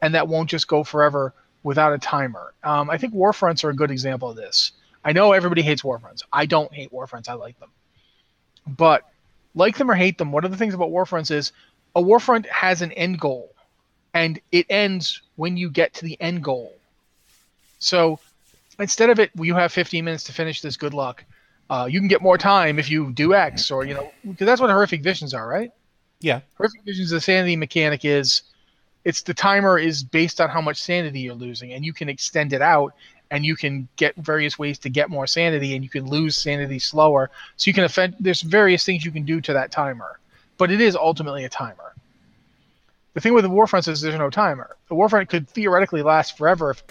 and 0.00 0.14
that 0.14 0.28
won't 0.28 0.50
just 0.50 0.66
go 0.66 0.82
forever 0.82 1.34
without 1.62 1.92
a 1.92 1.98
timer. 1.98 2.52
Um, 2.64 2.90
I 2.90 2.98
think 2.98 3.14
Warfronts 3.14 3.64
are 3.64 3.70
a 3.70 3.74
good 3.74 3.90
example 3.90 4.30
of 4.30 4.36
this. 4.36 4.72
I 5.04 5.12
know 5.12 5.32
everybody 5.32 5.62
hates 5.62 5.82
Warfronts. 5.82 6.22
I 6.32 6.46
don't 6.46 6.72
hate 6.72 6.92
Warfronts. 6.92 7.28
I 7.28 7.34
like 7.34 7.58
them. 7.60 7.70
But 8.66 9.08
like 9.54 9.76
them 9.78 9.90
or 9.90 9.94
hate 9.94 10.18
them, 10.18 10.32
one 10.32 10.44
of 10.44 10.50
the 10.50 10.56
things 10.56 10.74
about 10.74 10.90
Warfronts 10.90 11.30
is 11.30 11.52
a 11.94 12.02
Warfront 12.02 12.46
has 12.46 12.82
an 12.82 12.92
end 12.92 13.20
goal, 13.20 13.52
and 14.14 14.40
it 14.50 14.66
ends 14.70 15.22
when 15.36 15.56
you 15.56 15.70
get 15.70 15.94
to 15.94 16.04
the 16.04 16.20
end 16.20 16.42
goal. 16.42 16.74
So 17.78 18.18
instead 18.78 19.10
of 19.10 19.18
it, 19.18 19.30
you 19.34 19.54
have 19.54 19.72
15 19.72 20.04
minutes 20.04 20.24
to 20.24 20.32
finish 20.32 20.60
this. 20.60 20.76
Good 20.76 20.94
luck. 20.94 21.24
Uh, 21.68 21.86
you 21.90 21.98
can 22.00 22.08
get 22.08 22.22
more 22.22 22.38
time 22.38 22.78
if 22.78 22.90
you 22.90 23.12
do 23.12 23.34
X, 23.34 23.70
or 23.70 23.84
you 23.84 23.94
know, 23.94 24.12
because 24.24 24.46
that's 24.46 24.60
what 24.60 24.70
horrific 24.70 25.02
visions 25.02 25.34
are, 25.34 25.46
right? 25.46 25.70
Yeah. 26.20 26.40
Horrific 26.56 26.82
visions, 26.82 27.10
the 27.10 27.20
sanity 27.20 27.56
mechanic 27.56 28.04
is, 28.04 28.42
it's 29.04 29.22
the 29.22 29.34
timer 29.34 29.78
is 29.78 30.04
based 30.04 30.40
on 30.40 30.48
how 30.48 30.60
much 30.60 30.80
sanity 30.80 31.20
you're 31.20 31.34
losing, 31.34 31.72
and 31.72 31.84
you 31.84 31.92
can 31.92 32.08
extend 32.08 32.52
it 32.52 32.62
out 32.62 32.94
and 33.32 33.44
you 33.44 33.56
can 33.56 33.88
get 33.96 34.14
various 34.14 34.56
ways 34.56 34.78
to 34.78 34.88
get 34.88 35.10
more 35.10 35.26
sanity 35.26 35.74
and 35.74 35.82
you 35.82 35.90
can 35.90 36.06
lose 36.06 36.36
sanity 36.36 36.78
slower. 36.78 37.30
So 37.56 37.68
you 37.68 37.74
can 37.74 37.82
offend 37.82 38.14
there's 38.20 38.42
various 38.42 38.84
things 38.84 39.04
you 39.04 39.10
can 39.10 39.24
do 39.24 39.40
to 39.40 39.52
that 39.54 39.72
timer 39.72 40.20
but 40.62 40.70
it 40.70 40.80
is 40.80 40.94
ultimately 40.94 41.44
a 41.44 41.48
timer. 41.48 41.92
The 43.14 43.20
thing 43.20 43.34
with 43.34 43.42
the 43.42 43.50
warfront 43.50 43.88
is 43.88 44.00
there's 44.00 44.14
no 44.14 44.30
timer. 44.30 44.76
The 44.88 44.94
warfront 44.94 45.28
could 45.28 45.48
theoretically 45.48 46.02
last 46.02 46.38
forever 46.38 46.70
if 46.70 46.84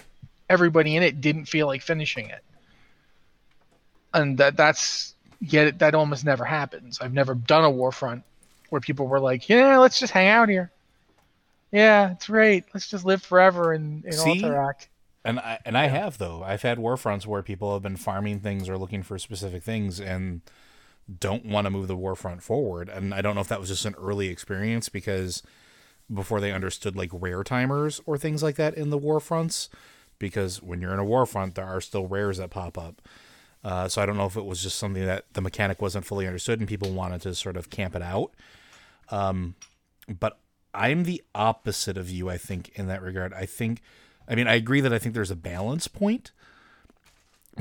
everybody 0.50 0.96
in 0.96 1.02
it 1.02 1.22
didn't 1.22 1.46
feel 1.46 1.66
like 1.66 1.80
finishing 1.80 2.28
it. 2.28 2.44
And 4.12 4.36
that 4.36 4.58
that's 4.58 5.14
yet 5.40 5.78
that 5.78 5.94
almost 5.94 6.22
never 6.22 6.44
happens. 6.44 7.00
I've 7.00 7.14
never 7.14 7.34
done 7.34 7.64
a 7.64 7.70
warfront 7.70 8.24
where 8.68 8.82
people 8.82 9.06
were 9.06 9.20
like 9.20 9.48
yeah 9.48 9.78
let's 9.78 9.98
just 9.98 10.12
hang 10.12 10.28
out 10.28 10.50
here. 10.50 10.70
Yeah 11.70 12.10
it's 12.10 12.26
great. 12.26 12.64
Let's 12.74 12.88
just 12.88 13.06
live 13.06 13.22
forever 13.22 13.72
in, 13.72 14.02
in 14.04 14.12
See, 14.12 14.42
Alterac. 14.42 14.86
And 15.24 15.38
I 15.38 15.58
and 15.64 15.78
I 15.78 15.86
have 15.86 16.18
though. 16.18 16.42
I've 16.42 16.62
had 16.62 16.78
war 16.78 16.96
fronts 16.96 17.26
where 17.26 17.42
people 17.42 17.72
have 17.74 17.82
been 17.82 17.96
farming 17.96 18.40
things 18.40 18.68
or 18.68 18.76
looking 18.78 19.02
for 19.02 19.18
specific 19.18 19.62
things, 19.62 20.00
and 20.00 20.42
don't 21.20 21.44
want 21.46 21.66
to 21.66 21.70
move 21.70 21.88
the 21.88 21.96
war 21.96 22.14
front 22.16 22.42
forward. 22.42 22.88
And 22.88 23.14
I 23.14 23.22
don't 23.22 23.34
know 23.34 23.40
if 23.40 23.48
that 23.48 23.60
was 23.60 23.68
just 23.68 23.84
an 23.84 23.94
early 23.96 24.28
experience 24.28 24.88
because 24.88 25.42
before 26.12 26.40
they 26.40 26.52
understood 26.52 26.96
like 26.96 27.10
rare 27.12 27.44
timers 27.44 28.00
or 28.06 28.18
things 28.18 28.42
like 28.42 28.56
that 28.56 28.74
in 28.74 28.90
the 28.90 28.98
war 28.98 29.20
fronts. 29.20 29.68
because 30.18 30.62
when 30.62 30.80
you're 30.80 30.92
in 30.92 30.98
a 31.00 31.04
war 31.04 31.26
front, 31.26 31.54
there 31.56 31.66
are 31.66 31.80
still 31.80 32.06
rares 32.06 32.38
that 32.38 32.50
pop 32.50 32.78
up. 32.78 33.02
Uh, 33.64 33.88
so 33.88 34.00
I 34.02 34.06
don't 34.06 34.16
know 34.16 34.26
if 34.26 34.36
it 34.36 34.44
was 34.44 34.62
just 34.62 34.78
something 34.78 35.04
that 35.04 35.24
the 35.34 35.40
mechanic 35.40 35.82
wasn't 35.82 36.04
fully 36.04 36.26
understood 36.26 36.60
and 36.60 36.68
people 36.68 36.92
wanted 36.92 37.20
to 37.22 37.34
sort 37.34 37.56
of 37.56 37.70
camp 37.70 37.94
it 37.96 38.02
out. 38.02 38.32
Um, 39.10 39.56
but 40.08 40.38
I'm 40.74 41.04
the 41.04 41.22
opposite 41.34 41.96
of 41.98 42.08
you, 42.10 42.30
I 42.30 42.38
think, 42.38 42.70
in 42.74 42.86
that 42.88 43.02
regard. 43.02 43.32
I 43.34 43.46
think, 43.46 43.82
I 44.28 44.34
mean, 44.34 44.46
I 44.46 44.54
agree 44.54 44.80
that 44.80 44.92
I 44.92 44.98
think 44.98 45.14
there's 45.14 45.30
a 45.30 45.36
balance 45.36 45.88
point, 45.88 46.32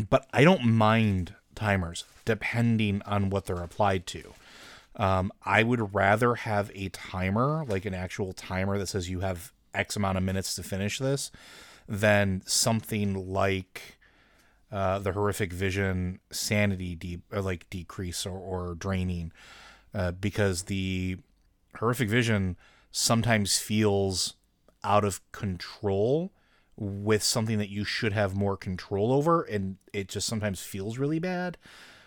but 0.09 0.27
I 0.33 0.43
don't 0.43 0.63
mind 0.65 1.35
timers 1.55 2.05
depending 2.23 3.01
on 3.05 3.29
what 3.29 3.45
they're 3.45 3.57
applied 3.63 4.05
to. 4.07 4.33
Um, 4.95 5.31
I 5.43 5.63
would 5.63 5.93
rather 5.93 6.35
have 6.35 6.71
a 6.75 6.89
timer, 6.89 7.65
like 7.67 7.85
an 7.85 7.93
actual 7.93 8.33
timer 8.33 8.77
that 8.77 8.87
says 8.87 9.09
you 9.09 9.21
have 9.21 9.53
X 9.73 9.95
amount 9.95 10.17
of 10.17 10.23
minutes 10.23 10.53
to 10.55 10.63
finish 10.63 10.99
this, 10.99 11.31
than 11.87 12.41
something 12.45 13.31
like 13.31 13.97
uh, 14.71 14.99
the 14.99 15.13
horrific 15.13 15.51
vision 15.51 16.19
sanity 16.31 16.95
deep 16.95 17.21
or 17.31 17.41
like 17.41 17.69
decrease 17.69 18.25
or, 18.25 18.37
or 18.37 18.75
draining, 18.75 19.31
uh, 19.93 20.11
because 20.11 20.63
the 20.63 21.17
horrific 21.77 22.09
vision 22.09 22.57
sometimes 22.91 23.57
feels 23.57 24.35
out 24.83 25.03
of 25.03 25.19
control 25.31 26.31
with 26.77 27.23
something 27.23 27.57
that 27.57 27.69
you 27.69 27.83
should 27.83 28.13
have 28.13 28.35
more 28.35 28.57
control 28.57 29.11
over 29.11 29.43
and 29.43 29.77
it 29.93 30.07
just 30.07 30.27
sometimes 30.27 30.61
feels 30.61 30.97
really 30.97 31.19
bad 31.19 31.57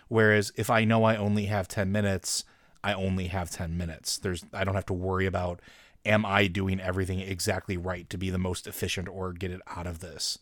whereas 0.07 0.51
if 0.55 0.69
i 0.69 0.83
know 0.83 1.03
i 1.03 1.15
only 1.15 1.45
have 1.45 1.67
10 1.67 1.91
minutes 1.91 2.43
i 2.83 2.93
only 2.93 3.27
have 3.27 3.49
10 3.49 3.77
minutes 3.77 4.17
there's 4.17 4.45
i 4.53 4.63
don't 4.63 4.75
have 4.75 4.85
to 4.85 4.93
worry 4.93 5.25
about 5.25 5.61
am 6.05 6.25
i 6.25 6.47
doing 6.47 6.79
everything 6.79 7.19
exactly 7.19 7.77
right 7.77 8.09
to 8.09 8.17
be 8.17 8.29
the 8.29 8.37
most 8.37 8.67
efficient 8.67 9.07
or 9.07 9.33
get 9.33 9.51
it 9.51 9.61
out 9.67 9.87
of 9.87 9.99
this 9.99 10.39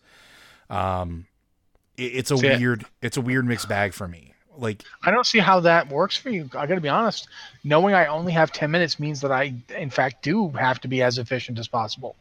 um 0.70 1.28
it, 1.98 2.04
it's 2.04 2.32
a 2.32 2.38
See, 2.38 2.48
weird 2.48 2.86
it's 3.02 3.18
a 3.18 3.22
weird 3.22 3.46
mixed 3.46 3.70
bag 3.70 3.94
for 3.94 4.08
me 4.08 4.34
like 4.58 4.84
I 5.04 5.12
don't 5.12 5.26
see 5.26 5.40
how 5.40 5.60
that 5.62 5.90
works 5.90 6.16
for 6.16 6.30
you. 6.30 6.50
I 6.56 6.68
got 6.68 6.76
to 6.76 6.82
be 6.82 6.90
honest. 6.90 7.28
Knowing 7.64 7.96
I 7.96 8.06
only 8.06 8.32
have 8.34 8.52
10 8.52 8.70
minutes 8.70 9.00
means 9.00 9.22
that 9.22 9.32
I 9.32 9.56
in 9.76 9.90
fact 9.90 10.24
do 10.24 10.50
have 10.50 10.80
to 10.82 10.88
be 10.88 11.02
as 11.02 11.18
efficient 11.18 11.60
as 11.60 11.68
possible. 11.68 12.16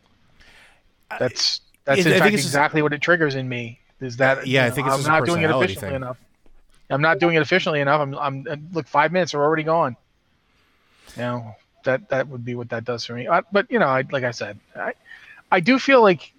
That's 1.18 1.60
that's 1.84 2.04
in 2.04 2.18
fact 2.18 2.34
exactly 2.34 2.78
just, 2.78 2.82
what 2.82 2.92
it 2.92 3.00
triggers 3.00 3.34
in 3.34 3.48
me. 3.48 3.78
Is 4.00 4.16
that 4.16 4.46
yeah, 4.46 4.66
I 4.66 4.70
think 4.70 4.86
know, 4.86 4.94
I'm 4.94 5.02
not 5.02 5.24
doing 5.26 5.42
it 5.42 5.50
efficiently 5.50 5.88
thing. 5.88 5.96
enough. 5.96 6.18
I'm 6.90 7.02
not 7.02 7.18
doing 7.18 7.36
it 7.36 7.42
efficiently 7.42 7.80
enough. 7.80 8.00
I'm 8.00 8.18
I'm 8.18 8.46
uh, 8.48 8.56
look 8.72 8.86
5 8.86 9.12
minutes 9.12 9.34
are 9.34 9.42
already 9.42 9.62
gone. 9.62 9.96
You 11.16 11.22
know, 11.22 11.56
that 11.84 12.08
that 12.08 12.28
would 12.28 12.44
be 12.44 12.54
what 12.54 12.70
that 12.70 12.84
does 12.84 13.04
for 13.04 13.14
me. 13.14 13.26
Uh, 13.26 13.42
but 13.52 13.70
you 13.70 13.78
know, 13.78 13.86
I, 13.86 14.04
like 14.10 14.24
I 14.24 14.32
said, 14.32 14.58
I 14.74 14.94
I 15.50 15.60
do 15.60 15.78
feel 15.78 16.02
like 16.02 16.32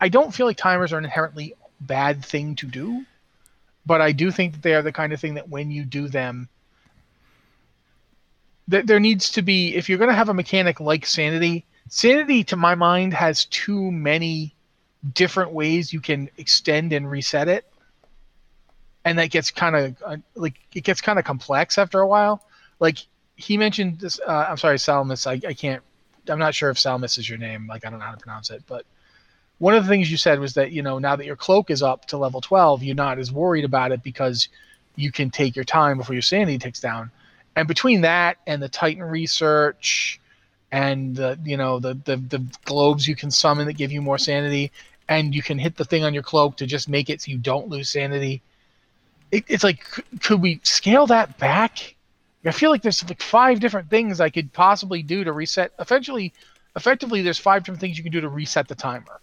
I 0.00 0.08
don't 0.08 0.32
feel 0.32 0.46
like 0.46 0.56
timers 0.56 0.92
are 0.92 0.98
an 0.98 1.04
inherently 1.04 1.54
bad 1.80 2.24
thing 2.24 2.54
to 2.56 2.66
do 2.66 3.04
but 3.86 4.00
I 4.00 4.10
do 4.10 4.32
think 4.32 4.52
that 4.52 4.62
they 4.62 4.74
are 4.74 4.82
the 4.82 4.92
kind 4.92 5.12
of 5.12 5.20
thing 5.20 5.34
that 5.34 5.48
when 5.48 5.70
you 5.70 5.84
do 5.84 6.08
them, 6.08 6.48
that 8.68 8.88
there 8.88 8.98
needs 8.98 9.30
to 9.30 9.42
be 9.42 9.76
if 9.76 9.88
you're 9.88 9.98
going 9.98 10.10
to 10.10 10.16
have 10.16 10.28
a 10.28 10.34
mechanic 10.34 10.80
like 10.80 11.06
sanity. 11.06 11.64
Sanity, 11.88 12.44
to 12.44 12.56
my 12.56 12.74
mind, 12.74 13.14
has 13.14 13.44
too 13.46 13.90
many 13.90 14.54
different 15.14 15.52
ways 15.52 15.92
you 15.92 16.00
can 16.00 16.28
extend 16.36 16.92
and 16.92 17.08
reset 17.10 17.48
it, 17.48 17.64
and 19.04 19.18
that 19.18 19.30
gets 19.30 19.50
kind 19.50 19.76
of 19.76 20.02
uh, 20.04 20.16
like 20.34 20.54
it 20.74 20.82
gets 20.82 21.00
kind 21.00 21.18
of 21.18 21.24
complex 21.24 21.78
after 21.78 22.00
a 22.00 22.06
while. 22.06 22.42
Like 22.80 22.98
he 23.36 23.56
mentioned 23.56 24.00
this. 24.00 24.18
Uh, 24.26 24.46
I'm 24.48 24.56
sorry, 24.56 24.78
Salamis. 24.78 25.26
I, 25.26 25.40
I 25.46 25.54
can't. 25.54 25.82
I'm 26.28 26.38
not 26.40 26.54
sure 26.54 26.70
if 26.70 26.78
Salamis 26.78 27.18
is 27.18 27.28
your 27.28 27.38
name. 27.38 27.66
Like 27.68 27.86
I 27.86 27.90
don't 27.90 28.00
know 28.00 28.04
how 28.04 28.12
to 28.12 28.18
pronounce 28.18 28.50
it, 28.50 28.64
but 28.66 28.84
one 29.58 29.74
of 29.74 29.84
the 29.84 29.88
things 29.88 30.10
you 30.10 30.16
said 30.16 30.38
was 30.38 30.54
that 30.54 30.72
you 30.72 30.82
know 30.82 30.98
now 30.98 31.16
that 31.16 31.26
your 31.26 31.36
cloak 31.36 31.70
is 31.70 31.82
up 31.82 32.06
to 32.06 32.16
level 32.16 32.40
12 32.40 32.82
you're 32.82 32.94
not 32.94 33.18
as 33.18 33.32
worried 33.32 33.64
about 33.64 33.92
it 33.92 34.02
because 34.02 34.48
you 34.96 35.12
can 35.12 35.30
take 35.30 35.56
your 35.56 35.64
time 35.64 35.98
before 35.98 36.14
your 36.14 36.22
sanity 36.22 36.58
ticks 36.58 36.80
down 36.80 37.10
and 37.54 37.66
between 37.68 38.02
that 38.02 38.36
and 38.46 38.62
the 38.62 38.68
titan 38.68 39.02
research 39.02 40.20
and 40.72 41.18
you 41.44 41.56
know 41.56 41.78
the, 41.78 41.94
the 42.04 42.16
the 42.16 42.44
globes 42.64 43.06
you 43.06 43.16
can 43.16 43.30
summon 43.30 43.66
that 43.66 43.74
give 43.74 43.92
you 43.92 44.02
more 44.02 44.18
sanity 44.18 44.70
and 45.08 45.34
you 45.34 45.42
can 45.42 45.58
hit 45.58 45.76
the 45.76 45.84
thing 45.84 46.04
on 46.04 46.12
your 46.12 46.22
cloak 46.22 46.56
to 46.56 46.66
just 46.66 46.88
make 46.88 47.08
it 47.08 47.22
so 47.22 47.30
you 47.30 47.38
don't 47.38 47.68
lose 47.68 47.88
sanity 47.88 48.42
it, 49.30 49.44
it's 49.48 49.64
like 49.64 49.84
could 50.20 50.40
we 50.40 50.60
scale 50.64 51.06
that 51.06 51.38
back 51.38 51.94
i 52.44 52.50
feel 52.50 52.70
like 52.70 52.82
there's 52.82 53.06
like 53.08 53.22
five 53.22 53.60
different 53.60 53.88
things 53.88 54.20
i 54.20 54.28
could 54.28 54.52
possibly 54.52 55.02
do 55.02 55.22
to 55.24 55.32
reset 55.32 55.72
eventually 55.78 56.32
effectively 56.74 57.22
there's 57.22 57.38
five 57.38 57.62
different 57.62 57.80
things 57.80 57.96
you 57.96 58.02
can 58.02 58.12
do 58.12 58.20
to 58.20 58.28
reset 58.28 58.66
the 58.68 58.74
timer 58.74 59.20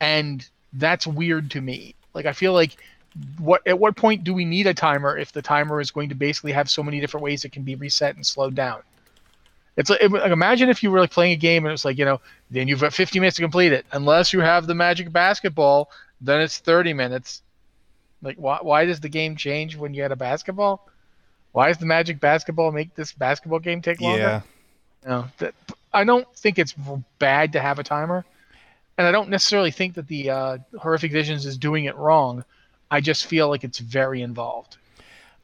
and 0.00 0.48
that's 0.74 1.06
weird 1.06 1.50
to 1.52 1.60
me. 1.60 1.94
Like 2.12 2.26
I 2.26 2.32
feel 2.32 2.52
like 2.52 2.76
what 3.38 3.66
at 3.66 3.78
what 3.78 3.96
point 3.96 4.24
do 4.24 4.34
we 4.34 4.44
need 4.44 4.66
a 4.66 4.74
timer 4.74 5.16
if 5.16 5.32
the 5.32 5.42
timer 5.42 5.80
is 5.80 5.90
going 5.90 6.08
to 6.08 6.14
basically 6.14 6.52
have 6.52 6.68
so 6.68 6.82
many 6.82 7.00
different 7.00 7.22
ways 7.22 7.44
it 7.44 7.52
can 7.52 7.62
be 7.62 7.74
reset 7.76 8.16
and 8.16 8.26
slowed 8.26 8.54
down? 8.54 8.82
It's 9.76 9.90
like, 9.90 10.08
like 10.08 10.30
imagine 10.30 10.68
if 10.68 10.82
you 10.82 10.90
were 10.90 11.00
like 11.00 11.10
playing 11.10 11.32
a 11.32 11.36
game 11.36 11.64
and 11.64 11.72
it's 11.72 11.84
like 11.84 11.98
you 11.98 12.04
know 12.04 12.20
then 12.50 12.68
you've 12.68 12.80
got 12.80 12.92
50 12.92 13.18
minutes 13.18 13.36
to 13.36 13.42
complete 13.42 13.72
it 13.72 13.84
unless 13.92 14.32
you 14.32 14.40
have 14.40 14.66
the 14.66 14.74
magic 14.74 15.12
basketball 15.12 15.90
then 16.20 16.40
it's 16.40 16.58
30 16.58 16.94
minutes. 16.94 17.42
Like 18.22 18.36
why 18.36 18.58
why 18.62 18.84
does 18.86 19.00
the 19.00 19.08
game 19.08 19.36
change 19.36 19.76
when 19.76 19.94
you 19.94 20.02
had 20.02 20.12
a 20.12 20.16
basketball? 20.16 20.88
Why 21.52 21.68
does 21.68 21.78
the 21.78 21.86
magic 21.86 22.20
basketball 22.20 22.72
make 22.72 22.94
this 22.94 23.12
basketball 23.12 23.60
game 23.60 23.82
take 23.82 24.00
longer? 24.00 24.18
Yeah. 24.18 24.40
No, 25.06 25.26
that, 25.38 25.54
I 25.92 26.04
don't 26.04 26.26
think 26.34 26.58
it's 26.58 26.74
bad 27.18 27.52
to 27.52 27.60
have 27.60 27.78
a 27.78 27.84
timer 27.84 28.24
and 28.96 29.06
I 29.06 29.12
don't 29.12 29.28
necessarily 29.28 29.70
think 29.70 29.94
that 29.94 30.08
the 30.08 30.30
uh, 30.30 30.58
horrific 30.80 31.12
visions 31.12 31.46
is 31.46 31.58
doing 31.58 31.84
it 31.84 31.96
wrong. 31.96 32.44
I 32.90 33.00
just 33.00 33.26
feel 33.26 33.48
like 33.48 33.64
it's 33.64 33.78
very 33.78 34.22
involved. 34.22 34.76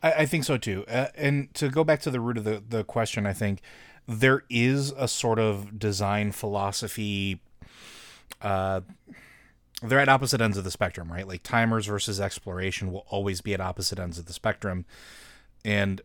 I, 0.03 0.12
I 0.12 0.27
think 0.27 0.45
so 0.45 0.57
too. 0.57 0.85
Uh, 0.88 1.09
and 1.16 1.53
to 1.55 1.69
go 1.69 1.85
back 1.85 2.01
to 2.03 2.11
the 2.11 2.21
root 2.21 2.38
of 2.38 2.45
the, 2.45 2.62
the 2.66 2.85
question, 2.85 3.27
I 3.27 3.33
think 3.33 3.61
there 4.07 4.45
is 4.51 4.91
a 4.93 5.09
sort 5.09 5.39
of 5.39 5.79
design 5.79 6.33
philosophy. 6.33 7.41
Uh, 8.41 8.81
they're 9.83 9.99
at 9.99 10.09
opposite 10.09 10.41
ends 10.41 10.57
of 10.57 10.65
the 10.65 10.71
spectrum, 10.71 11.11
right? 11.11 11.27
Like 11.27 11.43
timers 11.43 11.87
versus 11.87 12.21
exploration 12.21 12.93
will 12.93 13.07
always 13.09 13.41
be 13.41 13.55
at 13.55 13.61
opposite 13.61 13.99
ends 13.99 14.19
of 14.19 14.27
the 14.27 14.33
spectrum. 14.33 14.85
And 15.65 16.01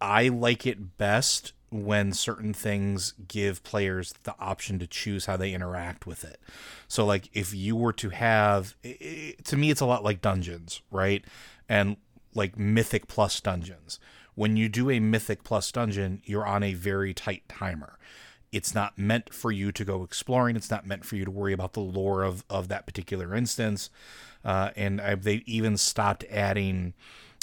I 0.00 0.28
like 0.28 0.66
it 0.66 0.96
best 0.96 1.52
when 1.70 2.12
certain 2.12 2.52
things 2.52 3.14
give 3.28 3.62
players 3.62 4.14
the 4.24 4.34
option 4.40 4.78
to 4.80 4.86
choose 4.86 5.26
how 5.26 5.36
they 5.36 5.52
interact 5.52 6.06
with 6.06 6.24
it. 6.24 6.40
So, 6.88 7.06
like, 7.06 7.30
if 7.32 7.54
you 7.54 7.76
were 7.76 7.92
to 7.94 8.10
have, 8.10 8.74
it, 8.82 9.44
to 9.46 9.56
me, 9.56 9.70
it's 9.70 9.80
a 9.80 9.86
lot 9.86 10.02
like 10.02 10.20
dungeons, 10.20 10.82
right? 10.90 11.24
And 11.68 11.96
like 12.34 12.58
Mythic 12.58 13.06
Plus 13.06 13.40
dungeons. 13.40 14.00
When 14.40 14.56
you 14.56 14.70
do 14.70 14.88
a 14.88 15.00
Mythic 15.00 15.44
Plus 15.44 15.70
dungeon, 15.70 16.22
you're 16.24 16.46
on 16.46 16.62
a 16.62 16.72
very 16.72 17.12
tight 17.12 17.42
timer. 17.46 17.98
It's 18.50 18.74
not 18.74 18.96
meant 18.96 19.34
for 19.34 19.52
you 19.52 19.70
to 19.70 19.84
go 19.84 20.02
exploring. 20.02 20.56
It's 20.56 20.70
not 20.70 20.86
meant 20.86 21.04
for 21.04 21.16
you 21.16 21.26
to 21.26 21.30
worry 21.30 21.52
about 21.52 21.74
the 21.74 21.80
lore 21.80 22.22
of, 22.22 22.42
of 22.48 22.68
that 22.68 22.86
particular 22.86 23.34
instance. 23.34 23.90
Uh, 24.42 24.70
and 24.76 24.98
I, 24.98 25.14
they 25.16 25.42
even 25.44 25.76
stopped 25.76 26.24
adding 26.30 26.94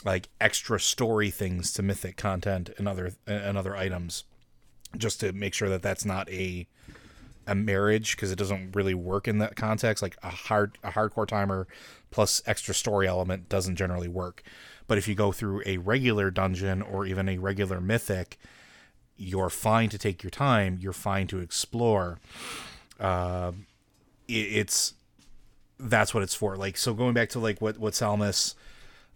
like 0.06 0.30
extra 0.42 0.80
story 0.80 1.30
things 1.30 1.72
to 1.74 1.84
mythic 1.84 2.18
content 2.18 2.72
and 2.80 2.88
other 2.88 3.12
and 3.28 3.60
other 3.60 3.76
items 3.76 4.24
just 4.98 5.20
to 5.20 5.32
make 5.34 5.54
sure 5.54 5.70
that 5.70 5.84
that's 5.84 6.04
not 6.04 6.28
a 6.32 6.66
a 7.46 7.54
marriage 7.54 8.16
because 8.16 8.32
it 8.32 8.40
doesn't 8.40 8.76
really 8.76 8.96
work 8.96 9.28
in 9.28 9.38
that 9.38 9.56
context 9.56 10.02
like 10.02 10.18
a 10.24 10.30
hard 10.30 10.78
a 10.84 10.92
hardcore 10.92 11.28
timer 11.28 11.68
plus 12.10 12.42
extra 12.46 12.74
story 12.74 13.08
element 13.08 13.50
doesn't 13.50 13.76
generally 13.76 14.08
work 14.08 14.44
but 14.88 14.98
if 14.98 15.08
you 15.08 15.16
go 15.16 15.32
through 15.32 15.62
a 15.66 15.78
regular 15.78 16.32
dungeon 16.32 16.82
or 16.82 17.06
even 17.06 17.30
a 17.30 17.38
regular 17.38 17.80
mythic 17.80 18.38
you're 19.18 19.50
fine 19.50 19.90
to 19.90 19.98
take 19.98 20.24
your 20.24 20.30
time. 20.30 20.78
You're 20.80 20.94
fine 20.94 21.28
to 21.28 21.40
explore. 21.40 22.20
Uh, 23.00 23.52
it, 24.28 24.34
it's 24.34 24.94
that's 25.80 26.14
what 26.14 26.24
it's 26.24 26.36
for. 26.36 26.56
Like 26.56 26.78
so 26.78 26.94
going 26.94 27.14
back 27.14 27.30
to 27.30 27.40
like 27.40 27.60
what 27.60 27.78
what 27.80 27.96
Salamis 27.96 28.56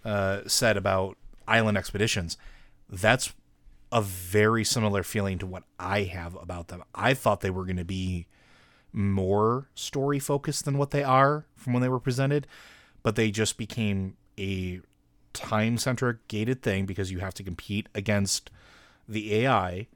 uh, 0.04 0.42
said 0.48 0.76
about 0.76 1.18
island 1.48 1.78
expeditions, 1.78 2.38
that's 2.90 3.34
a 3.92 4.02
very 4.02 4.64
similar 4.64 5.04
feeling 5.04 5.38
to 5.38 5.46
what 5.46 5.64
I 5.80 6.04
have 6.04 6.36
about 6.36 6.70
them. 6.70 6.84
I 6.96 7.14
thought 7.14 7.42
they 7.42 7.50
were 7.50 7.66
going 7.66 7.78
to 7.78 7.86
be 7.86 8.28
more 8.94 9.70
story 9.74 10.20
focused 10.20 10.66
than 10.66 10.78
what 10.78 10.92
they 10.92 11.04
are 11.04 11.46
from 11.56 11.74
when 11.74 11.82
they 11.82 11.90
were 11.90 12.00
presented, 12.00 12.48
but 13.04 13.16
they 13.16 13.32
just 13.32 13.58
became 13.58 14.16
a 14.38 14.82
time 15.34 15.78
centric 15.78 16.28
gated 16.28 16.62
thing 16.62 16.86
because 16.86 17.12
you 17.12 17.20
have 17.20 17.34
to 17.36 17.44
compete 17.44 17.88
against 17.96 18.50
the 19.08 19.34
AI 19.36 19.88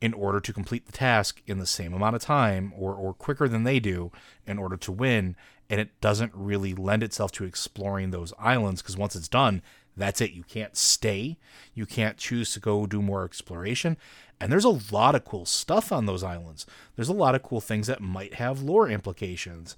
in 0.00 0.12
order 0.12 0.40
to 0.40 0.52
complete 0.52 0.86
the 0.86 0.92
task 0.92 1.40
in 1.46 1.58
the 1.58 1.66
same 1.66 1.94
amount 1.94 2.16
of 2.16 2.22
time 2.22 2.72
or, 2.76 2.94
or 2.94 3.14
quicker 3.14 3.48
than 3.48 3.64
they 3.64 3.80
do 3.80 4.12
in 4.46 4.58
order 4.58 4.76
to 4.76 4.92
win 4.92 5.36
and 5.70 5.80
it 5.80 5.98
doesn't 6.00 6.32
really 6.34 6.74
lend 6.74 7.02
itself 7.02 7.32
to 7.32 7.44
exploring 7.44 8.10
those 8.10 8.32
islands 8.38 8.82
because 8.82 8.96
once 8.96 9.16
it's 9.16 9.28
done, 9.28 9.62
That's 9.96 10.20
it. 10.20 10.32
You 10.32 10.42
can't 10.42 10.76
stay. 10.76 11.38
You 11.72 11.86
can't 11.86 12.16
choose 12.16 12.52
to 12.52 12.60
go 12.60 12.86
do 12.86 13.00
more 13.00 13.24
exploration. 13.24 13.96
And 14.40 14.50
there's 14.50 14.64
a 14.64 14.80
lot 14.92 15.14
of 15.14 15.24
cool 15.24 15.46
stuff 15.46 15.92
on 15.92 16.06
those 16.06 16.24
islands. 16.24 16.66
There's 16.96 17.08
a 17.08 17.14
lot 17.14 17.34
of 17.34 17.42
cool 17.42 17.60
things 17.60 17.86
that 17.86 18.00
might 18.00 18.34
have 18.34 18.60
lore 18.60 18.88
implications. 18.88 19.76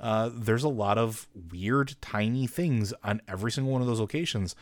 Uh, 0.00 0.30
there's 0.32 0.64
a 0.64 0.68
lot 0.68 0.98
of 0.98 1.26
weird, 1.50 1.96
tiny 2.00 2.46
things 2.46 2.92
on 3.02 3.20
every 3.26 3.50
single 3.50 3.72
one 3.72 3.80
of 3.80 3.88
those 3.88 4.00
locations, 4.00 4.54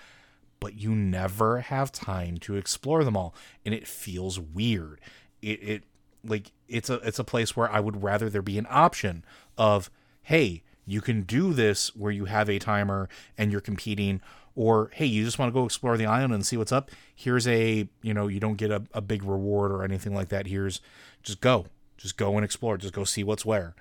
but 0.61 0.75
you 0.75 0.95
never 0.95 1.61
have 1.61 1.93
time 1.93 2.39
to 2.39 2.57
explore 2.57 3.05
them 3.05 3.17
all, 3.17 3.35
and 3.65 3.75
it 3.75 3.87
feels 3.87 4.41
weird. 4.41 5.01
It, 5.43 5.63
it 5.63 5.85
like 6.25 6.53
it's 6.69 6.91
a 6.91 6.95
it's 7.07 7.19
a 7.19 7.25
place 7.25 7.57
where 7.57 7.71
I 7.71 7.81
would 7.81 8.03
rather 8.03 8.29
there 8.29 8.43
be 8.43 8.59
an 8.59 8.67
option 8.69 9.25
of 9.57 9.91
hey, 10.23 10.63
you 10.87 11.01
can 11.01 11.23
do 11.23 11.53
this 11.53 11.95
where 11.95 12.13
you 12.13 12.25
have 12.25 12.49
a 12.49 12.59
timer 12.59 13.09
and 13.37 13.53
you're 13.53 13.61
competing 13.61 14.21
or 14.55 14.91
hey 14.95 15.07
you 15.07 15.25
just 15.25 15.39
want 15.39 15.51
to 15.51 15.55
go 15.55 15.65
explore 15.65 15.97
the 15.97 16.07
island 16.07 16.33
and 16.33 16.47
see 16.47 16.57
what's 16.57 16.73
up. 16.73 16.91
Here's 17.15 17.47
a 17.47 17.89
you 18.03 18.15
know 18.15 18.27
you 18.29 18.41
don't 18.41 18.57
get 18.57 18.71
a, 18.71 18.83
a 18.93 19.01
big 19.01 19.23
reward 19.23 19.71
or 19.71 19.85
anything 19.85 20.15
like 20.15 20.29
that. 20.31 20.47
Here's 20.47 20.81
just 21.23 21.41
go. 21.41 21.67
Just 21.97 22.17
go 22.17 22.37
and 22.37 22.45
explore. 22.45 22.77
Just 22.77 22.95
go 22.95 23.05
see 23.05 23.25
what's 23.25 23.45
where. 23.45 23.75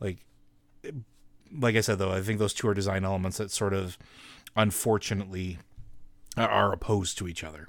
Like 0.00 0.18
like 1.58 1.76
i 1.76 1.80
said 1.80 1.98
though 1.98 2.12
i 2.12 2.20
think 2.20 2.38
those 2.38 2.54
two 2.54 2.68
are 2.68 2.74
design 2.74 3.04
elements 3.04 3.38
that 3.38 3.50
sort 3.50 3.72
of 3.72 3.98
unfortunately 4.56 5.58
are 6.36 6.72
opposed 6.72 7.18
to 7.18 7.26
each 7.26 7.42
other 7.42 7.66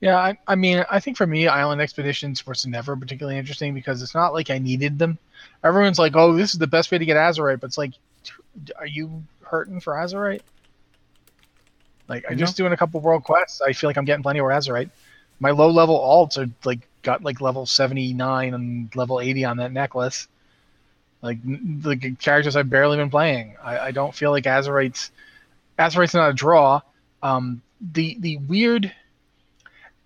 yeah 0.00 0.18
I, 0.18 0.38
I 0.46 0.54
mean 0.54 0.84
i 0.90 1.00
think 1.00 1.16
for 1.16 1.26
me 1.26 1.46
island 1.46 1.80
expeditions 1.80 2.46
was 2.46 2.66
never 2.66 2.96
particularly 2.96 3.38
interesting 3.38 3.74
because 3.74 4.02
it's 4.02 4.14
not 4.14 4.32
like 4.32 4.50
i 4.50 4.58
needed 4.58 4.98
them 4.98 5.18
everyone's 5.62 5.98
like 5.98 6.16
oh 6.16 6.34
this 6.34 6.52
is 6.52 6.58
the 6.58 6.66
best 6.66 6.90
way 6.90 6.98
to 6.98 7.04
get 7.04 7.16
Azerite 7.16 7.60
but 7.60 7.66
it's 7.66 7.78
like 7.78 7.92
are 8.76 8.86
you 8.86 9.22
hurting 9.42 9.80
for 9.80 9.94
Azerite 9.94 10.40
like 12.08 12.24
I'm 12.28 12.38
just 12.38 12.56
doing 12.56 12.72
a 12.72 12.76
couple 12.76 13.00
world 13.00 13.24
quests. 13.24 13.60
I 13.60 13.72
feel 13.72 13.88
like 13.88 13.96
I'm 13.96 14.04
getting 14.04 14.22
plenty 14.22 14.40
of 14.40 14.46
Azerite. 14.46 14.90
My 15.40 15.50
low 15.50 15.70
level 15.70 15.98
alts 15.98 16.38
are 16.38 16.50
like 16.64 16.86
got 17.02 17.22
like 17.22 17.40
level 17.40 17.66
79 17.66 18.54
and 18.54 18.94
level 18.94 19.20
80 19.20 19.44
on 19.44 19.56
that 19.58 19.72
necklace. 19.72 20.28
Like 21.24 21.38
the 21.42 22.14
characters 22.20 22.54
I've 22.54 22.68
barely 22.68 22.98
been 22.98 23.08
playing. 23.08 23.56
I, 23.62 23.78
I 23.78 23.90
don't 23.92 24.14
feel 24.14 24.30
like 24.30 24.44
Azerite's 24.44 25.10
Azerite's 25.78 26.12
not 26.12 26.28
a 26.28 26.34
draw. 26.34 26.82
Um, 27.22 27.62
the 27.80 28.18
the 28.20 28.36
weird 28.36 28.92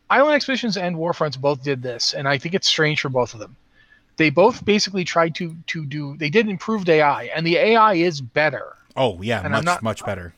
Island 0.09 0.37
Expeditions 0.37 0.77
and 0.77 0.95
Warfronts 0.95 1.37
both 1.37 1.65
did 1.65 1.83
this, 1.83 2.15
and 2.15 2.29
I 2.29 2.39
think 2.39 2.55
it's 2.55 2.69
strange 2.69 3.01
for 3.01 3.09
both 3.09 3.35
of 3.35 3.41
them. 3.41 3.57
They 4.17 4.31
both 4.31 4.65
basically 4.65 5.03
tried 5.03 5.35
to 5.35 5.57
to 5.67 5.85
do. 5.85 6.17
They 6.17 6.31
did 6.31 6.49
improved 6.49 6.89
AI, 6.89 7.25
and 7.35 7.45
the 7.45 7.57
AI 7.57 7.95
is 7.95 8.21
better. 8.21 8.77
Oh 8.97 9.21
yeah, 9.21 9.43
and 9.43 9.51
much 9.51 9.65
not, 9.65 9.83
much 9.83 10.05
better. 10.05 10.33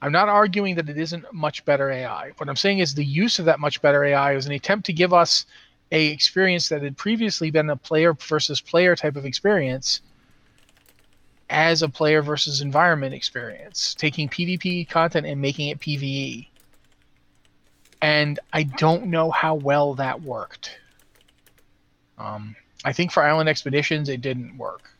I'm 0.00 0.12
not 0.12 0.30
arguing 0.30 0.76
that 0.76 0.88
it 0.88 0.96
isn't 0.96 1.30
much 1.34 1.62
better 1.66 1.90
AI. 1.90 2.32
What 2.38 2.48
I'm 2.48 2.56
saying 2.56 2.78
is 2.78 2.94
the 2.94 3.04
use 3.04 3.38
of 3.38 3.44
that 3.44 3.60
much 3.60 3.82
better 3.82 4.02
AI 4.02 4.34
was 4.34 4.46
an 4.46 4.52
attempt 4.52 4.86
to 4.86 4.94
give 4.94 5.12
us 5.12 5.44
a 5.92 6.06
experience 6.06 6.70
that 6.70 6.82
had 6.82 6.96
previously 6.96 7.50
been 7.50 7.68
a 7.68 7.76
player 7.76 8.14
versus 8.14 8.62
player 8.62 8.96
type 8.96 9.16
of 9.16 9.26
experience 9.26 10.00
as 11.52 11.82
a 11.82 11.88
player 11.88 12.22
versus 12.22 12.60
environment 12.62 13.14
experience, 13.14 13.94
taking 13.94 14.28
PvP 14.28 14.88
content 14.88 15.26
and 15.26 15.40
making 15.40 15.68
it 15.68 15.78
PvE. 15.78 16.48
And 18.00 18.40
I 18.52 18.64
don't 18.64 19.06
know 19.06 19.30
how 19.30 19.54
well 19.54 19.94
that 19.94 20.22
worked. 20.22 20.78
Um, 22.18 22.56
I 22.84 22.92
think 22.92 23.12
for 23.12 23.22
Island 23.22 23.48
Expeditions, 23.48 24.08
it 24.08 24.22
didn't 24.22 24.56
work. 24.56 24.90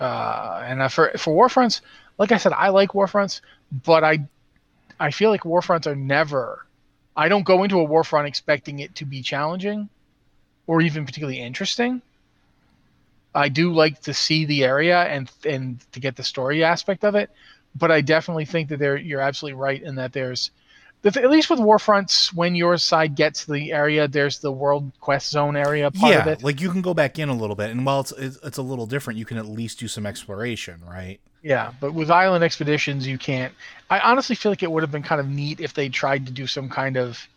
Uh, 0.00 0.62
and 0.64 0.92
for 0.92 1.12
for 1.16 1.48
Warfronts, 1.48 1.80
like 2.18 2.32
I 2.32 2.36
said, 2.38 2.52
I 2.52 2.70
like 2.70 2.90
Warfronts, 2.90 3.40
but 3.70 4.02
I 4.02 4.26
I 4.98 5.10
feel 5.10 5.30
like 5.30 5.42
Warfronts 5.42 5.86
are 5.86 5.96
never. 5.96 6.66
I 7.16 7.28
don't 7.28 7.44
go 7.44 7.62
into 7.62 7.80
a 7.80 7.86
Warfront 7.86 8.26
expecting 8.26 8.80
it 8.80 8.94
to 8.96 9.06
be 9.06 9.22
challenging, 9.22 9.88
or 10.66 10.82
even 10.82 11.06
particularly 11.06 11.40
interesting. 11.40 12.02
I 13.36 13.48
do 13.48 13.72
like 13.72 14.02
to 14.02 14.14
see 14.14 14.44
the 14.44 14.64
area 14.64 15.02
and 15.02 15.30
and 15.44 15.80
to 15.92 16.00
get 16.00 16.16
the 16.16 16.24
story 16.24 16.64
aspect 16.64 17.04
of 17.04 17.14
it, 17.14 17.30
but 17.74 17.90
I 17.90 18.00
definitely 18.00 18.46
think 18.46 18.70
that 18.70 18.78
there 18.78 18.96
you're 18.96 19.20
absolutely 19.20 19.60
right 19.60 19.82
in 19.82 19.96
that 19.96 20.12
there's 20.12 20.50
at 21.04 21.30
least 21.30 21.50
with 21.50 21.60
Warfronts, 21.60 22.34
when 22.34 22.56
your 22.56 22.76
side 22.78 23.14
gets 23.14 23.44
the 23.44 23.70
area, 23.72 24.08
there's 24.08 24.40
the 24.40 24.50
world 24.50 24.90
quest 25.00 25.30
zone 25.30 25.56
area 25.56 25.90
part 25.90 26.12
yeah, 26.12 26.20
of 26.22 26.26
it. 26.26 26.42
like 26.42 26.60
you 26.60 26.70
can 26.70 26.82
go 26.82 26.94
back 26.94 27.18
in 27.18 27.28
a 27.28 27.34
little 27.34 27.54
bit, 27.54 27.70
and 27.70 27.86
while 27.86 28.00
it's 28.00 28.12
it's 28.12 28.58
a 28.58 28.62
little 28.62 28.86
different, 28.86 29.18
you 29.18 29.24
can 29.24 29.36
at 29.36 29.46
least 29.46 29.78
do 29.78 29.86
some 29.86 30.06
exploration, 30.06 30.80
right? 30.84 31.20
Yeah, 31.42 31.72
but 31.80 31.94
with 31.94 32.10
Island 32.10 32.42
Expeditions, 32.42 33.06
you 33.06 33.18
can't. 33.18 33.54
I 33.88 34.00
honestly 34.00 34.34
feel 34.34 34.50
like 34.50 34.64
it 34.64 34.70
would 34.72 34.82
have 34.82 34.90
been 34.90 35.04
kind 35.04 35.20
of 35.20 35.28
neat 35.28 35.60
if 35.60 35.74
they 35.74 35.88
tried 35.88 36.26
to 36.26 36.32
do 36.32 36.46
some 36.46 36.68
kind 36.68 36.96
of 36.96 37.28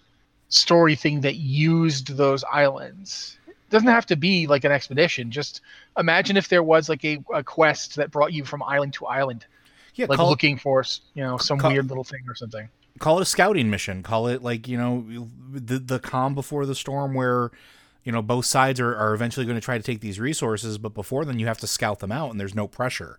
story 0.48 0.96
thing 0.96 1.22
that 1.22 1.36
used 1.36 2.18
those 2.18 2.44
islands. 2.46 3.38
It 3.70 3.72
doesn't 3.72 3.88
have 3.88 4.08
to 4.08 4.16
be 4.16 4.48
like 4.48 4.64
an 4.64 4.72
expedition. 4.72 5.30
Just 5.30 5.62
imagine 5.98 6.38
if 6.38 6.50
there 6.50 6.64
was 6.64 6.90
like 6.90 7.06
a, 7.06 7.24
a 7.32 7.44
quest 7.44 7.96
that 7.98 8.10
brought 8.10 8.34
you 8.34 8.44
from 8.44 8.64
island 8.64 8.94
to 8.96 9.06
island. 9.06 9.46
Yeah, 9.94 10.08
like 10.10 10.20
looking 10.20 10.58
for 10.58 10.84
you 11.14 11.24
know 11.24 11.38
some 11.38 11.60
call, 11.60 11.72
weird 11.72 11.88
little 11.90 12.04
thing 12.04 12.22
or 12.28 12.36
something 12.36 12.70
call 13.00 13.18
it 13.18 13.24
a 13.24 13.26
scouting 13.26 13.70
mission. 13.70 14.04
Call 14.04 14.28
it 14.28 14.44
like 14.44 14.68
you 14.68 14.78
know 14.78 15.28
the 15.52 15.80
the 15.80 16.00
calm 16.00 16.36
before 16.36 16.66
the 16.66 16.76
storm, 16.76 17.14
where 17.14 17.52
you 18.04 18.12
know 18.12 18.22
both 18.22 18.46
sides 18.46 18.80
are, 18.80 18.96
are 18.96 19.14
eventually 19.14 19.46
going 19.46 19.58
to 19.58 19.64
try 19.64 19.78
to 19.78 19.84
take 19.84 20.02
these 20.02 20.20
resources, 20.20 20.78
but 20.78 20.94
before 20.94 21.26
then 21.26 21.40
you 21.40 21.48
have 21.48 21.60
to 21.60 21.68
scout 21.68 22.00
them 22.00 22.12
out, 22.12 22.32
and 22.32 22.40
there's 22.40 22.56
no 22.56 22.68
pressure. 22.68 23.18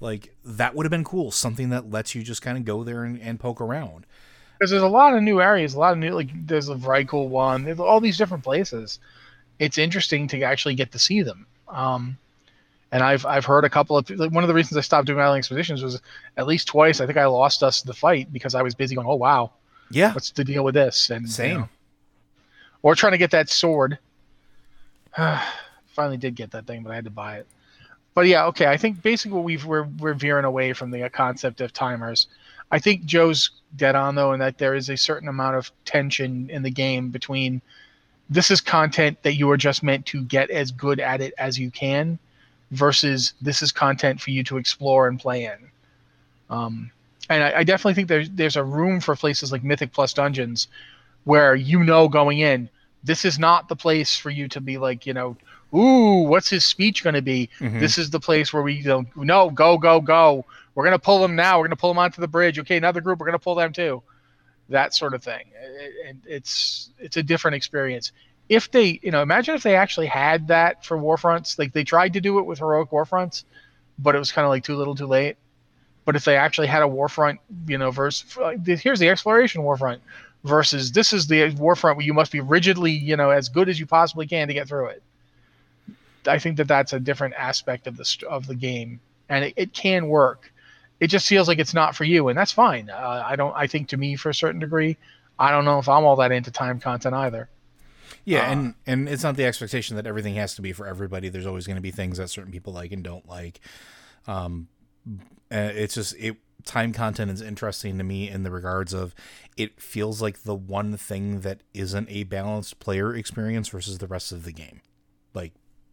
Like 0.00 0.34
that 0.44 0.74
would 0.74 0.84
have 0.84 0.90
been 0.90 1.04
cool. 1.04 1.30
Something 1.30 1.70
that 1.70 1.90
lets 1.90 2.14
you 2.14 2.22
just 2.22 2.42
kind 2.42 2.58
of 2.58 2.64
go 2.64 2.84
there 2.84 3.04
and, 3.04 3.20
and 3.20 3.38
poke 3.38 3.60
around. 3.60 4.06
Because 4.58 4.70
there's 4.70 4.82
a 4.82 4.88
lot 4.88 5.14
of 5.14 5.22
new 5.22 5.40
areas, 5.40 5.74
a 5.74 5.78
lot 5.78 5.92
of 5.92 5.98
new 5.98 6.12
like 6.12 6.28
there's 6.46 6.68
a 6.68 6.74
Vrykul 6.74 7.28
one, 7.28 7.64
there's 7.64 7.80
all 7.80 8.00
these 8.00 8.18
different 8.18 8.44
places. 8.44 8.98
It's 9.60 9.78
interesting 9.78 10.26
to 10.28 10.42
actually 10.42 10.74
get 10.74 10.90
to 10.92 10.98
see 10.98 11.22
them. 11.22 11.46
Um, 11.68 12.18
and 12.90 13.02
I've 13.02 13.24
I've 13.24 13.44
heard 13.44 13.64
a 13.64 13.70
couple 13.70 13.96
of 13.96 14.10
like, 14.10 14.32
one 14.32 14.42
of 14.42 14.48
the 14.48 14.54
reasons 14.54 14.76
I 14.76 14.80
stopped 14.80 15.06
doing 15.06 15.20
island 15.20 15.38
expeditions 15.38 15.82
was 15.82 16.00
at 16.36 16.46
least 16.46 16.66
twice 16.66 17.00
I 17.00 17.06
think 17.06 17.18
I 17.18 17.26
lost 17.26 17.62
us 17.62 17.82
the 17.82 17.94
fight 17.94 18.32
because 18.32 18.54
I 18.54 18.62
was 18.62 18.74
busy 18.74 18.96
going 18.96 19.06
oh 19.06 19.14
wow. 19.14 19.52
Yeah. 19.90 20.12
What's 20.12 20.30
the 20.30 20.44
deal 20.44 20.64
with 20.64 20.74
this? 20.74 21.10
And 21.10 21.28
same. 21.28 21.50
you 21.50 21.58
know, 21.58 21.68
or 22.82 22.94
trying 22.94 23.12
to 23.12 23.18
get 23.18 23.30
that 23.32 23.48
sword. 23.48 23.98
Finally 25.86 26.16
did 26.16 26.34
get 26.34 26.50
that 26.52 26.66
thing 26.66 26.82
but 26.82 26.90
I 26.90 26.96
had 26.96 27.04
to 27.04 27.10
buy 27.10 27.36
it. 27.36 27.46
But 28.14 28.26
yeah 28.26 28.46
okay 28.46 28.66
I 28.66 28.76
think 28.76 29.02
basically 29.02 29.36
what 29.36 29.44
we've 29.44 29.64
we're 29.64 29.84
we're 29.98 30.14
veering 30.14 30.44
away 30.44 30.72
from 30.72 30.90
the 30.90 31.08
concept 31.10 31.60
of 31.60 31.72
timers. 31.72 32.26
I 32.72 32.78
think 32.78 33.04
Joe's 33.04 33.50
dead 33.76 33.94
on 33.94 34.14
though 34.14 34.32
in 34.32 34.40
that 34.40 34.58
there 34.58 34.74
is 34.74 34.88
a 34.88 34.96
certain 34.96 35.28
amount 35.28 35.56
of 35.56 35.70
tension 35.84 36.50
in 36.50 36.62
the 36.62 36.70
game 36.70 37.10
between 37.10 37.62
this 38.30 38.50
is 38.50 38.60
content 38.60 39.22
that 39.24 39.34
you 39.34 39.50
are 39.50 39.56
just 39.56 39.82
meant 39.82 40.06
to 40.06 40.22
get 40.22 40.50
as 40.50 40.70
good 40.70 41.00
at 41.00 41.20
it 41.20 41.34
as 41.36 41.58
you 41.58 41.70
can 41.70 42.18
versus 42.70 43.34
this 43.42 43.60
is 43.60 43.72
content 43.72 44.20
for 44.20 44.30
you 44.30 44.44
to 44.44 44.56
explore 44.56 45.08
and 45.08 45.18
play 45.18 45.44
in. 45.44 45.58
Um, 46.48 46.92
and 47.28 47.42
I, 47.42 47.58
I, 47.58 47.64
definitely 47.64 47.94
think 47.94 48.08
there's 48.08 48.30
there's 48.30 48.56
a 48.56 48.64
room 48.64 49.00
for 49.00 49.14
places 49.16 49.52
like 49.52 49.62
Mythic 49.62 49.92
Plus 49.92 50.12
Dungeons 50.12 50.68
where 51.24 51.54
you 51.54 51.82
know 51.84 52.08
going 52.08 52.38
in 52.38 52.68
this 53.04 53.24
is 53.24 53.38
not 53.38 53.68
the 53.68 53.76
place 53.76 54.16
for 54.16 54.30
you 54.30 54.48
to 54.48 54.60
be 54.60 54.78
like 54.78 55.06
you 55.06 55.14
know 55.14 55.36
ooh 55.74 56.24
what's 56.24 56.48
his 56.48 56.64
speech 56.64 57.04
going 57.04 57.14
to 57.14 57.22
be? 57.22 57.48
Mm-hmm. 57.60 57.78
this 57.78 57.98
is 57.98 58.10
the 58.10 58.20
place 58.20 58.52
where 58.52 58.62
we 58.62 58.74
you 58.74 58.84
know 58.84 59.04
no 59.16 59.50
go 59.50 59.76
go 59.76 60.00
go. 60.00 60.44
We're 60.74 60.84
going 60.84 60.98
to 60.98 61.04
pull 61.04 61.20
them 61.20 61.34
now. 61.34 61.58
We're 61.58 61.64
going 61.64 61.76
to 61.76 61.80
pull 61.80 61.90
them 61.90 61.98
onto 61.98 62.20
the 62.20 62.28
bridge. 62.28 62.58
Okay 62.58 62.76
another 62.76 63.00
group. 63.00 63.18
We're 63.18 63.26
going 63.26 63.38
to 63.38 63.44
pull 63.44 63.56
them 63.56 63.72
too 63.72 64.02
that 64.70 64.94
sort 64.94 65.14
of 65.14 65.22
thing 65.22 65.44
it, 66.04 66.16
it's 66.26 66.90
it's 66.98 67.16
a 67.16 67.22
different 67.22 67.54
experience 67.54 68.12
if 68.50 68.68
they, 68.72 68.98
you 69.00 69.12
know, 69.12 69.22
imagine 69.22 69.54
if 69.54 69.62
they 69.62 69.76
actually 69.76 70.08
had 70.08 70.48
that 70.48 70.84
for 70.84 70.98
Warfronts. 70.98 71.56
Like 71.56 71.72
they 71.72 71.84
tried 71.84 72.14
to 72.14 72.20
do 72.20 72.40
it 72.40 72.46
with 72.46 72.58
heroic 72.58 72.90
Warfronts, 72.90 73.44
but 73.96 74.16
it 74.16 74.18
was 74.18 74.32
kind 74.32 74.44
of 74.44 74.50
like 74.50 74.64
too 74.64 74.76
little, 74.76 74.96
too 74.96 75.06
late. 75.06 75.36
But 76.04 76.16
if 76.16 76.24
they 76.24 76.36
actually 76.36 76.66
had 76.66 76.82
a 76.82 76.86
Warfront, 76.86 77.38
you 77.68 77.78
know, 77.78 77.92
versus 77.92 78.36
here's 78.66 78.98
the 78.98 79.08
exploration 79.08 79.62
Warfront 79.62 80.00
versus 80.42 80.90
this 80.90 81.12
is 81.12 81.28
the 81.28 81.52
Warfront 81.52 81.96
where 81.96 82.04
you 82.04 82.12
must 82.12 82.32
be 82.32 82.40
rigidly, 82.40 82.90
you 82.90 83.16
know, 83.16 83.30
as 83.30 83.48
good 83.48 83.68
as 83.68 83.78
you 83.78 83.86
possibly 83.86 84.26
can 84.26 84.48
to 84.48 84.54
get 84.54 84.66
through 84.66 84.86
it. 84.86 85.02
I 86.26 86.40
think 86.40 86.56
that 86.56 86.66
that's 86.66 86.92
a 86.92 86.98
different 86.98 87.34
aspect 87.34 87.86
of 87.86 87.96
the 87.96 88.24
of 88.28 88.48
the 88.48 88.56
game, 88.56 89.00
and 89.28 89.44
it, 89.44 89.54
it 89.56 89.72
can 89.72 90.08
work. 90.08 90.52
It 91.00 91.08
just 91.08 91.26
feels 91.26 91.48
like 91.48 91.58
it's 91.58 91.74
not 91.74 91.96
for 91.96 92.04
you, 92.04 92.28
and 92.28 92.38
that's 92.38 92.52
fine. 92.52 92.90
Uh, 92.90 93.24
I 93.26 93.34
don't. 93.36 93.54
I 93.56 93.66
think 93.66 93.88
to 93.88 93.96
me, 93.96 94.16
for 94.16 94.28
a 94.30 94.34
certain 94.34 94.60
degree, 94.60 94.96
I 95.38 95.50
don't 95.50 95.64
know 95.64 95.78
if 95.78 95.88
I'm 95.88 96.04
all 96.04 96.16
that 96.16 96.30
into 96.30 96.50
time 96.50 96.78
content 96.78 97.14
either. 97.14 97.48
Yeah, 98.24 98.42
uh, 98.42 98.52
and 98.52 98.74
and 98.86 99.08
it's 99.08 99.22
not 99.22 99.36
the 99.36 99.46
expectation 99.46 99.96
that 99.96 100.06
everything 100.06 100.34
has 100.34 100.54
to 100.56 100.62
be 100.62 100.72
for 100.72 100.86
everybody. 100.86 101.28
There's 101.28 101.46
always 101.46 101.66
going 101.66 101.76
to 101.76 101.82
be 101.82 101.90
things 101.90 102.18
that 102.18 102.28
certain 102.28 102.52
people 102.52 102.72
like 102.72 102.92
and 102.92 103.02
don't 103.02 103.26
like. 103.28 103.60
Um, 104.26 104.68
it's 105.50 105.94
just 105.94 106.14
it 106.18 106.36
time 106.64 106.92
content 106.92 107.30
is 107.30 107.40
interesting 107.40 107.96
to 107.98 108.04
me 108.04 108.28
in 108.28 108.42
the 108.42 108.50
regards 108.50 108.92
of 108.92 109.14
it 109.56 109.80
feels 109.80 110.20
like 110.20 110.42
the 110.42 110.54
one 110.54 110.96
thing 110.96 111.40
that 111.40 111.62
isn't 111.72 112.08
a 112.10 112.24
balanced 112.24 112.78
player 112.78 113.14
experience 113.14 113.68
versus 113.68 113.98
the 113.98 114.06
rest 114.06 114.32
of 114.32 114.44
the 114.44 114.52
game. 114.52 114.82
Like 115.32 115.52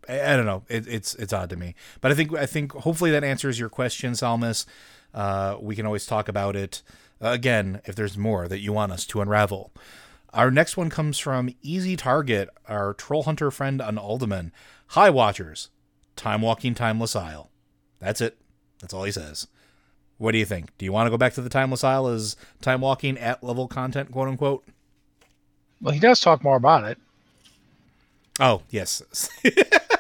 I, 0.10 0.34
I 0.34 0.36
don't 0.36 0.46
know, 0.46 0.64
it, 0.68 0.88
it's 0.88 1.16
it's 1.16 1.34
odd 1.34 1.50
to 1.52 1.56
me, 1.56 1.76
but 2.02 2.12
I 2.12 2.16
think 2.16 2.34
I 2.36 2.46
think 2.46 2.74
hopefully 2.74 3.12
that 3.12 3.24
answers 3.24 3.60
your 3.60 3.70
question, 3.70 4.14
Salmus. 4.14 4.66
Uh, 5.18 5.58
we 5.60 5.76
can 5.76 5.88
always 5.88 6.06
talk 6.06 6.30
about 6.30 6.56
it 6.56 6.84
again 7.20 7.82
if 7.86 7.96
there's 7.96 8.20
more 8.20 8.48
that 8.48 8.60
you 8.60 8.72
want 8.72 8.92
us 8.92 9.04
to 9.08 9.20
unravel. 9.20 9.72
Our 10.32 10.52
next 10.52 10.78
one 10.78 10.92
comes 10.92 11.18
from 11.18 11.50
Easy 11.64 11.96
Target, 11.96 12.50
our 12.68 12.94
troll 12.94 13.24
hunter 13.24 13.50
friend 13.50 13.82
on 13.82 13.98
Alderman. 13.98 14.52
Hi, 14.90 15.10
Watchers. 15.10 15.72
Time 16.16 16.44
walking, 16.44 16.76
timeless 16.76 17.16
isle. 17.16 17.50
That's 17.98 18.22
it. 18.22 18.38
That's 18.80 18.94
all 18.94 19.06
he 19.06 19.12
says. 19.12 19.48
What 20.20 20.34
do 20.34 20.38
you 20.38 20.46
think? 20.46 20.78
Do 20.78 20.86
you 20.86 20.92
want 20.92 21.08
to 21.08 21.12
go 21.12 21.18
back 21.18 21.34
to 21.34 21.42
the 21.42 21.50
timeless 21.50 21.84
isle 21.84 22.08
as 22.08 22.36
time 22.62 22.82
walking 22.82 23.18
at 23.18 23.44
level 23.44 23.68
content, 23.68 24.12
quote 24.12 24.28
unquote? 24.28 24.68
Well, 25.82 25.96
he 25.96 26.00
does 26.00 26.20
talk 26.20 26.44
more 26.44 26.58
about 26.58 26.84
it. 26.84 27.00
Oh, 28.40 28.62
yes. 28.70 29.02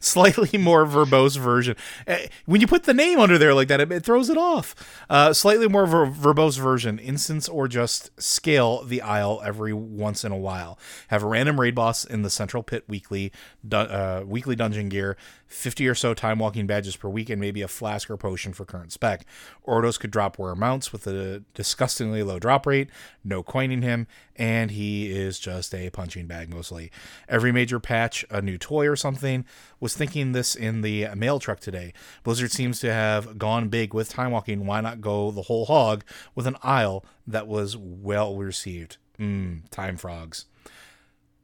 slightly 0.00 0.58
more 0.58 0.84
verbose 0.84 1.38
version. 1.38 1.76
Eh, 2.06 2.26
when 2.46 2.60
you 2.60 2.66
put 2.66 2.84
the 2.84 2.94
name 2.94 3.20
under 3.20 3.38
there 3.38 3.54
like 3.54 3.68
that, 3.68 3.80
it, 3.80 3.92
it 3.92 4.04
throws 4.04 4.28
it 4.28 4.36
off. 4.36 4.74
Uh, 5.08 5.32
slightly 5.32 5.68
more 5.68 5.86
ver- 5.86 6.06
verbose 6.06 6.58
version, 6.58 6.98
instance 6.98 7.48
or 7.48 7.68
just 7.68 8.10
scale 8.20 8.82
the 8.82 9.00
isle 9.02 9.40
every 9.44 9.72
once 9.72 10.24
in 10.24 10.32
a 10.32 10.36
while. 10.36 10.78
Have 11.08 11.22
a 11.22 11.26
random 11.26 11.60
raid 11.60 11.74
boss 11.74 12.04
in 12.04 12.22
the 12.22 12.30
central 12.30 12.62
pit 12.62 12.84
weekly, 12.88 13.30
uh, 13.70 14.22
weekly 14.26 14.56
dungeon 14.56 14.88
gear, 14.88 15.16
50 15.46 15.88
or 15.88 15.94
so 15.94 16.14
time 16.14 16.38
walking 16.38 16.66
badges 16.66 16.96
per 16.96 17.08
week, 17.08 17.28
and 17.28 17.40
maybe 17.40 17.60
a 17.60 17.68
flask 17.68 18.08
or 18.10 18.16
potion 18.16 18.52
for 18.52 18.64
current 18.64 18.92
spec. 18.92 19.26
Ordos 19.66 19.98
could 19.98 20.10
drop 20.10 20.38
rare 20.38 20.54
mounts 20.54 20.92
with 20.92 21.06
a 21.06 21.42
disgustingly 21.54 22.22
low 22.22 22.38
drop 22.38 22.66
rate, 22.66 22.88
no 23.24 23.42
coining 23.42 23.82
him, 23.82 24.06
and 24.36 24.70
he 24.70 25.10
is 25.10 25.38
just 25.38 25.74
a 25.74 25.90
punching 25.90 26.26
bag 26.26 26.48
mostly. 26.48 26.90
Every 27.28 27.52
major 27.52 27.78
patch, 27.80 28.24
a 28.30 28.40
new 28.40 28.56
toy 28.58 28.88
or 28.88 28.96
something. 28.96 29.44
Was 29.90 29.96
thinking 29.96 30.30
this 30.30 30.54
in 30.54 30.82
the 30.82 31.08
mail 31.16 31.40
truck 31.40 31.58
today. 31.58 31.92
Blizzard 32.22 32.52
seems 32.52 32.78
to 32.78 32.92
have 32.92 33.38
gone 33.38 33.70
big 33.70 33.92
with 33.92 34.08
time 34.08 34.30
walking. 34.30 34.64
Why 34.64 34.80
not 34.80 35.00
go 35.00 35.32
the 35.32 35.42
whole 35.42 35.64
hog 35.66 36.04
with 36.36 36.46
an 36.46 36.54
isle 36.62 37.04
that 37.26 37.48
was 37.48 37.76
well 37.76 38.36
received? 38.36 38.98
Mmm, 39.18 39.68
time 39.70 39.96
frogs. 39.96 40.44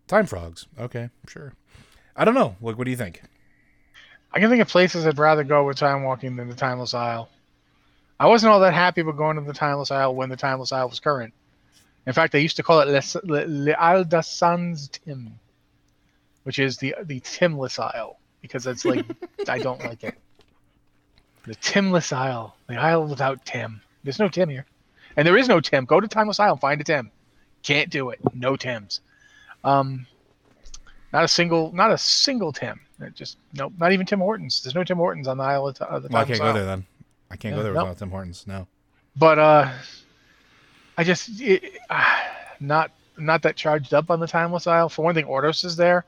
Time 0.07 0.26
frogs. 0.26 0.68
Okay, 0.78 1.11
sure. 1.26 1.55
I 2.14 2.24
don't 2.24 2.34
know. 2.34 2.55
Like, 2.61 2.78
what 2.78 2.84
do 2.84 2.92
you 2.92 2.97
think? 2.97 3.20
I 4.32 4.38
can 4.38 4.49
think 4.49 4.62
of 4.62 4.68
places 4.68 5.05
I'd 5.05 5.18
rather 5.18 5.42
go 5.42 5.64
with 5.64 5.78
time 5.78 6.05
walking 6.05 6.36
than 6.36 6.49
the 6.49 6.55
Timeless 6.55 6.94
Isle. 6.94 7.28
I 8.20 8.28
wasn't 8.28 8.53
all 8.53 8.61
that 8.61 8.74
happy 8.74 9.01
about 9.01 9.16
going 9.16 9.34
to 9.38 9.42
the 9.42 9.55
Timeless 9.55 9.90
Isle 9.90 10.14
when 10.14 10.28
the 10.28 10.36
Timeless 10.36 10.70
Isle 10.70 10.88
was 10.88 11.01
current. 11.01 11.34
In 12.07 12.12
fact, 12.12 12.32
I 12.36 12.38
used 12.38 12.59
to 12.59 12.62
call 12.62 12.78
it 12.78 12.86
Le, 12.86 13.20
Le, 13.24 13.44
Le 13.49 13.72
Isle 13.72 14.05
de 14.05 14.22
Sans 14.22 14.86
Tim, 14.86 15.40
which 16.44 16.61
is 16.61 16.76
the 16.76 16.94
the 17.03 17.18
Timless 17.18 17.80
Isle 17.80 18.20
because 18.47 18.66
it's 18.66 18.84
like 18.84 19.05
I 19.49 19.59
don't 19.59 19.82
like 19.84 20.05
it. 20.05 20.14
The 21.44 21.55
Timless 21.57 22.12
Isle, 22.12 22.57
the 22.66 22.76
Isle 22.76 23.07
without 23.07 23.44
Tim. 23.44 23.80
There's 24.03 24.18
no 24.18 24.28
Tim 24.28 24.49
here, 24.49 24.66
and 25.16 25.26
there 25.26 25.36
is 25.36 25.49
no 25.49 25.61
Tim. 25.61 25.84
Go 25.84 26.01
to 26.01 26.09
Timeless 26.09 26.40
Isle 26.40 26.53
and 26.53 26.61
find 26.61 26.80
a 26.80 26.84
Tim. 26.84 27.11
Can't 27.62 27.90
do 27.90 28.11
it. 28.11 28.20
No 28.34 28.57
Tims. 28.57 29.01
Um, 29.64 30.07
not 31.12 31.24
a 31.24 31.28
single, 31.28 31.72
not 31.72 31.90
a 31.90 31.99
single 31.99 32.53
Tim. 32.53 32.80
Just 33.14 33.38
nope, 33.53 33.72
not 33.78 33.92
even 33.92 34.07
Tim 34.07 34.20
Hortons. 34.20 34.62
There's 34.62 34.74
no 34.74 34.84
Tim 34.84 34.97
Hortons 34.97 35.28
on 35.28 35.36
the 35.36 35.44
Isle 35.44 35.68
of, 35.68 35.80
of 35.82 36.03
the. 36.03 36.09
Well, 36.09 36.22
I 36.22 36.24
can't 36.24 36.38
go 36.38 36.53
there 36.53 36.64
then. 36.64 36.86
I 37.30 37.36
can't 37.36 37.55
go 37.55 37.62
there 37.62 37.72
without 37.72 37.88
nope. 37.88 37.99
Tim 37.99 38.11
Hortons. 38.11 38.47
No. 38.47 38.66
But 39.16 39.38
uh, 39.38 39.72
I 40.97 41.05
just 41.05 41.40
it, 41.40 41.78
uh, 41.90 42.20
not 42.61 42.90
not 43.18 43.42
that 43.42 43.57
charged 43.57 43.94
up 43.94 44.11
on 44.11 44.20
the 44.20 44.26
Timeless 44.26 44.66
Isle. 44.66 44.88
For 44.88 45.05
one 45.05 45.14
thing, 45.14 45.26
Ordos 45.26 45.64
is 45.64 45.76
there, 45.76 46.05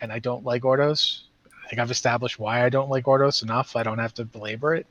and 0.00 0.12
I 0.12 0.18
don't 0.18 0.44
like 0.44 0.62
Ordos. 0.62 1.22
I 1.66 1.68
think 1.68 1.80
I've 1.80 1.90
established 1.90 2.38
why 2.38 2.64
I 2.64 2.68
don't 2.68 2.90
like 2.90 3.06
Ordos 3.06 3.42
enough. 3.42 3.74
I 3.74 3.82
don't 3.82 3.98
have 3.98 4.14
to 4.14 4.24
belabor 4.24 4.76
it. 4.76 4.86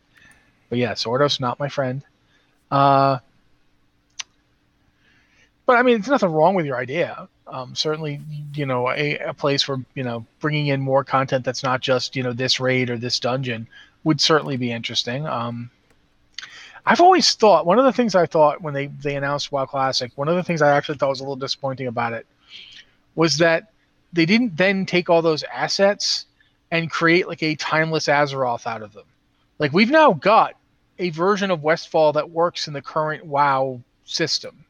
But 0.67 0.77
yes, 0.77 1.05
Ordos 1.05 1.39
not 1.39 1.57
my 1.57 1.69
friend. 1.69 2.03
Uh, 2.69 3.19
but 5.65 5.77
I 5.77 5.83
mean, 5.83 5.95
there's 5.95 6.09
nothing 6.09 6.31
wrong 6.31 6.53
with 6.53 6.65
your 6.65 6.75
idea. 6.75 7.29
Um, 7.47 7.75
certainly, 7.75 8.19
you 8.53 8.65
know, 8.65 8.89
a, 8.89 9.17
a 9.19 9.33
place 9.33 9.65
where 9.69 9.77
you 9.93 10.03
know 10.03 10.25
bringing 10.41 10.67
in 10.67 10.81
more 10.81 11.05
content 11.05 11.45
that's 11.45 11.63
not 11.63 11.79
just 11.79 12.13
you 12.17 12.23
know 12.23 12.33
this 12.33 12.59
raid 12.59 12.89
or 12.89 12.97
this 12.97 13.19
dungeon 13.21 13.67
would 14.03 14.19
certainly 14.19 14.57
be 14.57 14.71
interesting. 14.71 15.25
Um, 15.25 15.69
I've 16.85 17.01
always 17.01 17.33
thought 17.35 17.65
one 17.65 17.79
of 17.79 17.85
the 17.85 17.93
things 17.93 18.15
I 18.15 18.25
thought 18.25 18.61
when 18.61 18.73
they 18.73 18.87
they 18.87 19.15
announced 19.15 19.49
WoW 19.49 19.65
Classic, 19.65 20.11
one 20.15 20.27
of 20.27 20.35
the 20.35 20.43
things 20.43 20.61
I 20.61 20.75
actually 20.75 20.97
thought 20.97 21.09
was 21.09 21.21
a 21.21 21.23
little 21.23 21.37
disappointing 21.37 21.87
about 21.87 22.11
it 22.11 22.27
was 23.15 23.37
that 23.37 23.71
they 24.11 24.25
didn't 24.25 24.57
then 24.57 24.85
take 24.85 25.09
all 25.09 25.21
those 25.21 25.43
assets 25.43 26.25
and 26.71 26.89
create 26.89 27.27
like 27.27 27.43
a 27.43 27.55
timeless 27.55 28.07
Azeroth 28.07 28.67
out 28.67 28.81
of 28.81 28.93
them. 28.93 29.05
Like 29.59 29.73
we've 29.73 29.91
now 29.91 30.13
got 30.13 30.55
a 30.99 31.09
version 31.09 31.51
of 31.51 31.63
Westfall 31.63 32.13
that 32.13 32.29
works 32.29 32.67
in 32.67 32.73
the 32.73 32.81
current 32.81 33.25
WoW 33.25 33.81
system 34.05 34.65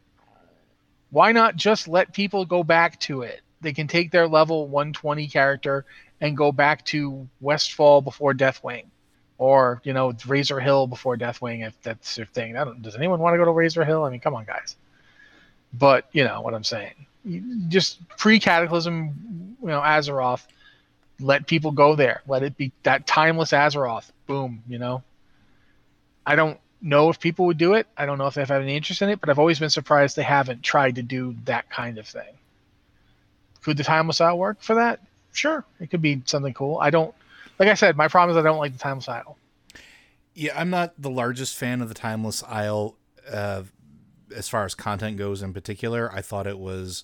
why 1.15 1.31
not 1.31 1.55
just 1.55 1.87
let 1.87 2.11
people 2.11 2.43
go 2.43 2.61
back 2.61 2.99
to 2.99 3.21
it? 3.21 3.39
They 3.61 3.71
can 3.71 3.87
take 3.87 4.11
their 4.11 4.27
level 4.27 4.67
120 4.67 5.29
character 5.29 5.85
and 6.19 6.35
go 6.35 6.51
back 6.51 6.83
to 6.87 7.25
Westfall 7.39 8.01
before 8.01 8.33
Deathwing, 8.33 8.87
or 9.37 9.79
you 9.85 9.93
know 9.93 10.11
Razor 10.27 10.59
Hill 10.59 10.87
before 10.87 11.15
Deathwing 11.15 11.65
if 11.65 11.81
that's 11.81 12.17
your 12.17 12.27
thing. 12.27 12.53
does 12.81 12.97
anyone 12.97 13.19
want 13.19 13.33
to 13.33 13.37
go 13.37 13.45
to 13.45 13.51
Razor 13.51 13.85
Hill? 13.85 14.03
I 14.03 14.09
mean, 14.09 14.19
come 14.19 14.35
on, 14.35 14.43
guys. 14.43 14.75
But 15.73 16.05
you 16.11 16.25
know 16.25 16.41
what 16.41 16.53
I'm 16.53 16.65
saying. 16.65 16.93
Just 17.69 18.05
pre-Cataclysm, 18.17 19.55
you 19.61 19.67
know, 19.67 19.79
Azeroth. 19.79 20.45
Let 21.19 21.47
people 21.47 21.71
go 21.71 21.95
there. 21.95 22.21
Let 22.27 22.43
it 22.43 22.57
be 22.57 22.71
that 22.83 23.07
timeless 23.07 23.51
Azeroth. 23.51 24.11
Boom. 24.27 24.63
You 24.67 24.79
know. 24.79 25.03
I 26.25 26.35
don't 26.35 26.59
know 26.81 27.09
if 27.09 27.19
people 27.19 27.45
would 27.45 27.57
do 27.57 27.73
it. 27.73 27.87
I 27.97 28.05
don't 28.05 28.17
know 28.17 28.27
if 28.27 28.35
they've 28.35 28.47
had 28.47 28.61
any 28.61 28.75
interest 28.75 29.01
in 29.01 29.09
it, 29.09 29.19
but 29.19 29.29
I've 29.29 29.39
always 29.39 29.59
been 29.59 29.69
surprised 29.69 30.15
they 30.15 30.23
haven't 30.23 30.61
tried 30.63 30.95
to 30.95 31.03
do 31.03 31.35
that 31.45 31.69
kind 31.69 31.97
of 31.97 32.07
thing. 32.07 32.33
Could 33.63 33.77
the 33.77 33.83
timeless 33.83 34.21
isle 34.21 34.37
work 34.37 34.61
for 34.61 34.75
that? 34.75 34.99
Sure, 35.31 35.65
it 35.79 35.89
could 35.89 36.01
be 36.01 36.21
something 36.25 36.53
cool. 36.53 36.77
I 36.79 36.91
don't, 36.91 37.13
like 37.59 37.69
I 37.69 37.73
said, 37.73 37.97
my 37.97 38.07
problem 38.07 38.37
is 38.37 38.39
I 38.39 38.47
don't 38.47 38.59
like 38.59 38.73
the 38.73 38.79
timeless 38.79 39.09
isle. 39.09 39.37
Yeah, 40.33 40.59
I'm 40.59 40.69
not 40.69 40.93
the 41.01 41.09
largest 41.09 41.55
fan 41.55 41.81
of 41.81 41.89
the 41.89 41.95
timeless 41.95 42.43
isle, 42.43 42.95
uh, 43.31 43.63
as 44.35 44.47
far 44.49 44.65
as 44.65 44.75
content 44.75 45.17
goes. 45.17 45.41
In 45.41 45.53
particular, 45.53 46.11
I 46.13 46.21
thought 46.21 46.45
it 46.45 46.59
was, 46.59 47.03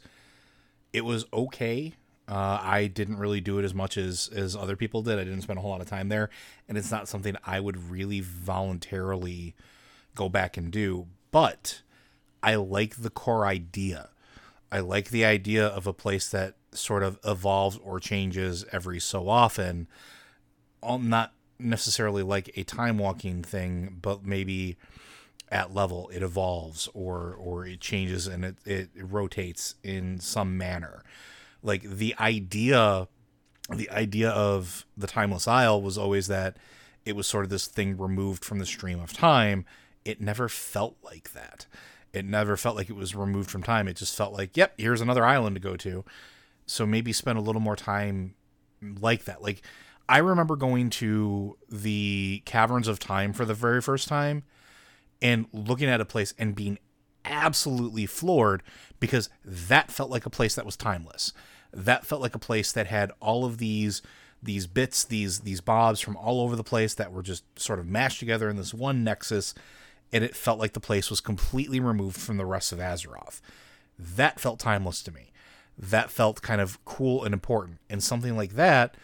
it 0.94 1.06
was 1.06 1.26
okay. 1.34 1.94
Uh, 2.32 2.62
I 2.64 2.88
didn't 2.88 3.18
really 3.18 3.42
do 3.42 3.60
it 3.60 3.66
as 3.66 3.74
much 3.74 3.98
as 3.98 4.30
as 4.34 4.56
other 4.56 4.78
people 4.78 5.02
did. 5.02 5.20
I 5.20 5.26
didn't 5.26 5.42
spend 5.42 5.60
a 5.60 5.62
whole 5.62 5.72
lot 5.72 5.82
of 5.82 5.90
time 5.90 6.08
there, 6.08 6.30
and 6.70 6.78
it's 6.78 6.90
not 6.90 7.10
something 7.10 7.36
I 7.46 7.60
would 7.60 7.92
really 7.92 8.22
voluntarily 8.22 9.54
go 10.16 10.30
back 10.30 10.56
and 10.56 10.72
do. 10.72 11.08
But 11.32 11.82
I 12.42 12.56
like 12.56 12.96
the 12.96 13.10
core 13.10 13.46
idea. 13.46 14.12
I 14.72 14.80
like 14.80 15.10
the 15.10 15.26
idea 15.26 15.68
of 15.68 15.86
a 15.86 15.92
place 15.92 16.30
that 16.30 16.56
sort 16.72 17.04
of 17.04 17.20
evolves 17.26 17.78
or 17.84 18.00
changes 18.00 18.64
every 18.72 19.02
so 19.02 19.28
often. 19.28 19.88
Not 20.82 21.34
necessarily 21.60 22.24
like 22.24 22.50
a 22.56 22.64
time 22.64 22.98
walking 22.98 23.44
thing, 23.44 23.98
but 24.02 24.26
maybe 24.26 24.78
at 25.50 25.74
level 25.74 26.10
it 26.14 26.24
evolves 26.24 26.88
or 26.94 27.36
or 27.38 27.66
it 27.66 27.82
changes 27.82 28.26
and 28.26 28.46
it, 28.46 28.56
it 28.64 28.90
rotates 28.96 29.76
in 29.84 30.18
some 30.22 30.58
manner. 30.58 31.04
Like 31.64 31.84
the 31.84 32.16
idea 32.20 33.08
the 33.70 33.90
idea 33.90 34.30
of 34.32 34.86
the 34.98 35.08
timeless 35.08 35.48
isle 35.48 35.82
was 35.82 35.98
always 35.98 36.28
that 36.28 36.58
it 37.06 37.16
was 37.16 37.26
sort 37.26 37.46
of 37.46 37.50
this 37.50 37.68
thing 37.68 37.98
removed 37.98 38.44
from 38.44 38.60
the 38.60 38.66
stream 38.66 39.00
of 39.00 39.14
time 39.14 39.66
it 40.06 40.22
never 40.22 40.50
felt 40.50 40.98
like 41.04 41.34
that. 41.34 41.68
It 42.14 42.26
never 42.26 42.58
felt 42.58 42.76
like 42.76 42.90
it 42.90 42.96
was 42.96 43.16
removed 43.16 43.50
from 43.50 43.64
time. 43.64 43.88
It 43.88 43.98
just 43.98 44.16
felt 44.16 44.34
like, 44.34 44.58
yep, 44.58 44.74
here's 44.78 45.02
another 45.02 45.26
island 45.26 45.56
to 45.56 45.62
go 45.62 45.78
to. 45.78 46.04
So 46.66 46.86
maybe 46.86 47.14
spend 47.14 47.38
a 47.38 47.42
little 47.42 47.62
more 47.62 47.76
time 47.76 48.36
like 49.00 49.26
that. 49.26 49.42
Like 49.42 49.62
I 50.10 50.18
remember 50.18 50.56
going 50.56 50.90
to 50.92 51.58
the 51.70 52.42
Caverns 52.46 52.88
of 52.88 53.00
Time 53.00 53.34
for 53.34 53.46
the 53.46 53.54
very 53.54 53.82
first 53.82 54.08
time 54.08 54.44
and 55.22 55.46
looking 55.54 55.88
at 55.88 56.02
a 56.02 56.06
place 56.06 56.34
and 56.38 56.56
being 56.56 56.80
absolutely 57.24 58.06
floored 58.08 58.64
because 59.00 59.30
that 59.46 59.92
felt 59.92 60.10
like 60.10 60.26
a 60.26 60.30
place 60.30 60.56
that 60.56 60.66
was 60.66 60.76
timeless. 60.76 61.34
That 61.74 62.06
felt 62.06 62.22
like 62.22 62.36
a 62.36 62.40
place 62.40 62.72
that 62.72 62.88
had 62.88 63.12
all 63.20 63.46
of 63.46 63.58
these 63.58 64.02
these 64.44 64.66
bits, 64.66 65.04
these 65.04 65.42
these 65.42 65.62
bobs 65.62 66.00
from 66.00 66.18
all 66.18 66.42
over 66.42 66.56
the 66.56 66.64
place 66.64 66.94
that 66.96 67.12
were 67.12 67.22
just 67.22 67.44
sort 67.60 67.80
of 67.80 67.88
mashed 67.88 68.20
together 68.20 68.50
in 68.50 68.58
this 68.58 68.74
one 68.74 69.04
nexus 69.04 69.54
and 70.14 70.24
it 70.24 70.36
felt 70.36 70.60
like 70.60 70.74
the 70.74 70.80
place 70.80 71.10
was 71.10 71.22
completely 71.22 71.80
removed 71.80 72.18
from 72.18 72.38
the 72.38 72.46
rest 72.46 72.72
of 72.72 72.80
Azeroth. 72.80 73.42
That 73.98 74.40
felt 74.40 74.60
timeless 74.60 75.02
to 75.04 75.12
me. 75.12 75.32
That 75.78 76.12
felt 76.12 76.42
kind 76.42 76.60
of 76.60 76.84
cool 76.86 77.24
and 77.24 77.34
important. 77.34 77.80
And 77.90 78.04
something 78.04 78.36
like 78.36 78.54
that, 78.54 78.98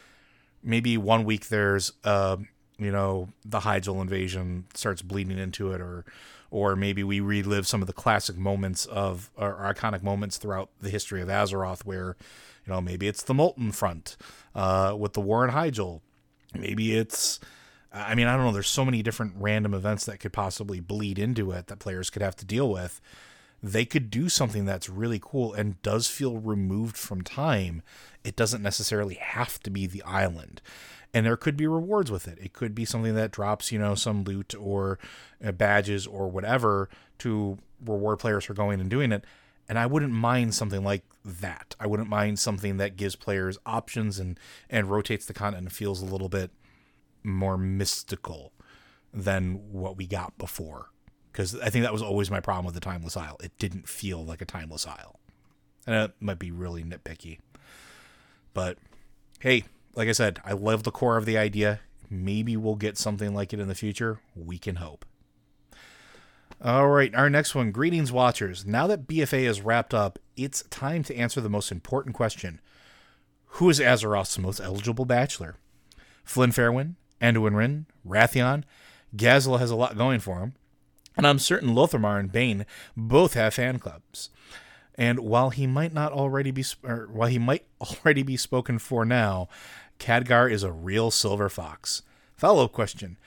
maybe 0.62 0.98
one 0.98 1.24
week 1.24 1.48
there's, 1.48 1.94
uh, 2.04 2.38
you 2.78 2.92
know, 2.92 3.30
the 3.46 3.62
Hyjal 3.62 4.02
invasion 4.02 4.66
starts 4.74 5.02
bleeding 5.02 5.40
into 5.40 5.72
it, 5.72 5.82
or, 5.82 6.04
or 6.52 6.76
maybe 6.76 7.04
we 7.04 7.20
relive 7.20 7.68
some 7.68 7.82
of 7.82 7.88
the 7.88 7.94
classic 7.94 8.38
moments 8.38 8.86
of 8.86 9.32
or 9.38 9.74
iconic 9.74 10.04
moments 10.04 10.38
throughout 10.38 10.70
the 10.82 10.90
history 10.90 11.22
of 11.22 11.30
Azeroth, 11.30 11.86
where, 11.86 12.18
you 12.68 12.74
know, 12.74 12.82
maybe 12.82 13.08
it's 13.08 13.24
the 13.24 13.34
Molten 13.34 13.72
Front 13.72 14.18
uh, 14.54 14.96
with 14.98 15.14
the 15.14 15.22
war 15.22 15.48
in 15.48 15.54
Hyjal. 15.54 16.02
Maybe 16.54 16.96
it's 16.96 17.40
I 17.94 18.16
mean, 18.16 18.28
I 18.28 18.36
don't 18.36 18.46
know. 18.46 18.52
There's 18.52 18.68
so 18.68 18.86
many 18.86 19.02
different 19.02 19.34
random 19.38 19.74
events 19.74 20.06
that 20.06 20.20
could 20.20 20.34
possibly 20.34 20.80
bleed 20.80 21.18
into 21.18 21.52
it 21.52 21.68
that 21.68 21.80
players 21.80 22.10
could 22.10 22.22
have 22.22 22.36
to 22.38 22.46
deal 22.46 22.70
with. 22.70 23.00
They 23.64 23.86
could 23.86 24.12
do 24.12 24.30
something 24.30 24.66
that's 24.66 24.90
really 24.90 25.20
cool 25.22 25.54
and 25.54 25.82
does 25.82 26.08
feel 26.08 26.38
removed 26.38 26.98
from 26.98 27.22
time. 27.22 27.82
It 28.24 28.36
doesn't 28.36 28.62
necessarily 28.62 29.16
have 29.16 29.60
to 29.64 29.70
be 29.70 29.88
the 29.88 30.04
island. 30.04 30.62
And 31.14 31.26
there 31.26 31.38
could 31.38 31.58
be 31.58 31.66
rewards 31.66 32.12
with 32.12 32.28
it. 32.28 32.38
It 32.40 32.54
could 32.54 32.76
be 32.76 32.86
something 32.86 33.16
that 33.16 33.32
drops, 33.32 33.72
you 33.72 33.80
know, 33.80 33.96
some 33.96 34.24
loot 34.24 34.54
or 34.60 35.00
uh, 35.44 35.54
badges 35.54 36.06
or 36.06 36.30
whatever 36.30 36.90
to 37.20 37.58
reward 37.84 38.20
players 38.20 38.46
for 38.46 38.54
going 38.54 38.80
and 38.80 38.90
doing 38.90 39.12
it. 39.12 39.24
And 39.70 39.78
I 39.78 39.86
wouldn't 39.86 40.14
mind 40.14 40.56
something 40.56 40.84
like 40.84 41.04
that. 41.26 41.76
I 41.80 41.88
wouldn't 41.88 42.10
mind 42.10 42.40
something 42.40 42.78
that 42.78 42.96
gives 42.96 43.16
players 43.16 43.58
options 43.66 44.18
and 44.18 44.40
and 44.70 44.90
rotates 44.90 45.26
the 45.26 45.34
content 45.34 45.64
and 45.64 45.72
feels 45.72 46.02
a 46.02 46.06
little 46.06 46.30
bit 46.30 46.52
more 47.24 47.58
mystical 47.58 48.54
than 49.14 49.72
what 49.72 49.98
we 49.98 50.08
got 50.08 50.38
before. 50.38 50.88
Because 51.32 51.60
I 51.60 51.70
think 51.70 51.84
that 51.84 51.94
was 51.94 52.02
always 52.02 52.32
my 52.32 52.40
problem 52.40 52.66
with 52.66 52.76
the 52.76 52.82
Timeless 52.82 53.18
Isle. 53.18 53.38
It 53.44 53.52
didn't 53.60 53.88
feel 53.88 54.24
like 54.24 54.42
a 54.42 54.46
Timeless 54.46 54.88
Isle. 54.88 55.20
And 55.86 55.96
it 55.96 56.12
might 56.20 56.40
be 56.40 56.52
really 56.52 56.84
nitpicky. 56.84 57.40
But 58.54 58.78
hey, 59.40 59.66
like 59.94 60.10
I 60.10 60.14
said, 60.14 60.40
I 60.44 60.54
love 60.54 60.84
the 60.84 60.92
core 60.92 61.18
of 61.18 61.26
the 61.26 61.38
idea. 61.38 61.82
Maybe 62.10 62.58
we'll 62.58 62.76
get 62.76 62.98
something 62.98 63.34
like 63.36 63.54
it 63.54 63.60
in 63.60 63.68
the 63.68 63.76
future. 63.76 64.20
We 64.36 64.58
can 64.58 64.78
hope. 64.78 65.06
All 66.60 66.88
right, 66.88 67.14
our 67.14 67.30
next 67.30 67.54
one. 67.54 67.72
Greetings, 67.72 68.12
watchers. 68.12 68.66
Now 68.66 68.88
that 68.88 69.08
BFA 69.08 69.48
is 69.48 69.62
wrapped 69.62 69.94
up, 69.94 70.18
it's 70.36 70.64
time 70.64 71.04
to 71.04 71.16
answer 71.16 71.40
the 71.40 71.50
most 71.50 71.72
important 71.72 72.16
question 72.16 72.60
Who 73.46 73.70
is 73.70 73.80
Azeroth's 73.80 74.40
most 74.40 74.60
eligible 74.60 75.06
bachelor? 75.06 75.58
Flynn 76.24 76.50
Fairwind, 76.50 76.96
Anduin 77.22 77.54
Wrynn, 77.54 77.86
Wrathion. 78.06 78.64
Gazlowe 79.16 79.60
has 79.60 79.70
a 79.70 79.76
lot 79.76 79.98
going 79.98 80.20
for 80.20 80.40
him. 80.40 80.54
And 81.16 81.28
I'm 81.28 81.40
certain 81.40 81.76
Lor'themar 81.76 82.20
and 82.20 82.32
Bane 82.32 82.66
both 82.96 83.36
have 83.36 83.54
fan 83.54 83.78
clubs. 83.78 84.32
And 84.96 85.20
while 85.20 85.52
he 85.52 85.68
might 85.68 85.94
not 85.94 86.12
already 86.12 86.50
be, 86.50 86.64
while 86.82 87.30
he 87.30 87.38
might 87.38 87.66
already 87.82 88.24
be 88.24 88.36
spoken 88.36 88.80
for 88.80 89.06
now, 89.06 89.48
Khadgar 90.00 90.52
is 90.52 90.64
a 90.64 90.72
real 90.72 91.12
silver 91.12 91.50
fox. 91.50 92.02
Follow 92.36 92.66
up 92.66 92.74
question: 92.74 93.18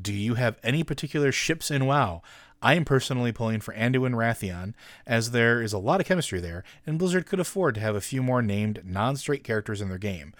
Do 0.00 0.12
you 0.12 0.34
have 0.34 0.58
any 0.64 0.82
particular 0.82 1.30
ships 1.30 1.70
in 1.70 1.86
WoW? 1.86 2.20
I 2.62 2.74
am 2.74 2.84
personally 2.84 3.32
pulling 3.32 3.60
for 3.60 3.74
Anduin 3.74 4.14
Wrathion, 4.14 4.74
as 5.06 5.30
there 5.30 5.62
is 5.62 5.72
a 5.72 5.78
lot 5.78 6.00
of 6.00 6.06
chemistry 6.06 6.40
there, 6.40 6.62
and 6.86 6.98
Blizzard 6.98 7.26
could 7.26 7.40
afford 7.40 7.74
to 7.76 7.80
have 7.80 7.96
a 7.96 8.00
few 8.00 8.22
more 8.22 8.42
named 8.42 8.82
non-straight 8.84 9.44
characters 9.44 9.80
in 9.80 9.88
their 9.88 9.98
game. 9.98 10.34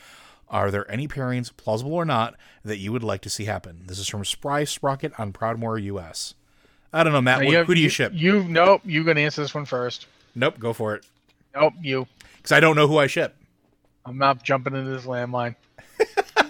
Are 0.49 0.71
there 0.71 0.91
any 0.91 1.07
pairings, 1.07 1.57
plausible 1.57 1.95
or 1.95 2.05
not, 2.05 2.35
that 2.65 2.79
you 2.79 2.93
would 2.93 3.05
like 3.05 3.21
to 3.23 3.31
see 3.31 3.45
happen? 3.45 3.85
This 3.87 3.99
is 3.99 4.09
from 4.09 4.25
Spry 4.25 4.65
Sprocket 4.65 5.19
on 5.19 5.33
Proudmoore 5.33 5.83
US. 5.85 6.35
I 6.93 7.05
don't 7.05 7.13
know, 7.13 7.21
Matt. 7.21 7.45
What, 7.45 7.55
have, 7.55 7.67
who 7.67 7.75
do 7.75 7.81
you, 7.81 7.85
you 7.85 7.91
ship? 7.91 8.13
You 8.15 8.43
nope. 8.45 8.83
You 8.85 9.05
gonna 9.05 9.21
answer 9.21 9.43
this 9.43 9.55
one 9.55 9.65
first. 9.65 10.07
Nope. 10.35 10.59
Go 10.59 10.73
for 10.73 10.97
it. 10.97 11.07
Nope. 11.55 11.75
You. 11.81 12.07
Because 12.37 12.53
I 12.53 12.59
don't 12.59 12.75
know 12.75 12.89
who 12.89 12.99
I 12.99 13.07
ship. 13.07 13.37
I'm 14.05 14.19
not 14.19 14.43
jumping 14.43 14.75
into 14.75 14.91
this 14.91 15.05
landmine. 15.05 15.55
uh, 16.37 16.43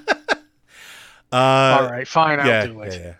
All 1.33 1.91
right. 1.91 2.09
Fine. 2.09 2.41
I'll 2.41 2.47
yeah, 2.47 2.67
do 2.67 2.81
it. 2.81 2.95
Yeah, 2.95 3.01
yeah. 3.01 3.15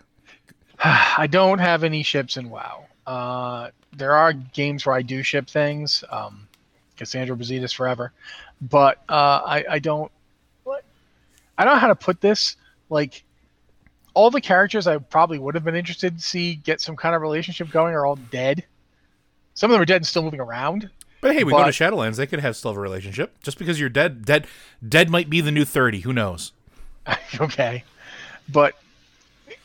I 0.83 1.27
don't 1.27 1.59
have 1.59 1.83
any 1.83 2.03
ships 2.03 2.37
in 2.37 2.49
WoW. 2.49 2.85
Uh, 3.05 3.69
there 3.93 4.13
are 4.13 4.33
games 4.33 4.85
where 4.85 4.95
I 4.95 5.01
do 5.01 5.21
ship 5.21 5.47
things. 5.47 6.03
Um, 6.09 6.47
Cassandra 6.97 7.35
Brasidas 7.35 7.73
forever, 7.73 8.11
but 8.61 8.97
uh, 9.09 9.41
I, 9.45 9.65
I 9.69 9.79
don't. 9.79 10.11
What? 10.63 10.83
I 11.57 11.65
don't 11.65 11.75
know 11.75 11.79
how 11.79 11.87
to 11.87 11.95
put 11.95 12.21
this. 12.21 12.57
Like 12.89 13.23
all 14.13 14.29
the 14.29 14.41
characters 14.41 14.87
I 14.87 14.97
probably 14.97 15.39
would 15.39 15.55
have 15.55 15.63
been 15.63 15.75
interested 15.75 16.17
to 16.17 16.23
see 16.23 16.55
get 16.55 16.81
some 16.81 16.95
kind 16.95 17.15
of 17.15 17.21
relationship 17.21 17.71
going 17.71 17.93
are 17.93 18.05
all 18.05 18.17
dead. 18.17 18.65
Some 19.53 19.69
of 19.69 19.73
them 19.73 19.81
are 19.81 19.85
dead 19.85 19.97
and 19.97 20.07
still 20.07 20.23
moving 20.23 20.39
around. 20.39 20.89
But 21.21 21.35
hey, 21.35 21.43
we 21.43 21.51
but, 21.51 21.59
go 21.59 21.65
to 21.65 21.71
Shadowlands; 21.71 22.15
they 22.15 22.27
could 22.27 22.39
have 22.39 22.55
still 22.55 22.71
have 22.71 22.77
a 22.77 22.81
relationship. 22.81 23.41
Just 23.43 23.57
because 23.57 23.79
you're 23.79 23.89
dead, 23.89 24.25
dead, 24.25 24.47
dead 24.87 25.09
might 25.09 25.29
be 25.29 25.41
the 25.41 25.51
new 25.51 25.65
thirty. 25.65 26.01
Who 26.01 26.13
knows? 26.13 26.51
okay, 27.39 27.83
but 28.49 28.75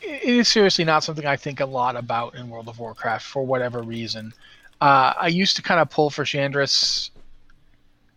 it 0.07 0.23
is 0.23 0.49
seriously 0.49 0.85
not 0.85 1.05
something 1.05 1.27
I 1.27 1.37
think 1.37 1.61
a 1.61 1.67
lot 1.67 1.97
about 1.97 2.37
in 2.37 2.49
World 2.49 2.69
of 2.69 2.79
Warcraft 2.79 3.25
for 3.25 3.45
whatever 3.45 3.83
reason. 3.83 4.33
Uh, 4.81 5.13
I 5.21 5.29
used 5.29 5.57
to 5.57 5.63
kind 5.63 5.81
of 5.81 5.91
pull 5.91 6.11
for 6.11 6.25
Shandris 6.25 7.11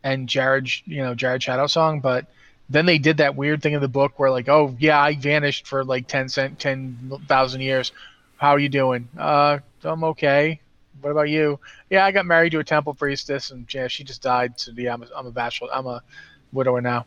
and 0.03 0.27
Jarod, 0.27 0.69
you 0.85 1.01
know, 1.01 1.15
Jarod 1.15 1.39
Shadowsong, 1.39 2.01
but 2.01 2.27
then 2.69 2.85
they 2.85 2.99
did 2.99 3.17
that 3.17 3.35
weird 3.35 3.61
thing 3.61 3.73
in 3.73 3.81
the 3.81 3.87
book 3.87 4.19
where 4.19 4.29
like, 4.29 4.47
oh 4.49 4.75
yeah, 4.79 5.01
I 5.01 5.15
vanished 5.15 5.67
for 5.67 5.83
like 5.83 6.07
10 6.07 6.29
cent, 6.29 6.59
10,000 6.59 7.61
years. 7.61 7.91
How 8.37 8.51
are 8.51 8.59
you 8.59 8.69
doing? 8.69 9.07
Uh, 9.17 9.59
I'm 9.83 10.03
okay. 10.05 10.59
What 11.01 11.11
about 11.11 11.29
you? 11.29 11.59
Yeah, 11.89 12.05
I 12.05 12.11
got 12.11 12.25
married 12.25 12.51
to 12.51 12.59
a 12.59 12.63
temple 12.63 12.93
priestess 12.93 13.51
and 13.51 13.73
yeah, 13.73 13.87
she 13.87 14.03
just 14.03 14.21
died. 14.21 14.59
So 14.59 14.71
yeah, 14.75 14.93
I'm 14.93 15.03
a, 15.03 15.07
I'm 15.15 15.27
a 15.27 15.31
bachelor. 15.31 15.69
I'm 15.73 15.87
a 15.87 16.03
widower 16.51 16.81
now 16.81 17.05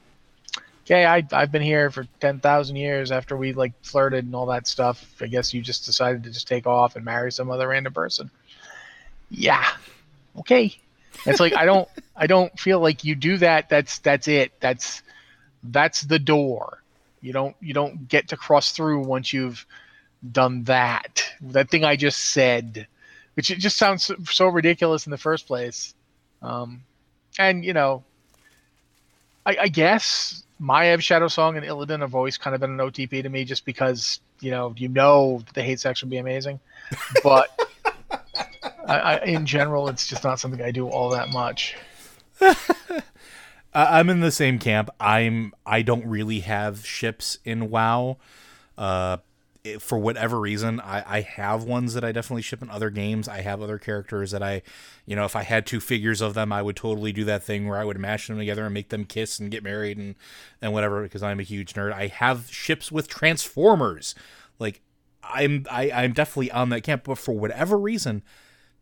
okay, 0.85 1.07
I, 1.07 1.26
I've 1.33 1.53
been 1.53 1.62
here 1.62 1.91
for 1.91 2.07
10,000 2.20 2.76
years 2.76 3.12
after 3.12 3.37
we 3.37 3.53
like 3.53 3.72
flirted 3.83 4.24
and 4.24 4.35
all 4.35 4.47
that 4.47 4.66
stuff. 4.66 5.14
I 5.20 5.26
guess 5.26 5.55
you 5.55 5.62
just 5.62 5.85
decided 5.87 6.24
to 6.24 6.30
just 6.30 6.49
take 6.49 6.66
off 6.66 6.97
and 6.97 7.05
marry 7.05 7.33
some 7.33 7.51
other 7.51 7.68
random 7.68 7.93
person. 7.93 8.30
Yeah. 9.30 9.66
Okay. 10.39 10.76
It's 11.26 11.41
like, 11.41 11.55
I 11.55 11.64
don't, 11.64 11.89
I 12.16 12.26
don't 12.26 12.59
feel 12.59 12.80
like 12.80 13.05
you 13.05 13.14
do 13.14 13.37
that. 13.39 13.68
That's, 13.68 13.99
that's 14.01 14.28
it. 14.28 14.53
That's, 14.61 15.03
that's 15.62 16.03
the 16.03 16.18
door. 16.18 16.83
You 17.20 17.33
don't, 17.33 17.57
you 17.61 17.72
don't 17.72 18.09
get 18.09 18.28
to 18.28 18.37
cross 18.37 18.72
through 18.72 19.05
once 19.05 19.33
you've 19.33 19.64
done 20.30 20.64
that. 20.64 21.24
That 21.41 21.70
thing 21.70 21.85
I 21.85 21.97
just 21.97 22.33
said, 22.33 22.87
which 23.35 23.51
it 23.51 23.59
just 23.59 23.76
sounds 23.76 24.05
so, 24.05 24.16
so 24.24 24.49
ridiculous 24.49 25.07
in 25.07 25.11
the 25.11 25.18
first 25.18 25.47
place. 25.47 25.95
Um, 26.43 26.83
and 27.39 27.64
you 27.64 27.72
know, 27.72 28.03
I, 29.47 29.57
I 29.62 29.68
guess 29.68 30.43
Maiev 30.62 30.98
Shadowsong 30.98 31.56
and 31.56 31.66
Illidan 31.66 32.00
have 32.00 32.14
always 32.14 32.38
kind 32.38 32.54
of 32.54 32.60
been 32.60 32.70
an 32.70 32.78
OTP 32.78 33.22
to 33.22 33.28
me 33.28 33.44
just 33.44 33.64
because, 33.64 34.20
you 34.40 34.50
know, 34.50 34.72
you 34.76 34.88
know 34.88 35.42
the 35.54 35.62
hate 35.62 35.80
section 35.80 36.08
would 36.08 36.12
be 36.12 36.18
amazing. 36.18 36.60
But 37.24 37.48
I, 38.86 38.98
I, 38.98 39.24
in 39.24 39.44
general, 39.44 39.88
it's 39.88 40.06
just 40.06 40.22
not 40.22 40.38
something 40.38 40.62
I 40.62 40.70
do 40.70 40.88
all 40.88 41.10
that 41.10 41.30
much. 41.30 41.76
I'm 43.74 44.08
in 44.08 44.20
the 44.20 44.30
same 44.30 44.58
camp. 44.58 44.90
I'm 45.00 45.52
I 45.66 45.82
don't 45.82 46.06
really 46.06 46.40
have 46.40 46.86
ships 46.86 47.38
in 47.44 47.70
WoW. 47.70 48.18
Uh, 48.76 49.16
for 49.78 49.96
whatever 49.96 50.40
reason, 50.40 50.80
I, 50.80 51.04
I 51.06 51.20
have 51.20 51.62
ones 51.62 51.94
that 51.94 52.02
I 52.02 52.10
definitely 52.10 52.42
ship 52.42 52.62
in 52.62 52.70
other 52.70 52.90
games. 52.90 53.28
I 53.28 53.42
have 53.42 53.62
other 53.62 53.78
characters 53.78 54.32
that 54.32 54.42
I, 54.42 54.62
you 55.06 55.14
know, 55.14 55.24
if 55.24 55.36
I 55.36 55.44
had 55.44 55.66
two 55.66 55.78
figures 55.78 56.20
of 56.20 56.34
them, 56.34 56.52
I 56.52 56.62
would 56.62 56.74
totally 56.74 57.12
do 57.12 57.24
that 57.24 57.44
thing 57.44 57.68
where 57.68 57.78
I 57.78 57.84
would 57.84 57.98
mash 57.98 58.26
them 58.26 58.38
together 58.38 58.64
and 58.64 58.74
make 58.74 58.88
them 58.88 59.04
kiss 59.04 59.38
and 59.38 59.52
get 59.52 59.62
married 59.62 59.98
and 59.98 60.16
and 60.60 60.72
whatever 60.72 61.02
because 61.02 61.22
I'm 61.22 61.38
a 61.38 61.44
huge 61.44 61.74
nerd. 61.74 61.92
I 61.92 62.08
have 62.08 62.50
ships 62.50 62.90
with 62.90 63.06
transformers. 63.06 64.16
Like 64.58 64.80
I'm 65.22 65.64
I, 65.70 65.92
I'm 65.92 66.12
definitely 66.12 66.50
on 66.50 66.70
that 66.70 66.82
camp, 66.82 67.04
but 67.04 67.18
for 67.18 67.32
whatever 67.32 67.78
reason, 67.78 68.24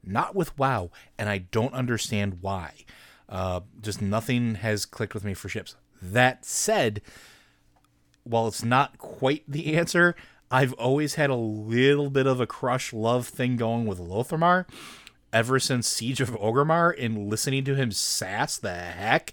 not 0.02 0.34
with 0.34 0.56
WoW, 0.58 0.90
and 1.18 1.28
I 1.28 1.38
don't 1.38 1.74
understand 1.74 2.38
why. 2.40 2.72
Uh, 3.28 3.60
just 3.82 4.00
nothing 4.00 4.56
has 4.56 4.86
clicked 4.86 5.12
with 5.12 5.24
me 5.24 5.34
for 5.34 5.50
ships. 5.50 5.76
That 6.00 6.46
said, 6.46 7.02
while 8.24 8.48
it's 8.48 8.64
not 8.64 8.96
quite 8.96 9.44
the 9.46 9.74
answer, 9.76 10.16
I've 10.50 10.72
always 10.74 11.14
had 11.14 11.30
a 11.30 11.36
little 11.36 12.10
bit 12.10 12.26
of 12.26 12.40
a 12.40 12.46
crush 12.46 12.92
love 12.92 13.28
thing 13.28 13.56
going 13.56 13.86
with 13.86 13.98
Lor'themar 13.98 14.66
ever 15.32 15.60
since 15.60 15.86
Siege 15.88 16.20
of 16.20 16.30
Orgrimmar 16.30 16.92
and 16.98 17.28
listening 17.28 17.64
to 17.64 17.76
him 17.76 17.92
sass 17.92 18.58
the 18.58 18.74
heck 18.74 19.32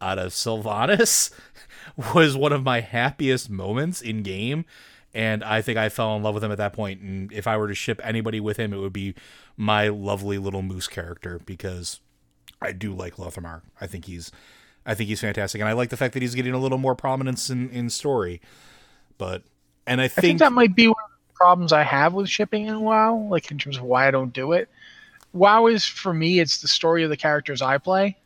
out 0.00 0.18
of 0.18 0.32
Sylvanas 0.32 1.30
was 2.14 2.36
one 2.36 2.52
of 2.52 2.64
my 2.64 2.80
happiest 2.80 3.48
moments 3.48 4.00
in 4.02 4.22
game. 4.22 4.64
And 5.14 5.42
I 5.44 5.62
think 5.62 5.78
I 5.78 5.88
fell 5.88 6.16
in 6.16 6.22
love 6.22 6.34
with 6.34 6.44
him 6.44 6.52
at 6.52 6.58
that 6.58 6.72
point. 6.72 7.00
And 7.00 7.32
if 7.32 7.46
I 7.46 7.56
were 7.56 7.68
to 7.68 7.74
ship 7.74 8.00
anybody 8.04 8.40
with 8.40 8.58
him, 8.58 8.72
it 8.72 8.78
would 8.78 8.92
be 8.92 9.14
my 9.56 9.88
lovely 9.88 10.36
little 10.36 10.62
moose 10.62 10.88
character 10.88 11.40
because 11.46 12.00
I 12.60 12.72
do 12.72 12.92
like 12.92 13.16
Lor'themar. 13.16 13.62
I 13.80 13.86
think 13.86 14.06
he's 14.06 14.30
I 14.84 14.94
think 14.94 15.08
he's 15.08 15.20
fantastic. 15.20 15.60
And 15.60 15.68
I 15.68 15.72
like 15.72 15.90
the 15.90 15.96
fact 15.96 16.14
that 16.14 16.22
he's 16.22 16.34
getting 16.34 16.54
a 16.54 16.58
little 16.58 16.78
more 16.78 16.94
prominence 16.94 17.50
in, 17.50 17.70
in 17.70 17.90
story. 17.90 18.40
But 19.18 19.42
and 19.86 20.00
I 20.00 20.08
think, 20.08 20.18
I 20.18 20.28
think 20.28 20.38
that 20.40 20.52
might 20.52 20.74
be 20.74 20.88
one 20.88 20.96
of 21.04 21.10
the 21.28 21.34
problems 21.34 21.72
I 21.72 21.82
have 21.82 22.14
with 22.14 22.28
shipping 22.28 22.66
in 22.66 22.80
WoW, 22.80 23.28
like 23.30 23.50
in 23.50 23.58
terms 23.58 23.76
of 23.76 23.84
why 23.84 24.08
I 24.08 24.10
don't 24.10 24.32
do 24.32 24.52
it. 24.52 24.68
WoW 25.32 25.66
is 25.66 25.84
for 25.84 26.12
me, 26.12 26.40
it's 26.40 26.60
the 26.60 26.68
story 26.68 27.04
of 27.04 27.10
the 27.10 27.16
characters 27.16 27.62
I 27.62 27.78
play. 27.78 28.16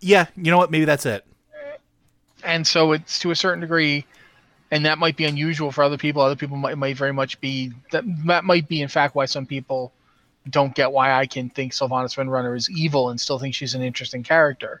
Yeah, 0.00 0.26
you 0.36 0.50
know 0.50 0.58
what? 0.58 0.70
Maybe 0.70 0.84
that's 0.84 1.06
it. 1.06 1.24
And 2.42 2.66
so 2.66 2.92
it's 2.92 3.18
to 3.20 3.30
a 3.30 3.36
certain 3.36 3.60
degree, 3.60 4.06
and 4.70 4.86
that 4.86 4.98
might 4.98 5.16
be 5.16 5.26
unusual 5.26 5.72
for 5.72 5.84
other 5.84 5.98
people. 5.98 6.22
Other 6.22 6.36
people 6.36 6.56
might, 6.56 6.78
might 6.78 6.96
very 6.96 7.12
much 7.12 7.40
be 7.40 7.72
that. 7.92 8.04
That 8.26 8.44
might 8.44 8.66
be, 8.66 8.80
in 8.80 8.88
fact, 8.88 9.14
why 9.14 9.26
some 9.26 9.44
people 9.44 9.92
don't 10.48 10.74
get 10.74 10.92
why 10.92 11.12
I 11.12 11.26
can 11.26 11.50
think 11.50 11.72
Sylvanas 11.72 12.16
Windrunner 12.16 12.56
is 12.56 12.70
evil 12.70 13.10
and 13.10 13.20
still 13.20 13.38
think 13.38 13.54
she's 13.54 13.74
an 13.74 13.82
interesting 13.82 14.22
character. 14.22 14.80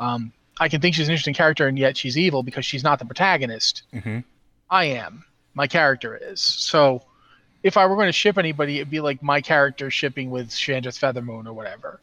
Um, 0.00 0.32
I 0.58 0.68
can 0.68 0.80
think 0.80 0.96
she's 0.96 1.08
an 1.08 1.12
interesting 1.12 1.34
character 1.34 1.68
and 1.68 1.78
yet 1.78 1.96
she's 1.96 2.18
evil 2.18 2.42
because 2.42 2.64
she's 2.64 2.82
not 2.82 2.98
the 2.98 3.04
protagonist. 3.04 3.82
Mm-hmm. 3.94 4.20
I 4.70 4.84
am 4.86 5.24
My 5.54 5.66
character 5.66 6.16
is. 6.16 6.40
So 6.40 7.02
if 7.62 7.76
I 7.76 7.86
were 7.86 7.96
going 7.96 8.08
to 8.08 8.12
ship 8.12 8.38
anybody, 8.38 8.76
it'd 8.76 8.90
be 8.90 9.00
like 9.00 9.22
my 9.22 9.40
character 9.40 9.90
shipping 9.90 10.30
with 10.30 10.50
Shandris 10.50 10.98
Feathermoon 10.98 11.46
or 11.46 11.52
whatever. 11.52 12.00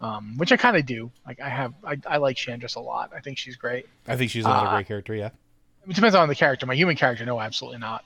Um, 0.00 0.36
which 0.36 0.50
I 0.50 0.56
kind 0.56 0.76
of 0.76 0.84
do. 0.84 1.12
Like 1.26 1.40
I 1.40 1.48
have, 1.48 1.74
I, 1.84 1.96
I 2.06 2.16
like 2.16 2.36
Shandris 2.36 2.74
a 2.74 2.80
lot. 2.80 3.12
I 3.16 3.20
think 3.20 3.38
she's 3.38 3.54
great. 3.56 3.86
I 4.08 4.16
think 4.16 4.32
she's 4.32 4.44
another 4.44 4.66
Uh, 4.66 4.74
great 4.74 4.86
character. 4.88 5.14
Yeah. 5.14 5.30
It 5.88 5.94
depends 5.94 6.16
on 6.16 6.28
the 6.28 6.34
character. 6.34 6.66
My 6.66 6.74
human 6.74 6.96
character, 6.96 7.24
no, 7.24 7.40
absolutely 7.40 7.78
not. 7.78 8.04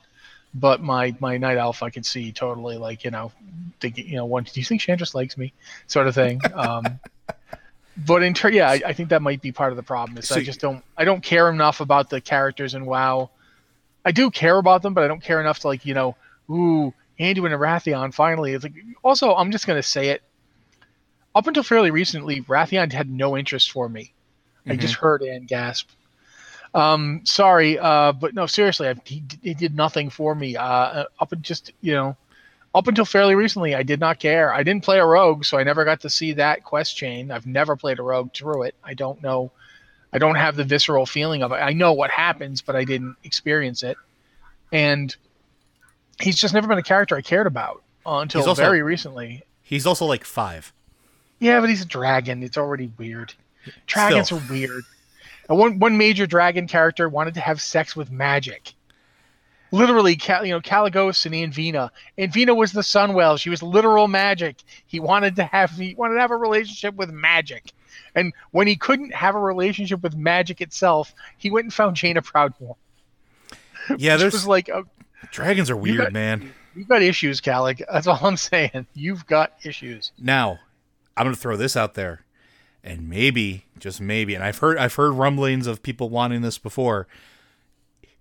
But 0.55 0.83
my 0.83 1.15
my 1.21 1.37
night 1.39 1.59
elf, 1.59 1.83
I 1.83 1.91
could 1.91 2.07
see 2.07 2.33
totally 2.33 2.77
like 2.77 3.05
you 3.05 3.11
know, 3.11 3.33
thinking 3.81 4.09
you 4.09 4.17
know, 4.17 4.25
one. 4.25 4.45
Do 4.45 4.61
you 4.61 4.65
think 4.65 4.81
Shandris 4.81 5.15
likes 5.15 5.37
me? 5.37 5.53
Sort 5.87 6.07
of 6.07 6.15
thing. 6.15 6.41
Um, 6.55 6.99
but 8.07 8.23
in 8.23 8.33
turn, 8.35 8.55
yeah, 8.55 8.71
I, 8.71 8.81
I 8.87 8.93
think 8.93 9.11
that 9.11 9.21
might 9.23 9.43
be 9.43 9.53
part 9.53 9.73
of 9.73 9.77
the 9.77 9.83
problem. 9.83 10.17
Is 10.19 10.29
So 10.29 10.37
I 10.37 10.43
just 10.43 10.61
don't 10.61 10.83
I 10.97 11.05
don't 11.05 11.23
care 11.23 11.51
enough 11.51 11.81
about 11.81 12.09
the 12.09 12.21
characters 12.21 12.75
in 12.75 12.87
WoW. 12.87 13.31
I 14.07 14.13
do 14.13 14.31
care 14.31 14.57
about 14.57 14.83
them, 14.83 14.95
but 14.95 15.03
I 15.03 15.09
don't 15.09 15.23
care 15.23 15.41
enough 15.41 15.59
to 15.61 15.67
like 15.67 15.85
you 15.85 15.93
know, 15.93 16.17
ooh, 16.49 16.95
Anduin 17.19 17.53
and 17.53 17.61
Wrathion 17.61 18.15
finally. 18.15 18.53
It's 18.53 18.63
like 18.65 18.75
also 19.03 19.35
I'm 19.35 19.51
just 19.51 19.67
gonna 19.67 19.83
say 19.83 20.11
it. 20.11 20.23
Up 21.35 21.47
until 21.47 21.65
fairly 21.65 21.91
recently, 21.91 22.41
Wrathion 22.43 22.93
had 22.93 23.11
no 23.11 23.37
interest 23.37 23.73
for 23.73 23.89
me. 23.89 24.13
I 24.67 24.71
Mhm. 24.71 24.79
just 24.81 24.95
heard 24.95 25.23
Anne 25.23 25.45
gasp. 25.45 25.91
Um, 26.73 27.23
sorry, 27.25 27.79
uh, 27.79 28.13
but 28.13 28.35
no, 28.35 28.47
seriously, 28.47 28.89
I, 28.89 28.95
he, 29.05 29.23
he 29.43 29.55
did 29.55 29.75
nothing 29.75 30.09
for 30.11 30.35
me. 30.35 30.57
Uh, 30.57 31.05
up 31.21 31.33
and 31.33 31.43
just 31.43 31.73
you 31.81 31.93
know, 31.93 32.17
up 32.75 32.87
until 32.87 33.05
fairly 33.05 33.35
recently, 33.35 33.75
I 33.75 33.83
did 33.83 33.99
not 33.99 34.21
care. 34.21 34.53
I 34.53 34.63
didn't 34.63 34.85
play 34.85 34.99
a 34.99 35.05
rogue, 35.05 35.45
so 35.45 35.59
I 35.59 35.65
never 35.65 35.85
got 35.85 36.01
to 36.03 36.11
see 36.11 36.33
that 36.35 36.65
quest 36.65 36.97
chain. 36.97 37.31
I've 37.33 37.47
never 37.47 37.77
played 37.77 37.99
a 37.99 38.03
rogue 38.03 38.33
through 38.35 38.65
it. 38.65 38.75
I 38.85 38.95
don't 38.95 39.23
know. 39.23 39.51
I 40.13 40.19
don't 40.19 40.37
have 40.37 40.57
the 40.57 40.65
visceral 40.65 41.07
feeling 41.07 41.43
of 41.43 41.53
it. 41.53 41.57
I 41.57 41.73
know 41.73 41.93
what 41.93 42.11
happens, 42.11 42.63
but 42.63 42.77
I 42.77 42.85
didn't 42.85 43.17
experience 43.25 43.83
it. 43.83 43.97
And 44.73 45.15
he's 46.21 46.37
just 46.37 46.55
never 46.55 46.67
been 46.67 46.79
a 46.79 46.83
character 46.83 47.17
I 47.17 47.23
cared 47.23 47.47
about 47.47 47.83
until 48.05 48.49
also- 48.49 48.63
very 48.63 48.83
recently. 48.83 49.43
He's 49.63 49.87
also 49.87 50.07
like 50.07 50.25
five. 50.25 50.73
Yeah, 51.41 51.61
but 51.61 51.69
he's 51.69 51.83
a 51.83 51.87
dragon. 51.87 52.43
It's 52.43 52.57
already 52.57 52.91
weird. 52.97 53.35
Dragons 53.87 54.27
Still. 54.27 54.39
are 54.39 54.43
weird. 54.49 54.85
And 55.49 55.59
one 55.59 55.79
one 55.79 55.99
major 55.99 56.27
dragon 56.27 56.67
character 56.67 57.09
wanted 57.09 57.35
to 57.35 57.41
have 57.41 57.61
sex 57.61 57.95
with 57.95 58.11
magic. 58.11 58.73
Literally, 59.73 60.13
you 60.13 60.51
know, 60.51 60.61
Kalecgos 60.61 61.27
and 61.27 61.35
Anveena. 61.35 61.91
Anveena 62.17 62.57
was 62.57 62.73
the 62.73 62.83
sun 62.83 63.15
whale. 63.15 63.37
She 63.37 63.51
was 63.51 63.63
literal 63.63 64.07
magic. 64.07 64.57
He 64.87 65.01
wanted 65.01 65.37
to 65.37 65.45
have 65.45 65.73
he 65.73 65.95
wanted 65.97 66.15
to 66.15 66.21
have 66.21 66.31
a 66.31 66.37
relationship 66.37 66.95
with 66.95 67.11
magic. 67.11 67.73
And 68.15 68.33
when 68.51 68.67
he 68.67 68.77
couldn't 68.77 69.15
have 69.15 69.35
a 69.35 69.41
relationship 69.41 70.03
with 70.03 70.17
magic 70.17 70.61
itself, 70.61 71.15
he 71.39 71.51
went 71.51 71.65
and 71.65 71.75
found 71.75 71.97
Jaina 71.97 72.23
Proudmoore. 72.23 72.77
Yeah, 73.99 74.17
there's 74.17 74.33
was 74.33 74.47
like, 74.49 74.69
oh, 74.69 74.85
dragons 75.31 75.71
are 75.71 75.77
weird, 75.77 75.99
got- 75.99 76.13
man. 76.13 76.53
you've 76.75 76.89
got 76.89 77.03
issues, 77.03 77.41
Kalec. 77.41 77.83
That's 77.93 78.07
all 78.09 78.19
I'm 78.21 78.37
saying. 78.37 78.87
You've 78.95 79.27
got 79.27 79.53
issues. 79.65 80.11
Now, 80.19 80.59
I'm 81.17 81.25
going 81.25 81.35
to 81.35 81.41
throw 81.41 81.57
this 81.57 81.77
out 81.77 81.95
there, 81.95 82.25
and 82.83 83.09
maybe, 83.09 83.65
just 83.79 84.01
maybe, 84.01 84.35
and 84.35 84.43
I've 84.43 84.59
heard 84.59 84.77
I've 84.79 84.95
heard 84.95 85.13
rumblings 85.13 85.67
of 85.69 85.83
people 85.85 86.09
wanting 86.11 86.41
this 86.43 86.59
before. 86.59 87.07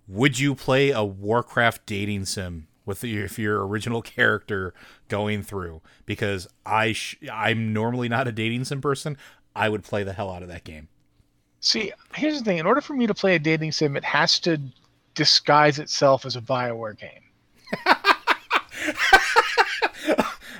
Would 0.08 0.38
you 0.38 0.54
play 0.54 0.90
a 0.90 1.02
Warcraft 1.02 1.84
dating 1.84 2.26
sim 2.26 2.68
with 2.84 3.02
your, 3.02 3.24
if 3.24 3.38
your 3.40 3.66
original 3.66 4.02
character 4.16 4.72
going 5.08 5.42
through? 5.42 5.80
Because 6.04 6.46
I 6.64 6.92
sh- 6.92 7.16
I'm 7.32 7.72
normally 7.72 8.08
not 8.08 8.28
a 8.28 8.32
dating 8.32 8.64
sim 8.66 8.80
person. 8.80 9.16
I 9.56 9.68
would 9.68 9.82
play 9.82 10.04
the 10.04 10.12
hell 10.12 10.30
out 10.30 10.42
of 10.42 10.48
that 10.48 10.64
game. 10.64 10.88
See, 11.60 11.92
here's 12.14 12.38
the 12.38 12.44
thing. 12.44 12.58
In 12.58 12.66
order 12.66 12.80
for 12.80 12.94
me 12.94 13.06
to 13.06 13.14
play 13.14 13.34
a 13.34 13.38
dating 13.38 13.72
sim, 13.72 13.96
it 13.96 14.04
has 14.04 14.38
to 14.40 14.60
disguise 15.14 15.78
itself 15.78 16.24
as 16.26 16.36
a 16.36 16.40
Bioware 16.40 16.96
game. 16.98 17.22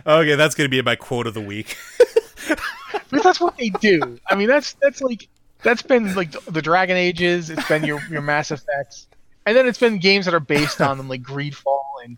Okay, 0.06 0.36
that's 0.36 0.54
going 0.54 0.66
to 0.66 0.70
be 0.70 0.80
my 0.82 0.94
quote 0.94 1.26
of 1.26 1.34
the 1.34 1.40
week. 1.40 1.76
But 3.08 3.22
that's 3.22 3.40
what 3.40 3.56
they 3.56 3.68
do. 3.68 4.18
I 4.28 4.34
mean, 4.34 4.48
that's 4.48 4.72
that's 4.74 5.00
like 5.00 5.28
that's 5.62 5.82
been 5.82 6.14
like 6.16 6.32
the, 6.46 6.60
Dragon 6.60 6.96
Ages. 6.96 7.50
It's 7.50 7.66
been 7.68 7.84
your 7.84 8.00
your 8.10 8.20
Mass 8.20 8.50
Effects, 8.50 9.06
and 9.46 9.56
then 9.56 9.68
it's 9.68 9.78
been 9.78 9.98
games 9.98 10.24
that 10.24 10.34
are 10.34 10.40
based 10.40 10.80
on 10.80 10.98
them, 10.98 11.08
like 11.08 11.22
Greedfall 11.22 11.84
and 12.04 12.16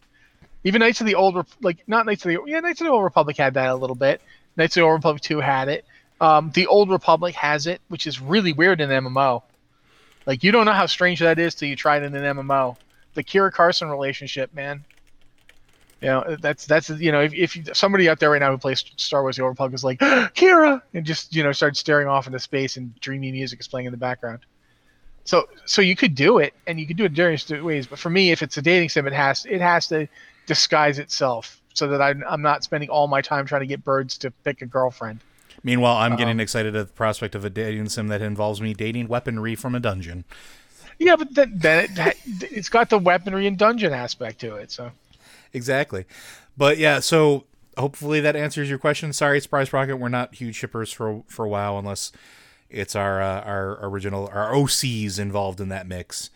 even 0.64 0.80
Knights 0.80 1.02
of 1.02 1.06
the 1.06 1.14
Old 1.14 1.46
like 1.60 1.84
not 1.86 2.06
Knights 2.06 2.24
of 2.24 2.32
the 2.32 2.38
yeah 2.46 2.60
Knights 2.60 2.80
of 2.80 2.86
the 2.86 2.90
Old 2.90 3.04
Republic 3.04 3.36
had 3.36 3.54
that 3.54 3.68
a 3.68 3.74
little 3.74 3.96
bit. 3.96 4.22
Knights 4.56 4.76
of 4.76 4.80
the 4.80 4.86
Old 4.86 4.94
Republic 4.94 5.20
Two 5.20 5.40
had 5.40 5.68
it. 5.68 5.84
Um, 6.20 6.50
the 6.52 6.66
Old 6.66 6.90
Republic 6.90 7.34
has 7.36 7.66
it, 7.66 7.80
which 7.88 8.06
is 8.06 8.20
really 8.20 8.52
weird 8.52 8.80
in 8.80 8.90
MMO. 8.90 9.42
Like 10.26 10.42
you 10.42 10.52
don't 10.52 10.66
know 10.66 10.72
how 10.72 10.86
strange 10.86 11.20
that 11.20 11.38
is 11.38 11.54
till 11.54 11.68
you 11.68 11.76
try 11.76 11.96
it 11.96 12.02
in 12.02 12.14
an 12.14 12.36
MMO. 12.36 12.76
The 13.14 13.24
Kira 13.24 13.52
Carsen 13.52 13.88
relationship, 13.88 14.52
man. 14.52 14.84
You 16.00 16.08
know, 16.08 16.36
that's 16.40 16.66
that's 16.66 16.90
you 16.90 17.10
know, 17.10 17.22
if, 17.22 17.34
if 17.34 17.76
somebody 17.76 18.08
out 18.08 18.20
there 18.20 18.30
right 18.30 18.38
now 18.38 18.52
who 18.52 18.58
plays 18.58 18.84
Star 18.96 19.22
Wars: 19.22 19.36
The 19.36 19.42
Old 19.42 19.50
Republic 19.50 19.74
is 19.74 19.84
like 19.84 19.98
Kira, 20.00 20.82
and 20.94 21.04
just 21.04 21.34
you 21.34 21.42
know 21.42 21.52
starts 21.52 21.80
staring 21.80 22.06
off 22.06 22.26
into 22.26 22.38
space 22.38 22.76
and 22.76 22.94
dreamy 23.00 23.32
music 23.32 23.60
is 23.60 23.68
playing 23.68 23.86
in 23.86 23.92
the 23.92 23.98
background. 23.98 24.40
So 25.24 25.48
so 25.64 25.82
you 25.82 25.96
could 25.96 26.14
do 26.14 26.38
it, 26.38 26.54
and 26.66 26.78
you 26.78 26.86
could 26.86 26.96
do 26.96 27.04
it 27.04 27.12
various 27.12 27.48
ways. 27.50 27.86
But 27.86 27.98
for 27.98 28.10
me, 28.10 28.30
if 28.30 28.42
it's 28.42 28.56
a 28.56 28.62
dating 28.62 28.90
sim, 28.90 29.06
it 29.06 29.12
has 29.12 29.44
it 29.46 29.60
has 29.60 29.88
to 29.88 30.08
disguise 30.46 30.98
itself 30.98 31.60
so 31.74 31.86
that 31.88 32.02
I'm, 32.02 32.24
I'm 32.28 32.42
not 32.42 32.64
spending 32.64 32.90
all 32.90 33.06
my 33.06 33.20
time 33.20 33.46
trying 33.46 33.60
to 33.60 33.66
get 33.66 33.84
birds 33.84 34.18
to 34.18 34.30
pick 34.30 34.62
a 34.62 34.66
girlfriend. 34.66 35.20
Meanwhile, 35.62 35.96
I'm 35.96 36.12
Um, 36.12 36.18
getting 36.18 36.40
excited 36.40 36.76
at 36.76 36.86
the 36.88 36.92
prospect 36.92 37.34
of 37.34 37.44
a 37.44 37.50
dating 37.50 37.88
sim 37.88 38.08
that 38.08 38.22
involves 38.22 38.60
me 38.60 38.74
dating 38.74 39.08
weaponry 39.08 39.54
from 39.54 39.74
a 39.74 39.80
dungeon. 39.80 40.24
Yeah, 40.98 41.16
but 41.16 41.34
then, 41.34 41.52
then 41.56 41.84
it, 41.84 41.94
that, 41.96 42.16
it's 42.26 42.68
got 42.68 42.90
the 42.90 42.98
weaponry 42.98 43.46
and 43.46 43.56
dungeon 43.58 43.92
aspect 43.92 44.40
to 44.40 44.56
it. 44.56 44.70
So 44.72 44.90
exactly. 45.52 46.04
But 46.56 46.78
yeah, 46.78 47.00
so 47.00 47.44
hopefully 47.76 48.20
that 48.20 48.34
answers 48.36 48.68
your 48.68 48.78
question. 48.78 49.12
Sorry, 49.12 49.40
Surprise 49.40 49.72
Rocket, 49.72 49.96
we're 49.96 50.08
not 50.08 50.34
huge 50.34 50.56
shippers 50.56 50.92
for 50.92 51.22
for 51.28 51.46
WoW 51.46 51.78
unless 51.78 52.12
it's 52.70 52.96
our 52.96 53.20
uh, 53.22 53.40
our 53.42 53.78
original 53.84 54.28
our 54.32 54.52
OCs 54.52 55.18
involved 55.18 55.60
in 55.60 55.68
that 55.68 55.86
mix. 55.86 56.30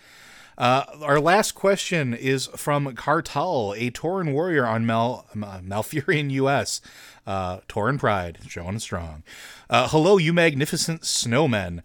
Uh, 0.59 0.85
our 1.01 1.19
last 1.19 1.53
question 1.53 2.13
is 2.15 2.47
from 2.57 2.95
Cartel, 2.95 3.75
a 3.77 3.91
Tauren 3.91 4.33
warrior 4.33 4.67
on 4.67 4.85
Mal 4.87 5.27
uh, 5.33 5.59
Malfurion 5.61 6.31
US. 6.31 6.81
Uh, 7.27 7.61
Tauren 7.69 7.99
Pride, 7.99 8.39
showing 8.49 8.79
strong. 8.79 9.23
Uh, 9.71 9.89
hello, 9.89 10.19
you 10.19 10.33
magnificent 10.33 11.03
snowmen. 11.03 11.83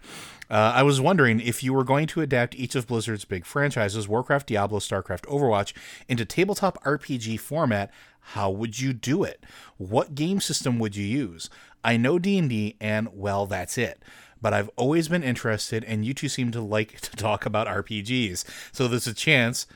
Uh, 0.50 0.72
I 0.76 0.84
was 0.84 1.02
wondering 1.02 1.40
if 1.40 1.64
you 1.64 1.74
were 1.74 1.84
going 1.84 2.08
to 2.08 2.22
adapt 2.22 2.56
each 2.56 2.74
of 2.76 2.88
Blizzard's 2.88 3.26
big 3.26 3.46
franchises, 3.46 4.08
Warcraft, 4.08 4.48
Diablo, 4.48 4.80
StarCraft, 4.80 5.26
Overwatch, 5.26 5.74
into 6.08 6.26
tabletop 6.26 6.82
RPG 6.84 7.40
format, 7.40 7.92
how 8.32 8.50
would 8.50 8.80
you 8.80 8.94
do 8.94 9.24
it? 9.24 9.44
What 9.78 10.16
game 10.16 10.40
system 10.40 10.80
would 10.80 10.96
you 10.96 11.06
use? 11.06 11.50
I 11.84 11.98
know 11.98 12.18
D&D 12.18 12.76
and 12.80 13.10
well, 13.14 13.46
that's 13.46 13.78
it. 13.78 14.02
But 14.42 14.54
I've 14.54 14.70
always 14.76 15.08
been 15.08 15.24
interested 15.24 15.84
and 15.84 16.06
you 16.06 16.14
two 16.14 16.30
seem 16.30 16.52
to 16.52 16.62
like 16.62 17.00
to 17.02 17.16
talk 17.16 17.46
about 17.46 17.68
RPGs. 17.68 18.46
So 18.72 18.88
there's 18.88 19.08
a 19.08 19.14
chance 19.14 19.68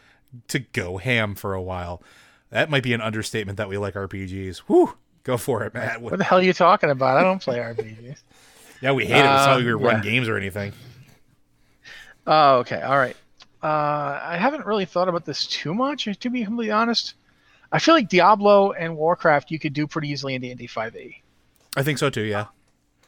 to 0.48 0.60
go 0.60 0.98
ham 0.98 1.36
for 1.36 1.54
a 1.54 1.62
while. 1.62 2.02
That 2.50 2.70
might 2.70 2.84
be 2.84 2.94
an 2.94 3.02
understatement 3.02 3.58
that 3.58 3.70
we 3.70 3.78
like 3.78 3.94
RPGs. 3.94 4.60
Whew, 4.60 4.98
go 5.24 5.38
for 5.38 5.64
it, 5.64 5.74
Matt. 5.74 6.02
what 6.02 6.18
the 6.18 6.24
hell 6.24 6.40
are 6.40 6.44
you 6.44 6.54
talking 6.54 6.90
about? 6.90 7.18
I 7.18 7.24
don't 7.24 7.42
play 7.42 7.58
RPGs. 7.60 8.18
Yeah, 8.82 8.94
we 8.94 9.06
hate 9.06 9.14
it. 9.20 9.26
It's 9.26 9.46
not 9.46 9.58
like 9.58 9.66
we 9.66 9.74
Uh, 9.74 9.78
run 9.78 9.98
yeah. 9.98 10.02
games 10.12 10.28
or 10.28 10.38
anything. 10.38 10.74
Oh, 12.26 12.58
okay. 12.60 12.82
All 12.82 12.98
right. 12.98 13.16
Uh, 13.62 14.20
I 14.24 14.38
haven't 14.38 14.66
really 14.66 14.86
thought 14.86 15.08
about 15.08 15.24
this 15.24 15.46
too 15.46 15.76
much, 15.76 16.06
to 16.20 16.30
be 16.32 16.44
completely 16.44 16.72
honest. 16.72 17.14
I 17.72 17.78
feel 17.78 17.94
like 17.94 18.10
Diablo 18.10 18.72
and 18.72 18.98
Warcraft 18.98 19.52
you 19.52 19.60
could 19.60 19.74
do 19.74 19.86
pretty 19.86 20.10
easily 20.10 20.34
in 20.34 20.42
D&D 20.42 20.68
5e. 20.68 21.16
I 21.78 21.84
think 21.84 22.00
so 22.00 22.10
too. 22.10 22.22
Yeah. 22.24 22.48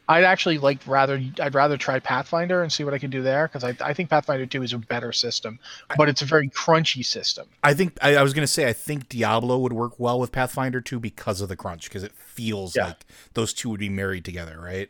I'd 0.09 0.25
actually 0.25 0.57
like 0.57 0.79
rather 0.85 1.21
I'd 1.39 1.55
rather 1.55 1.77
try 1.77 1.99
Pathfinder 1.99 2.61
and 2.61 2.71
see 2.71 2.83
what 2.83 2.93
I 2.93 2.97
can 2.97 3.09
do 3.09 3.21
there 3.21 3.47
because 3.47 3.63
I, 3.63 3.75
I 3.79 3.93
think 3.93 4.09
Pathfinder 4.09 4.45
2 4.45 4.61
is 4.63 4.73
a 4.73 4.77
better 4.77 5.13
system, 5.13 5.59
but 5.97 6.09
it's 6.09 6.21
a 6.21 6.25
very 6.25 6.49
crunchy 6.49 7.05
system. 7.05 7.47
I 7.63 7.73
think 7.73 7.97
I, 8.01 8.17
I 8.17 8.23
was 8.23 8.33
gonna 8.33 8.45
say 8.47 8.67
I 8.67 8.73
think 8.73 9.07
Diablo 9.07 9.57
would 9.59 9.71
work 9.71 9.97
well 9.99 10.19
with 10.19 10.31
Pathfinder 10.33 10.81
2 10.81 10.99
because 10.99 11.39
of 11.39 11.47
the 11.47 11.55
crunch, 11.55 11.85
because 11.85 12.03
it 12.03 12.11
feels 12.13 12.75
Yeah. 12.75 12.87
like 12.87 13.05
those 13.33 13.53
two 13.53 13.69
would 13.69 13.79
be 13.79 13.89
married 13.89 14.25
together, 14.25 14.59
right? 14.59 14.89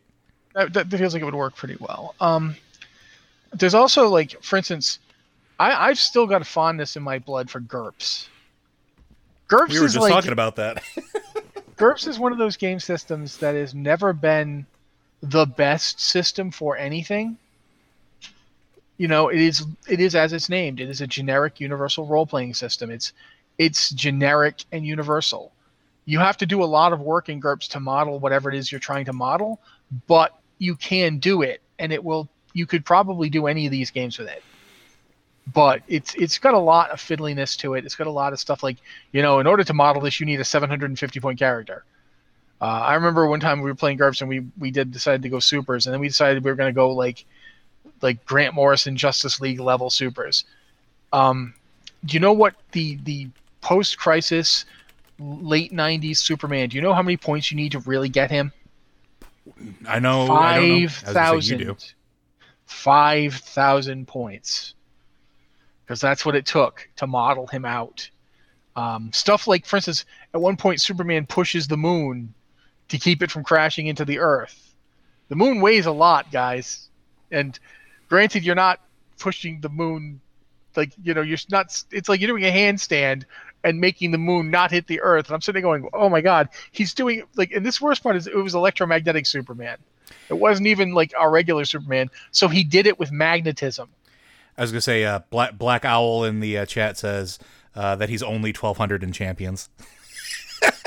That, 0.55 0.73
that 0.73 0.89
feels 0.89 1.13
like 1.13 1.21
it 1.21 1.25
would 1.25 1.35
work 1.35 1.55
pretty 1.55 1.77
well. 1.79 2.15
Um, 2.19 2.55
there's 3.53 3.73
also 3.75 4.07
like, 4.07 4.41
for 4.43 4.57
instance, 4.57 4.97
I, 5.59 5.89
I've 5.89 5.99
still 5.99 6.25
got 6.25 6.41
a 6.41 6.45
fondness 6.45 6.95
in 6.95 7.03
my 7.03 7.19
blood 7.19 7.49
for 7.51 7.59
GURPS. 7.59 8.27
GURPS 9.47 9.69
We 9.73 9.79
were 9.79 9.85
is 9.85 9.93
just 9.93 10.01
like 10.03 10.11
talking 10.13 10.31
about 10.31 10.55
that. 10.55 10.83
GURPS 11.77 12.07
is 12.07 12.17
one 12.19 12.31
of 12.31 12.37
those 12.39 12.57
game 12.57 12.79
systems 12.79 13.37
that 13.37 13.53
has 13.55 13.75
never 13.75 14.13
been 14.13 14.65
the 15.23 15.47
best 15.47 16.01
system 16.01 16.51
for 16.51 16.77
anything. 16.77 17.39
You 18.97 19.07
know, 19.07 19.29
it 19.29 19.39
is 19.41 19.65
it 19.89 19.99
is 19.99 20.15
as 20.15 20.33
it's 20.33 20.49
named. 20.49 20.79
It 20.81 20.89
is 20.89 21.01
a 21.01 21.07
generic 21.07 21.59
universal 21.61 22.05
role 22.07 22.27
playing 22.27 22.55
system. 22.55 22.91
It's 22.91 23.13
it's 23.59 23.91
generic 23.91 24.65
and 24.71 24.85
universal. 24.85 25.53
You 26.05 26.19
have 26.19 26.37
to 26.39 26.47
do 26.47 26.63
a 26.63 26.65
lot 26.65 26.93
of 26.93 27.01
work 27.01 27.29
in 27.29 27.41
GURPS 27.41 27.69
to 27.69 27.79
model 27.81 28.19
whatever 28.19 28.49
it 28.49 28.55
is 28.57 28.71
you're 28.71 28.79
trying 28.79 29.05
to 29.05 29.13
model, 29.13 29.61
but 30.07 30.39
you 30.59 30.75
can 30.75 31.19
do 31.19 31.41
it 31.43 31.61
and 31.79 31.93
it 31.93 32.03
will 32.03 32.29
you 32.53 32.67
could 32.67 32.85
probably 32.85 33.29
do 33.29 33.47
any 33.47 33.65
of 33.67 33.71
these 33.71 33.91
games 33.91 34.19
with 34.19 34.29
it. 34.29 34.45
but 35.47 35.81
it's 35.87 36.15
it's 36.15 36.39
got 36.39 36.53
a 36.53 36.59
lot 36.59 36.91
of 36.91 36.99
fiddliness 36.99 37.57
to 37.59 37.75
it. 37.75 37.85
It's 37.85 37.95
got 37.95 38.07
a 38.07 38.11
lot 38.11 38.33
of 38.33 38.39
stuff 38.39 38.63
like 38.63 38.77
you 39.13 39.23
know, 39.23 39.39
in 39.39 39.47
order 39.47 39.63
to 39.65 39.73
model 39.73 40.01
this, 40.03 40.19
you 40.19 40.25
need 40.27 40.41
a 40.41 40.45
750 40.45 41.19
point 41.21 41.39
character. 41.39 41.85
Uh, 42.63 42.79
I 42.79 42.93
remember 42.93 43.27
one 43.27 43.41
time 43.41 43.59
we 43.59 43.69
were 43.69 43.75
playing 43.75 43.97
GURPS 43.97 44.21
and 44.21 44.29
we 44.29 44.45
we 44.57 44.71
did 44.71 44.89
decide 44.89 45.21
to 45.23 45.27
go 45.27 45.39
supers, 45.39 45.85
and 45.85 45.93
then 45.93 45.99
we 45.99 46.07
decided 46.07 46.45
we 46.45 46.49
were 46.49 46.55
going 46.55 46.73
to 46.73 46.75
go 46.75 46.91
like 46.91 47.25
like 48.01 48.23
Grant 48.25 48.53
Morrison 48.53 48.95
Justice 48.95 49.41
League 49.41 49.59
level 49.59 49.89
supers. 49.89 50.45
Um, 51.11 51.55
do 52.05 52.13
you 52.13 52.21
know 52.21 52.31
what 52.31 52.55
the 52.71 52.95
the 53.03 53.27
post 53.59 53.97
crisis 53.97 54.63
late 55.19 55.73
90s 55.73 56.19
Superman? 56.19 56.69
Do 56.69 56.77
you 56.77 56.81
know 56.81 56.93
how 56.93 57.01
many 57.01 57.17
points 57.17 57.51
you 57.51 57.57
need 57.57 57.73
to 57.73 57.79
really 57.79 58.07
get 58.07 58.31
him? 58.31 58.53
I 59.85 59.99
know. 59.99 60.25
Five 60.25 60.93
thousand. 60.93 61.93
Five 62.65 63.33
thousand 63.33 64.07
points. 64.07 64.73
Because 65.83 65.99
that's 65.99 66.25
what 66.25 66.33
it 66.33 66.45
took 66.45 66.87
to 66.95 67.07
model 67.07 67.45
him 67.47 67.65
out. 67.65 68.09
Um, 68.77 69.11
stuff 69.11 69.47
like, 69.47 69.65
for 69.65 69.75
instance, 69.75 70.05
at 70.33 70.39
one 70.39 70.55
point 70.55 70.79
Superman 70.79 71.25
pushes 71.25 71.67
the 71.67 71.75
moon 71.75 72.33
to 72.93 72.99
keep 72.99 73.23
it 73.23 73.31
from 73.31 73.43
crashing 73.43 73.87
into 73.87 74.05
the 74.05 74.19
Earth. 74.19 74.75
The 75.29 75.35
moon 75.35 75.61
weighs 75.61 75.87
a 75.87 75.91
lot, 75.91 76.31
guys, 76.31 76.89
and 77.31 77.57
granted, 78.07 78.43
you're 78.43 78.53
not 78.53 78.79
pushing 79.17 79.61
the 79.61 79.69
moon 79.69 80.21
like 80.75 80.91
you 81.03 81.15
know 81.15 81.21
you're 81.21 81.39
not. 81.49 81.83
It's 81.89 82.07
like 82.07 82.21
you're 82.21 82.27
doing 82.27 82.45
a 82.45 82.51
handstand 82.51 83.23
and 83.63 83.79
making 83.79 84.11
the 84.11 84.19
moon 84.19 84.51
not 84.51 84.69
hit 84.69 84.85
the 84.85 85.01
Earth. 85.01 85.25
And 85.27 85.33
I'm 85.33 85.41
sitting 85.41 85.63
there 85.63 85.71
going, 85.71 85.89
oh 85.91 86.07
my 86.07 86.21
god, 86.21 86.49
he's 86.71 86.93
doing 86.93 87.23
like. 87.35 87.51
And 87.51 87.65
this 87.65 87.81
worst 87.81 88.03
part 88.03 88.15
is 88.15 88.27
it 88.27 88.35
was 88.35 88.53
electromagnetic 88.53 89.25
Superman. 89.25 89.77
It 90.29 90.35
wasn't 90.35 90.67
even 90.67 90.93
like 90.93 91.13
our 91.17 91.31
regular 91.31 91.65
Superman. 91.65 92.11
So 92.29 92.47
he 92.47 92.63
did 92.63 92.85
it 92.85 92.99
with 92.99 93.11
magnetism. 93.11 93.89
I 94.55 94.61
was 94.61 94.71
gonna 94.71 94.81
say, 94.81 95.03
uh, 95.03 95.21
Black 95.31 95.57
Black 95.57 95.83
Owl 95.83 96.25
in 96.25 96.41
the 96.41 96.59
uh, 96.59 96.65
chat 96.67 96.99
says 96.99 97.39
uh, 97.75 97.95
that 97.95 98.09
he's 98.09 98.21
only 98.21 98.51
1200 98.51 99.01
in 99.01 99.11
champions. 99.13 99.69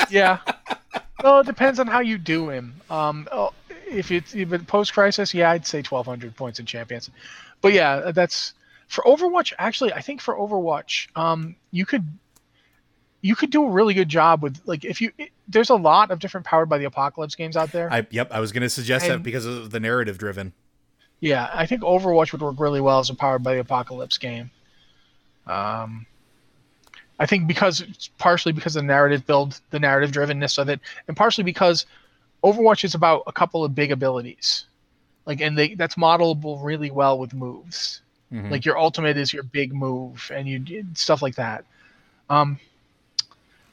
yeah. 0.08 0.38
Well, 1.22 1.40
it 1.40 1.46
depends 1.46 1.80
on 1.80 1.86
how 1.86 2.00
you 2.00 2.18
do 2.18 2.50
him. 2.50 2.74
Um, 2.90 3.26
oh, 3.32 3.52
if 3.88 4.10
it's 4.10 4.34
even 4.34 4.64
post 4.64 4.92
crisis, 4.92 5.32
yeah, 5.32 5.50
I'd 5.50 5.66
say 5.66 5.78
1200 5.78 6.36
points 6.36 6.58
in 6.58 6.66
champions. 6.66 7.10
But 7.62 7.72
yeah, 7.72 8.10
that's 8.12 8.52
for 8.88 9.02
Overwatch. 9.04 9.52
Actually, 9.58 9.92
I 9.92 10.00
think 10.00 10.20
for 10.20 10.34
Overwatch, 10.34 11.08
um, 11.16 11.56
you 11.70 11.86
could 11.86 12.06
you 13.22 13.34
could 13.34 13.50
do 13.50 13.64
a 13.64 13.70
really 13.70 13.94
good 13.94 14.08
job 14.08 14.42
with 14.42 14.60
like 14.66 14.84
if 14.84 15.00
you 15.00 15.10
it, 15.18 15.30
there's 15.48 15.70
a 15.70 15.74
lot 15.74 16.10
of 16.10 16.18
different 16.18 16.46
powered 16.46 16.68
by 16.68 16.78
the 16.78 16.84
apocalypse 16.84 17.34
games 17.34 17.56
out 17.56 17.72
there. 17.72 17.90
I 17.90 18.06
yep, 18.10 18.30
I 18.30 18.40
was 18.40 18.52
going 18.52 18.62
to 18.62 18.70
suggest 18.70 19.06
and, 19.06 19.14
that 19.14 19.22
because 19.22 19.46
of 19.46 19.70
the 19.70 19.80
narrative 19.80 20.18
driven. 20.18 20.52
Yeah, 21.20 21.48
I 21.52 21.66
think 21.66 21.82
Overwatch 21.82 22.32
would 22.32 22.42
work 22.42 22.60
really 22.60 22.80
well 22.80 22.98
as 22.98 23.08
a 23.08 23.14
powered 23.14 23.42
by 23.42 23.54
the 23.54 23.60
apocalypse 23.60 24.18
game. 24.18 24.50
Um, 25.46 26.06
I 27.18 27.26
think 27.26 27.46
because 27.46 27.80
it's 27.80 28.08
partially 28.18 28.52
because 28.52 28.74
the 28.74 28.82
narrative 28.82 29.26
build, 29.26 29.60
the 29.70 29.78
narrative 29.78 30.12
drivenness 30.12 30.58
of 30.58 30.68
it, 30.68 30.80
and 31.08 31.16
partially 31.16 31.44
because 31.44 31.86
Overwatch 32.44 32.84
is 32.84 32.94
about 32.94 33.22
a 33.26 33.32
couple 33.32 33.64
of 33.64 33.74
big 33.74 33.90
abilities, 33.90 34.66
like 35.24 35.40
and 35.40 35.56
they 35.56 35.74
that's 35.74 35.94
modelable 35.94 36.62
really 36.62 36.90
well 36.90 37.18
with 37.18 37.32
moves. 37.32 38.02
Mm-hmm. 38.32 38.50
Like 38.50 38.64
your 38.64 38.78
ultimate 38.78 39.16
is 39.16 39.32
your 39.32 39.44
big 39.44 39.72
move, 39.72 40.30
and 40.34 40.46
you 40.46 40.84
stuff 40.94 41.22
like 41.22 41.36
that. 41.36 41.64
Um, 42.28 42.58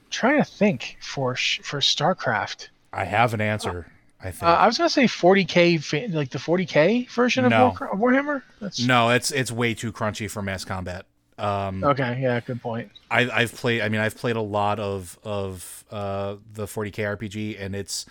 trying 0.10 0.38
to 0.38 0.46
think 0.46 0.98
for 1.02 1.36
for 1.36 1.80
StarCraft. 1.80 2.70
I 2.94 3.04
have 3.04 3.34
an 3.34 3.41
answer. 3.41 3.88
I 4.22 4.32
think. 4.32 4.44
Uh, 4.44 4.56
I 4.56 4.68
was 4.68 4.78
gonna 4.78 4.89
say 4.89 5.04
40k, 5.04 6.14
like 6.14 6.30
the 6.30 6.38
40k 6.38 7.10
version 7.10 7.50
no. 7.50 7.68
of 7.68 7.76
Warhammer. 7.76 8.41
That's... 8.62 8.80
No, 8.80 9.10
it's 9.10 9.32
it's 9.32 9.52
way 9.52 9.74
too 9.74 9.91
crunchy 9.91 10.30
for 10.30 10.41
mass 10.41 10.64
combat. 10.64 11.06
Um, 11.38 11.84
okay, 11.84 12.20
yeah, 12.22 12.40
good 12.40 12.62
point. 12.62 12.92
I, 13.10 13.30
I've 13.30 13.54
played. 13.54 13.82
I 13.82 13.90
mean, 13.90 14.02
I've 14.02 14.18
played 14.18 14.36
a 14.36 14.42
lot 14.42 14.80
of 14.80 15.18
of 15.24 15.84
uh, 15.92 16.36
the 16.54 16.66
40k 16.66 17.18
RPG, 17.18 17.60
and 17.60 17.76
it's 17.76 18.06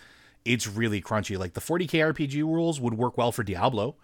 it's 0.44 0.66
really 0.66 1.00
crunchy. 1.00 1.38
Like 1.38 1.54
the 1.54 1.60
40k 1.60 2.12
RPG 2.12 2.42
rules 2.42 2.80
would 2.80 2.94
work 2.94 3.16
well 3.16 3.32
for 3.32 3.42
Diablo, 3.42 3.94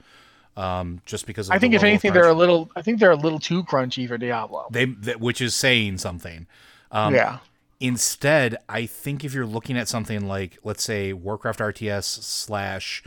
um, 0.56 1.00
just 1.04 1.26
because. 1.26 1.50
I 1.50 1.58
think 1.58 1.74
if 1.74 1.82
anything, 1.82 2.12
they're 2.12 2.28
a 2.28 2.34
little. 2.34 2.70
I 2.76 2.82
think 2.82 3.00
they're 3.00 3.10
a 3.10 3.16
little 3.16 3.40
too 3.40 3.64
crunchy 3.64 4.06
for 4.06 4.18
Diablo. 4.18 4.66
They, 4.70 4.84
they 4.86 5.16
which 5.16 5.40
is 5.40 5.54
saying 5.54 5.98
something. 5.98 6.46
Um, 6.90 7.14
yeah. 7.14 7.38
Instead, 7.80 8.56
I 8.68 8.86
think 8.86 9.24
if 9.24 9.32
you're 9.32 9.46
looking 9.46 9.78
at 9.78 9.86
something 9.86 10.26
like, 10.26 10.58
let's 10.64 10.82
say, 10.82 11.12
Warcraft 11.12 11.60
RTS 11.60 12.04
slash 12.04 13.04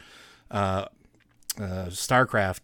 uh, 0.49 0.85
uh, 1.57 1.87
StarCraft, 1.87 2.61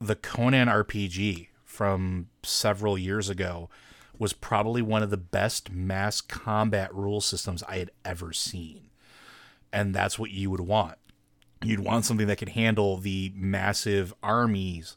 the 0.00 0.16
Conan 0.16 0.66
RPG 0.66 1.46
from 1.78 2.26
several 2.42 2.98
years 2.98 3.28
ago 3.28 3.70
was 4.18 4.32
probably 4.32 4.82
one 4.82 5.00
of 5.00 5.10
the 5.10 5.16
best 5.16 5.70
mass 5.70 6.20
combat 6.20 6.92
rule 6.92 7.20
systems 7.20 7.62
I 7.68 7.76
had 7.76 7.92
ever 8.04 8.32
seen. 8.32 8.90
And 9.72 9.94
that's 9.94 10.18
what 10.18 10.32
you 10.32 10.50
would 10.50 10.62
want. 10.62 10.98
You'd 11.62 11.78
want 11.78 12.04
something 12.04 12.26
that 12.26 12.38
could 12.38 12.48
handle 12.48 12.96
the 12.96 13.32
massive 13.36 14.12
armies 14.24 14.96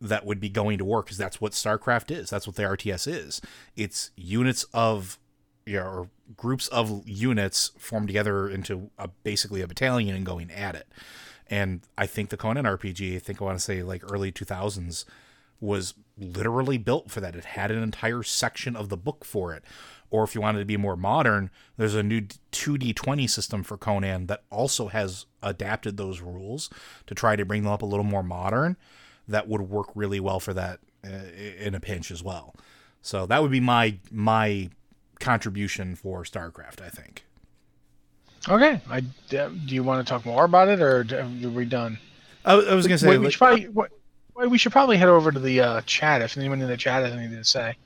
that 0.00 0.24
would 0.24 0.38
be 0.38 0.48
going 0.48 0.78
to 0.78 0.84
war 0.84 1.02
because 1.02 1.18
that's 1.18 1.40
what 1.40 1.54
StarCraft 1.54 2.16
is. 2.16 2.30
That's 2.30 2.46
what 2.46 2.54
the 2.54 2.62
RTS 2.62 3.12
is. 3.12 3.40
It's 3.74 4.12
units 4.14 4.64
of 4.72 5.18
you 5.66 5.78
know, 5.78 5.86
or 5.86 6.10
groups 6.36 6.68
of 6.68 7.02
units 7.04 7.72
formed 7.78 8.06
together 8.06 8.48
into 8.48 8.90
a, 8.96 9.08
basically 9.08 9.60
a 9.60 9.66
battalion 9.66 10.14
and 10.14 10.24
going 10.24 10.52
at 10.52 10.76
it. 10.76 10.86
And 11.50 11.80
I 11.98 12.06
think 12.06 12.28
the 12.28 12.36
Conan 12.36 12.64
RPG, 12.64 13.16
I 13.16 13.18
think 13.18 13.42
I 13.42 13.44
want 13.44 13.58
to 13.58 13.64
say 13.64 13.82
like 13.82 14.04
early 14.08 14.30
2000s, 14.30 15.04
was 15.62 15.94
literally 16.18 16.76
built 16.76 17.10
for 17.10 17.20
that. 17.20 17.36
It 17.36 17.44
had 17.44 17.70
an 17.70 17.82
entire 17.82 18.22
section 18.22 18.76
of 18.76 18.88
the 18.88 18.96
book 18.96 19.24
for 19.24 19.54
it. 19.54 19.64
Or 20.10 20.24
if 20.24 20.34
you 20.34 20.42
wanted 20.42 20.58
to 20.58 20.64
be 20.66 20.76
more 20.76 20.96
modern, 20.96 21.50
there's 21.78 21.94
a 21.94 22.02
new 22.02 22.22
2D20 22.52 23.30
system 23.30 23.62
for 23.62 23.78
Conan 23.78 24.26
that 24.26 24.42
also 24.50 24.88
has 24.88 25.24
adapted 25.42 25.96
those 25.96 26.20
rules 26.20 26.68
to 27.06 27.14
try 27.14 27.36
to 27.36 27.46
bring 27.46 27.62
them 27.62 27.72
up 27.72 27.80
a 27.80 27.86
little 27.86 28.04
more 28.04 28.22
modern. 28.22 28.76
That 29.26 29.48
would 29.48 29.62
work 29.62 29.86
really 29.94 30.20
well 30.20 30.40
for 30.40 30.52
that 30.52 30.80
uh, 31.06 31.30
in 31.58 31.74
a 31.74 31.80
pinch 31.80 32.10
as 32.10 32.22
well. 32.22 32.54
So 33.00 33.24
that 33.26 33.40
would 33.40 33.50
be 33.50 33.60
my 33.60 33.98
my 34.10 34.68
contribution 35.18 35.94
for 35.94 36.24
StarCraft, 36.24 36.82
I 36.82 36.88
think. 36.88 37.24
Okay. 38.48 38.80
I, 38.90 38.98
uh, 39.36 39.48
do 39.66 39.74
you 39.74 39.84
want 39.84 40.04
to 40.04 40.10
talk 40.10 40.26
more 40.26 40.44
about 40.44 40.68
it, 40.68 40.80
or 40.80 41.06
are 41.12 41.48
we 41.48 41.64
done? 41.64 41.98
I, 42.44 42.54
I 42.54 42.74
was 42.74 42.86
going 42.86 42.98
to 42.98 43.04
say. 43.04 43.08
Wait, 43.08 43.18
we, 43.18 43.30
should 43.30 43.38
probably, 43.38 43.68
we 44.36 44.58
should 44.58 44.72
probably 44.72 44.96
head 44.96 45.08
over 45.08 45.30
to 45.30 45.38
the 45.38 45.60
uh, 45.60 45.80
chat 45.82 46.22
if 46.22 46.36
anyone 46.36 46.60
in 46.60 46.68
the 46.68 46.76
chat 46.76 47.02
has 47.02 47.12
anything 47.12 47.36
to 47.36 47.44
say. 47.44 47.76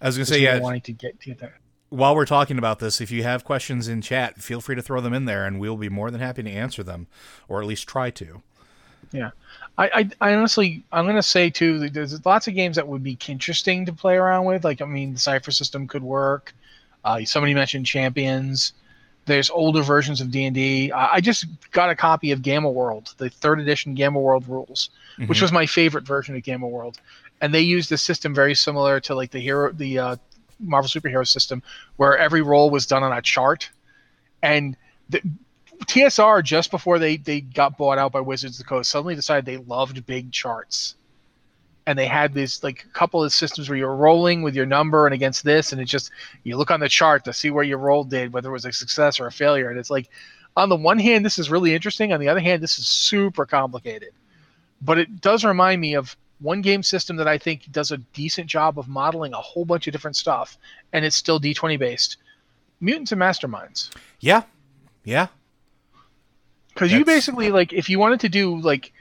I 0.00 0.06
was 0.06 0.16
going 0.16 0.26
to 0.26 0.32
say, 0.32 0.40
yeah. 0.40 0.58
Wanting 0.58 0.80
to 0.82 0.92
get 0.92 1.20
to 1.20 1.34
there. 1.34 1.58
While 1.90 2.14
we're 2.14 2.26
talking 2.26 2.56
about 2.56 2.78
this, 2.78 3.00
if 3.00 3.10
you 3.10 3.24
have 3.24 3.44
questions 3.44 3.88
in 3.88 4.00
chat, 4.00 4.40
feel 4.40 4.60
free 4.60 4.76
to 4.76 4.82
throw 4.82 5.00
them 5.00 5.12
in 5.12 5.24
there, 5.24 5.44
and 5.44 5.58
we'll 5.58 5.76
be 5.76 5.88
more 5.88 6.10
than 6.10 6.20
happy 6.20 6.42
to 6.42 6.50
answer 6.50 6.82
them, 6.82 7.08
or 7.48 7.60
at 7.60 7.66
least 7.66 7.88
try 7.88 8.10
to. 8.10 8.42
Yeah. 9.12 9.30
I, 9.76 10.10
I, 10.20 10.30
I 10.30 10.34
honestly, 10.34 10.84
I'm 10.92 11.06
gonna 11.06 11.22
say 11.22 11.50
too. 11.50 11.88
There's 11.88 12.24
lots 12.24 12.46
of 12.46 12.54
games 12.54 12.76
that 12.76 12.86
would 12.86 13.02
be 13.02 13.18
interesting 13.26 13.86
to 13.86 13.92
play 13.92 14.16
around 14.16 14.44
with. 14.44 14.62
Like, 14.62 14.80
I 14.80 14.84
mean, 14.84 15.14
the 15.14 15.18
Cypher 15.18 15.50
system 15.50 15.88
could 15.88 16.02
work. 16.02 16.54
Uh, 17.04 17.24
somebody 17.24 17.54
mentioned 17.54 17.86
Champions. 17.86 18.72
There's 19.26 19.50
older 19.50 19.82
versions 19.82 20.20
of 20.20 20.30
D 20.30 20.44
and 20.44 20.54
D. 20.54 20.92
I 20.92 21.20
just 21.20 21.46
got 21.72 21.90
a 21.90 21.94
copy 21.94 22.30
of 22.32 22.42
Gamma 22.42 22.70
World, 22.70 23.14
the 23.18 23.30
third 23.30 23.60
edition 23.60 23.94
Gamma 23.94 24.20
World 24.20 24.46
rules, 24.48 24.90
mm-hmm. 25.20 25.28
which 25.28 25.42
was 25.42 25.52
my 25.52 25.66
favorite 25.66 26.06
version 26.06 26.34
of 26.34 26.42
Gamma 26.42 26.66
World. 26.66 26.98
And 27.40 27.52
they 27.52 27.60
used 27.60 27.92
a 27.92 27.98
system 27.98 28.34
very 28.34 28.54
similar 28.54 29.00
to 29.00 29.14
like 29.14 29.30
the 29.30 29.38
hero, 29.38 29.72
the 29.72 29.98
uh, 29.98 30.16
Marvel 30.58 30.88
superhero 30.88 31.26
system, 31.26 31.62
where 31.96 32.16
every 32.16 32.42
roll 32.42 32.70
was 32.70 32.86
done 32.86 33.02
on 33.02 33.12
a 33.12 33.22
chart, 33.22 33.70
and 34.42 34.76
the, 35.08 35.22
TSR 35.86 36.44
just 36.44 36.70
before 36.70 36.98
they 36.98 37.16
they 37.16 37.40
got 37.40 37.78
bought 37.78 37.98
out 37.98 38.12
by 38.12 38.20
Wizards 38.20 38.60
of 38.60 38.64
the 38.64 38.68
Coast 38.68 38.90
suddenly 38.90 39.14
decided 39.14 39.46
they 39.46 39.56
loved 39.56 40.04
big 40.06 40.30
charts, 40.30 40.96
and 41.86 41.98
they 41.98 42.06
had 42.06 42.34
this 42.34 42.62
like 42.62 42.84
a 42.84 42.92
couple 42.92 43.24
of 43.24 43.32
systems 43.32 43.68
where 43.68 43.78
you're 43.78 43.96
rolling 43.96 44.42
with 44.42 44.54
your 44.54 44.66
number 44.66 45.06
and 45.06 45.14
against 45.14 45.44
this, 45.44 45.72
and 45.72 45.80
it 45.80 45.86
just 45.86 46.10
you 46.44 46.56
look 46.56 46.70
on 46.70 46.80
the 46.80 46.88
chart 46.88 47.24
to 47.24 47.32
see 47.32 47.50
where 47.50 47.64
your 47.64 47.78
roll 47.78 48.04
did, 48.04 48.32
whether 48.32 48.50
it 48.50 48.52
was 48.52 48.66
a 48.66 48.72
success 48.72 49.18
or 49.18 49.26
a 49.26 49.32
failure, 49.32 49.70
and 49.70 49.78
it's 49.78 49.90
like 49.90 50.10
on 50.56 50.68
the 50.68 50.76
one 50.76 50.98
hand 50.98 51.24
this 51.24 51.38
is 51.38 51.50
really 51.50 51.74
interesting, 51.74 52.12
on 52.12 52.20
the 52.20 52.28
other 52.28 52.40
hand 52.40 52.62
this 52.62 52.78
is 52.78 52.86
super 52.86 53.46
complicated, 53.46 54.10
but 54.80 54.98
it 54.98 55.20
does 55.20 55.44
remind 55.44 55.80
me 55.80 55.94
of 55.94 56.16
one 56.40 56.62
game 56.62 56.82
system 56.82 57.16
that 57.16 57.28
I 57.28 57.38
think 57.38 57.70
does 57.70 57.92
a 57.92 57.98
decent 57.98 58.48
job 58.48 58.78
of 58.78 58.88
modeling 58.88 59.34
a 59.34 59.40
whole 59.40 59.64
bunch 59.64 59.86
of 59.86 59.92
different 59.92 60.16
stuff, 60.16 60.56
and 60.92 61.04
it's 61.04 61.16
still 61.16 61.40
D20 61.40 61.78
based. 61.78 62.16
Mutants 62.80 63.12
and 63.12 63.20
Masterminds. 63.20 63.90
Yeah, 64.20 64.42
yeah, 65.04 65.28
because 66.68 66.92
you 66.92 67.04
basically 67.04 67.50
like 67.50 67.72
if 67.72 67.88
you 67.90 67.98
wanted 67.98 68.20
to 68.20 68.28
do 68.28 68.58
like 68.58 68.92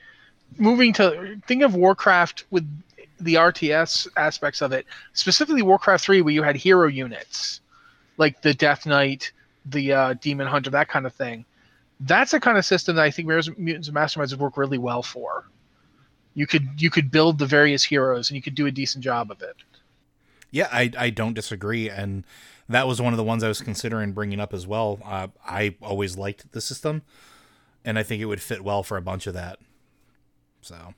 moving 0.57 0.91
to 0.93 1.39
think 1.47 1.63
of 1.63 1.75
Warcraft 1.75 2.45
with 2.49 2.67
the 3.19 3.35
RTS 3.35 4.07
aspects 4.17 4.61
of 4.61 4.71
it, 4.71 4.85
specifically 5.13 5.61
Warcraft 5.61 6.03
3 6.03 6.21
where 6.21 6.33
you 6.33 6.43
had 6.43 6.55
hero 6.55 6.87
units 6.87 7.61
like 8.17 8.41
the 8.41 8.53
Death 8.53 8.85
Knight, 8.85 9.31
the 9.65 9.93
uh, 9.93 10.13
Demon 10.21 10.45
Hunter, 10.45 10.69
that 10.71 10.89
kind 10.89 11.05
of 11.05 11.13
thing. 11.13 11.45
That's 12.01 12.33
a 12.33 12.39
kind 12.39 12.57
of 12.57 12.65
system 12.65 12.97
that 12.97 13.05
I 13.05 13.11
think 13.11 13.27
Mutants 13.27 13.87
and 13.87 13.97
Masterminds 13.97 14.31
would 14.31 14.39
work 14.39 14.57
really 14.57 14.77
well 14.77 15.01
for. 15.01 15.45
You 16.39 16.47
could 16.47 16.81
you 16.81 16.89
could 16.89 17.11
build 17.11 17.37
the 17.37 17.45
various 17.45 17.83
heroes 17.83 18.29
and 18.29 18.35
you 18.37 18.41
could 18.41 18.55
do 18.55 18.65
a 18.65 18.71
decent 18.71 19.03
job 19.03 19.29
of 19.29 19.41
it. 19.41 19.57
Yeah, 20.51 20.69
I 20.71 20.89
I 20.97 21.09
don't 21.09 21.33
disagree, 21.33 21.89
and 21.89 22.23
that 22.69 22.87
was 22.87 23.01
one 23.01 23.11
of 23.11 23.17
the 23.17 23.25
ones 23.25 23.43
I 23.43 23.49
was 23.49 23.59
considering 23.59 24.13
bringing 24.13 24.39
up 24.39 24.53
as 24.53 24.65
well. 24.65 24.99
Uh, 25.03 25.27
I 25.45 25.75
always 25.81 26.17
liked 26.17 26.53
the 26.53 26.61
system, 26.61 27.01
and 27.83 27.99
I 27.99 28.03
think 28.03 28.21
it 28.21 28.25
would 28.25 28.41
fit 28.41 28.63
well 28.63 28.83
for 28.83 28.95
a 28.95 29.01
bunch 29.01 29.27
of 29.27 29.33
that. 29.33 29.59
So, 30.61 30.93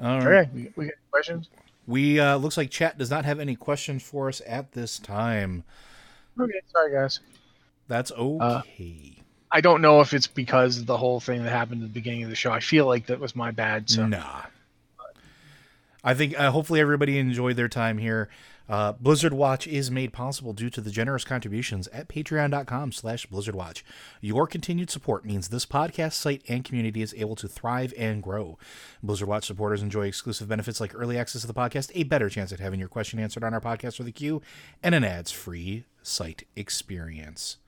all 0.00 0.20
right, 0.20 0.54
we, 0.54 0.70
we 0.76 0.84
got 0.84 0.94
questions. 1.10 1.48
We 1.88 2.20
uh, 2.20 2.36
looks 2.36 2.56
like 2.56 2.70
chat 2.70 2.98
does 2.98 3.10
not 3.10 3.24
have 3.24 3.40
any 3.40 3.56
questions 3.56 4.04
for 4.04 4.28
us 4.28 4.40
at 4.46 4.70
this 4.70 5.00
time. 5.00 5.64
Okay, 6.38 6.60
sorry 6.72 6.92
guys. 6.92 7.18
That's 7.88 8.12
uh, 8.12 8.14
okay. 8.14 9.16
Uh, 9.18 9.22
I 9.50 9.60
don't 9.60 9.80
know 9.80 10.00
if 10.00 10.12
it's 10.12 10.26
because 10.26 10.78
of 10.78 10.86
the 10.86 10.96
whole 10.96 11.20
thing 11.20 11.44
that 11.44 11.50
happened 11.50 11.82
at 11.82 11.88
the 11.88 11.94
beginning 11.94 12.24
of 12.24 12.30
the 12.30 12.36
show. 12.36 12.50
I 12.50 12.60
feel 12.60 12.86
like 12.86 13.06
that 13.06 13.20
was 13.20 13.36
my 13.36 13.50
bad. 13.50 13.88
So 13.88 14.06
nah. 14.06 14.42
I 16.02 16.14
think 16.14 16.38
uh, 16.38 16.50
hopefully 16.50 16.80
everybody 16.80 17.18
enjoyed 17.18 17.56
their 17.56 17.68
time 17.68 17.98
here. 17.98 18.28
Uh, 18.68 18.92
Blizzard 18.92 19.32
Watch 19.32 19.66
is 19.66 19.90
made 19.90 20.12
possible 20.12 20.52
due 20.52 20.70
to 20.70 20.80
the 20.80 20.90
generous 20.90 21.24
contributions 21.24 21.86
at 21.88 22.08
patreon.com 22.08 22.92
slash 22.92 23.26
blizzardwatch. 23.28 23.82
Your 24.20 24.46
continued 24.46 24.90
support 24.90 25.24
means 25.24 25.48
this 25.48 25.66
podcast 25.66 26.14
site 26.14 26.42
and 26.48 26.64
community 26.64 27.00
is 27.00 27.14
able 27.16 27.36
to 27.36 27.48
thrive 27.48 27.94
and 27.96 28.22
grow. 28.22 28.58
Blizzard 29.02 29.28
Watch 29.28 29.46
supporters 29.46 29.82
enjoy 29.82 30.06
exclusive 30.06 30.48
benefits 30.48 30.80
like 30.80 30.92
early 30.94 31.16
access 31.16 31.42
to 31.42 31.46
the 31.46 31.54
podcast, 31.54 31.92
a 31.94 32.04
better 32.04 32.28
chance 32.28 32.52
at 32.52 32.60
having 32.60 32.80
your 32.80 32.88
question 32.88 33.20
answered 33.20 33.44
on 33.44 33.54
our 33.54 33.60
podcast 33.60 34.00
or 34.00 34.02
the 34.02 34.12
queue, 34.12 34.42
and 34.82 34.94
an 34.94 35.04
ads-free 35.04 35.84
site 36.02 36.44
experience. 36.56 37.58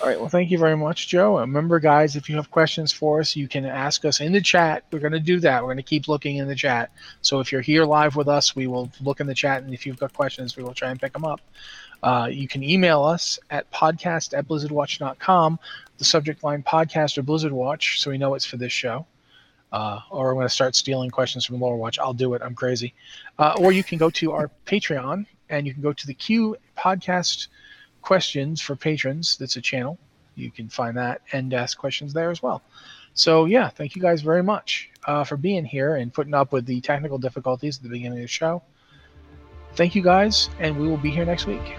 All 0.00 0.06
right. 0.06 0.18
Well, 0.18 0.28
thank 0.28 0.50
you 0.52 0.58
very 0.58 0.76
much, 0.76 1.08
Joe. 1.08 1.40
Remember, 1.40 1.80
guys, 1.80 2.14
if 2.14 2.28
you 2.30 2.36
have 2.36 2.52
questions 2.52 2.92
for 2.92 3.18
us, 3.18 3.34
you 3.34 3.48
can 3.48 3.64
ask 3.64 4.04
us 4.04 4.20
in 4.20 4.32
the 4.32 4.40
chat. 4.40 4.84
We're 4.92 5.00
going 5.00 5.12
to 5.12 5.18
do 5.18 5.40
that. 5.40 5.60
We're 5.62 5.68
going 5.68 5.78
to 5.78 5.82
keep 5.82 6.06
looking 6.06 6.36
in 6.36 6.46
the 6.46 6.54
chat. 6.54 6.92
So 7.20 7.40
if 7.40 7.50
you're 7.50 7.60
here 7.60 7.84
live 7.84 8.14
with 8.14 8.28
us, 8.28 8.54
we 8.54 8.68
will 8.68 8.92
look 9.00 9.18
in 9.18 9.26
the 9.26 9.34
chat. 9.34 9.64
And 9.64 9.74
if 9.74 9.84
you've 9.86 9.98
got 9.98 10.12
questions, 10.12 10.56
we 10.56 10.62
will 10.62 10.74
try 10.74 10.90
and 10.90 11.00
pick 11.00 11.12
them 11.12 11.24
up. 11.24 11.40
Uh, 12.02 12.28
you 12.30 12.46
can 12.46 12.62
email 12.62 13.02
us 13.02 13.40
at 13.50 13.70
podcast 13.72 14.36
at 14.38 14.46
blizzardwatch.com, 14.46 15.58
the 15.98 16.04
subject 16.04 16.44
line 16.44 16.62
podcast 16.62 17.18
or 17.18 17.22
Blizzard 17.22 17.52
Watch, 17.52 18.00
so 18.00 18.10
we 18.10 18.18
know 18.18 18.34
it's 18.34 18.46
for 18.46 18.56
this 18.56 18.72
show. 18.72 19.04
Uh, 19.72 19.98
or 20.10 20.30
I'm 20.30 20.36
going 20.36 20.46
to 20.46 20.54
start 20.54 20.76
stealing 20.76 21.10
questions 21.10 21.44
from 21.44 21.60
Lore 21.60 21.76
Watch. 21.76 21.98
I'll 21.98 22.14
do 22.14 22.34
it. 22.34 22.42
I'm 22.42 22.54
crazy. 22.54 22.94
Uh, 23.38 23.54
or 23.58 23.72
you 23.72 23.82
can 23.82 23.98
go 23.98 24.10
to 24.10 24.32
our 24.32 24.50
Patreon 24.64 25.26
and 25.50 25.66
you 25.66 25.74
can 25.74 25.82
go 25.82 25.92
to 25.92 26.06
the 26.06 26.14
Q 26.14 26.56
podcast 26.76 27.48
questions 28.08 28.58
for 28.58 28.74
patrons. 28.74 29.36
That's 29.36 29.56
a 29.56 29.60
channel. 29.60 29.98
You 30.34 30.50
can 30.50 30.70
find 30.70 30.96
that 30.96 31.20
and 31.34 31.52
ask 31.52 31.76
questions 31.76 32.14
there 32.14 32.30
as 32.30 32.42
well. 32.42 32.62
So, 33.12 33.44
yeah, 33.44 33.68
thank 33.68 33.94
you 33.94 34.00
guys 34.00 34.22
very 34.22 34.42
much 34.42 34.88
uh, 35.06 35.24
for 35.24 35.36
being 35.36 35.66
here 35.66 35.96
and 35.96 36.10
putting 36.10 36.32
up 36.32 36.50
with 36.50 36.64
the 36.64 36.80
technical 36.80 37.18
difficulties 37.18 37.76
at 37.76 37.82
the 37.82 37.90
beginning 37.90 38.20
of 38.20 38.22
the 38.22 38.28
show. 38.28 38.62
Thank 39.74 39.94
you 39.94 40.02
guys, 40.02 40.48
and 40.58 40.78
we 40.80 40.88
will 40.88 40.96
be 41.08 41.10
here 41.10 41.26
next 41.26 41.46
week. 41.46 41.76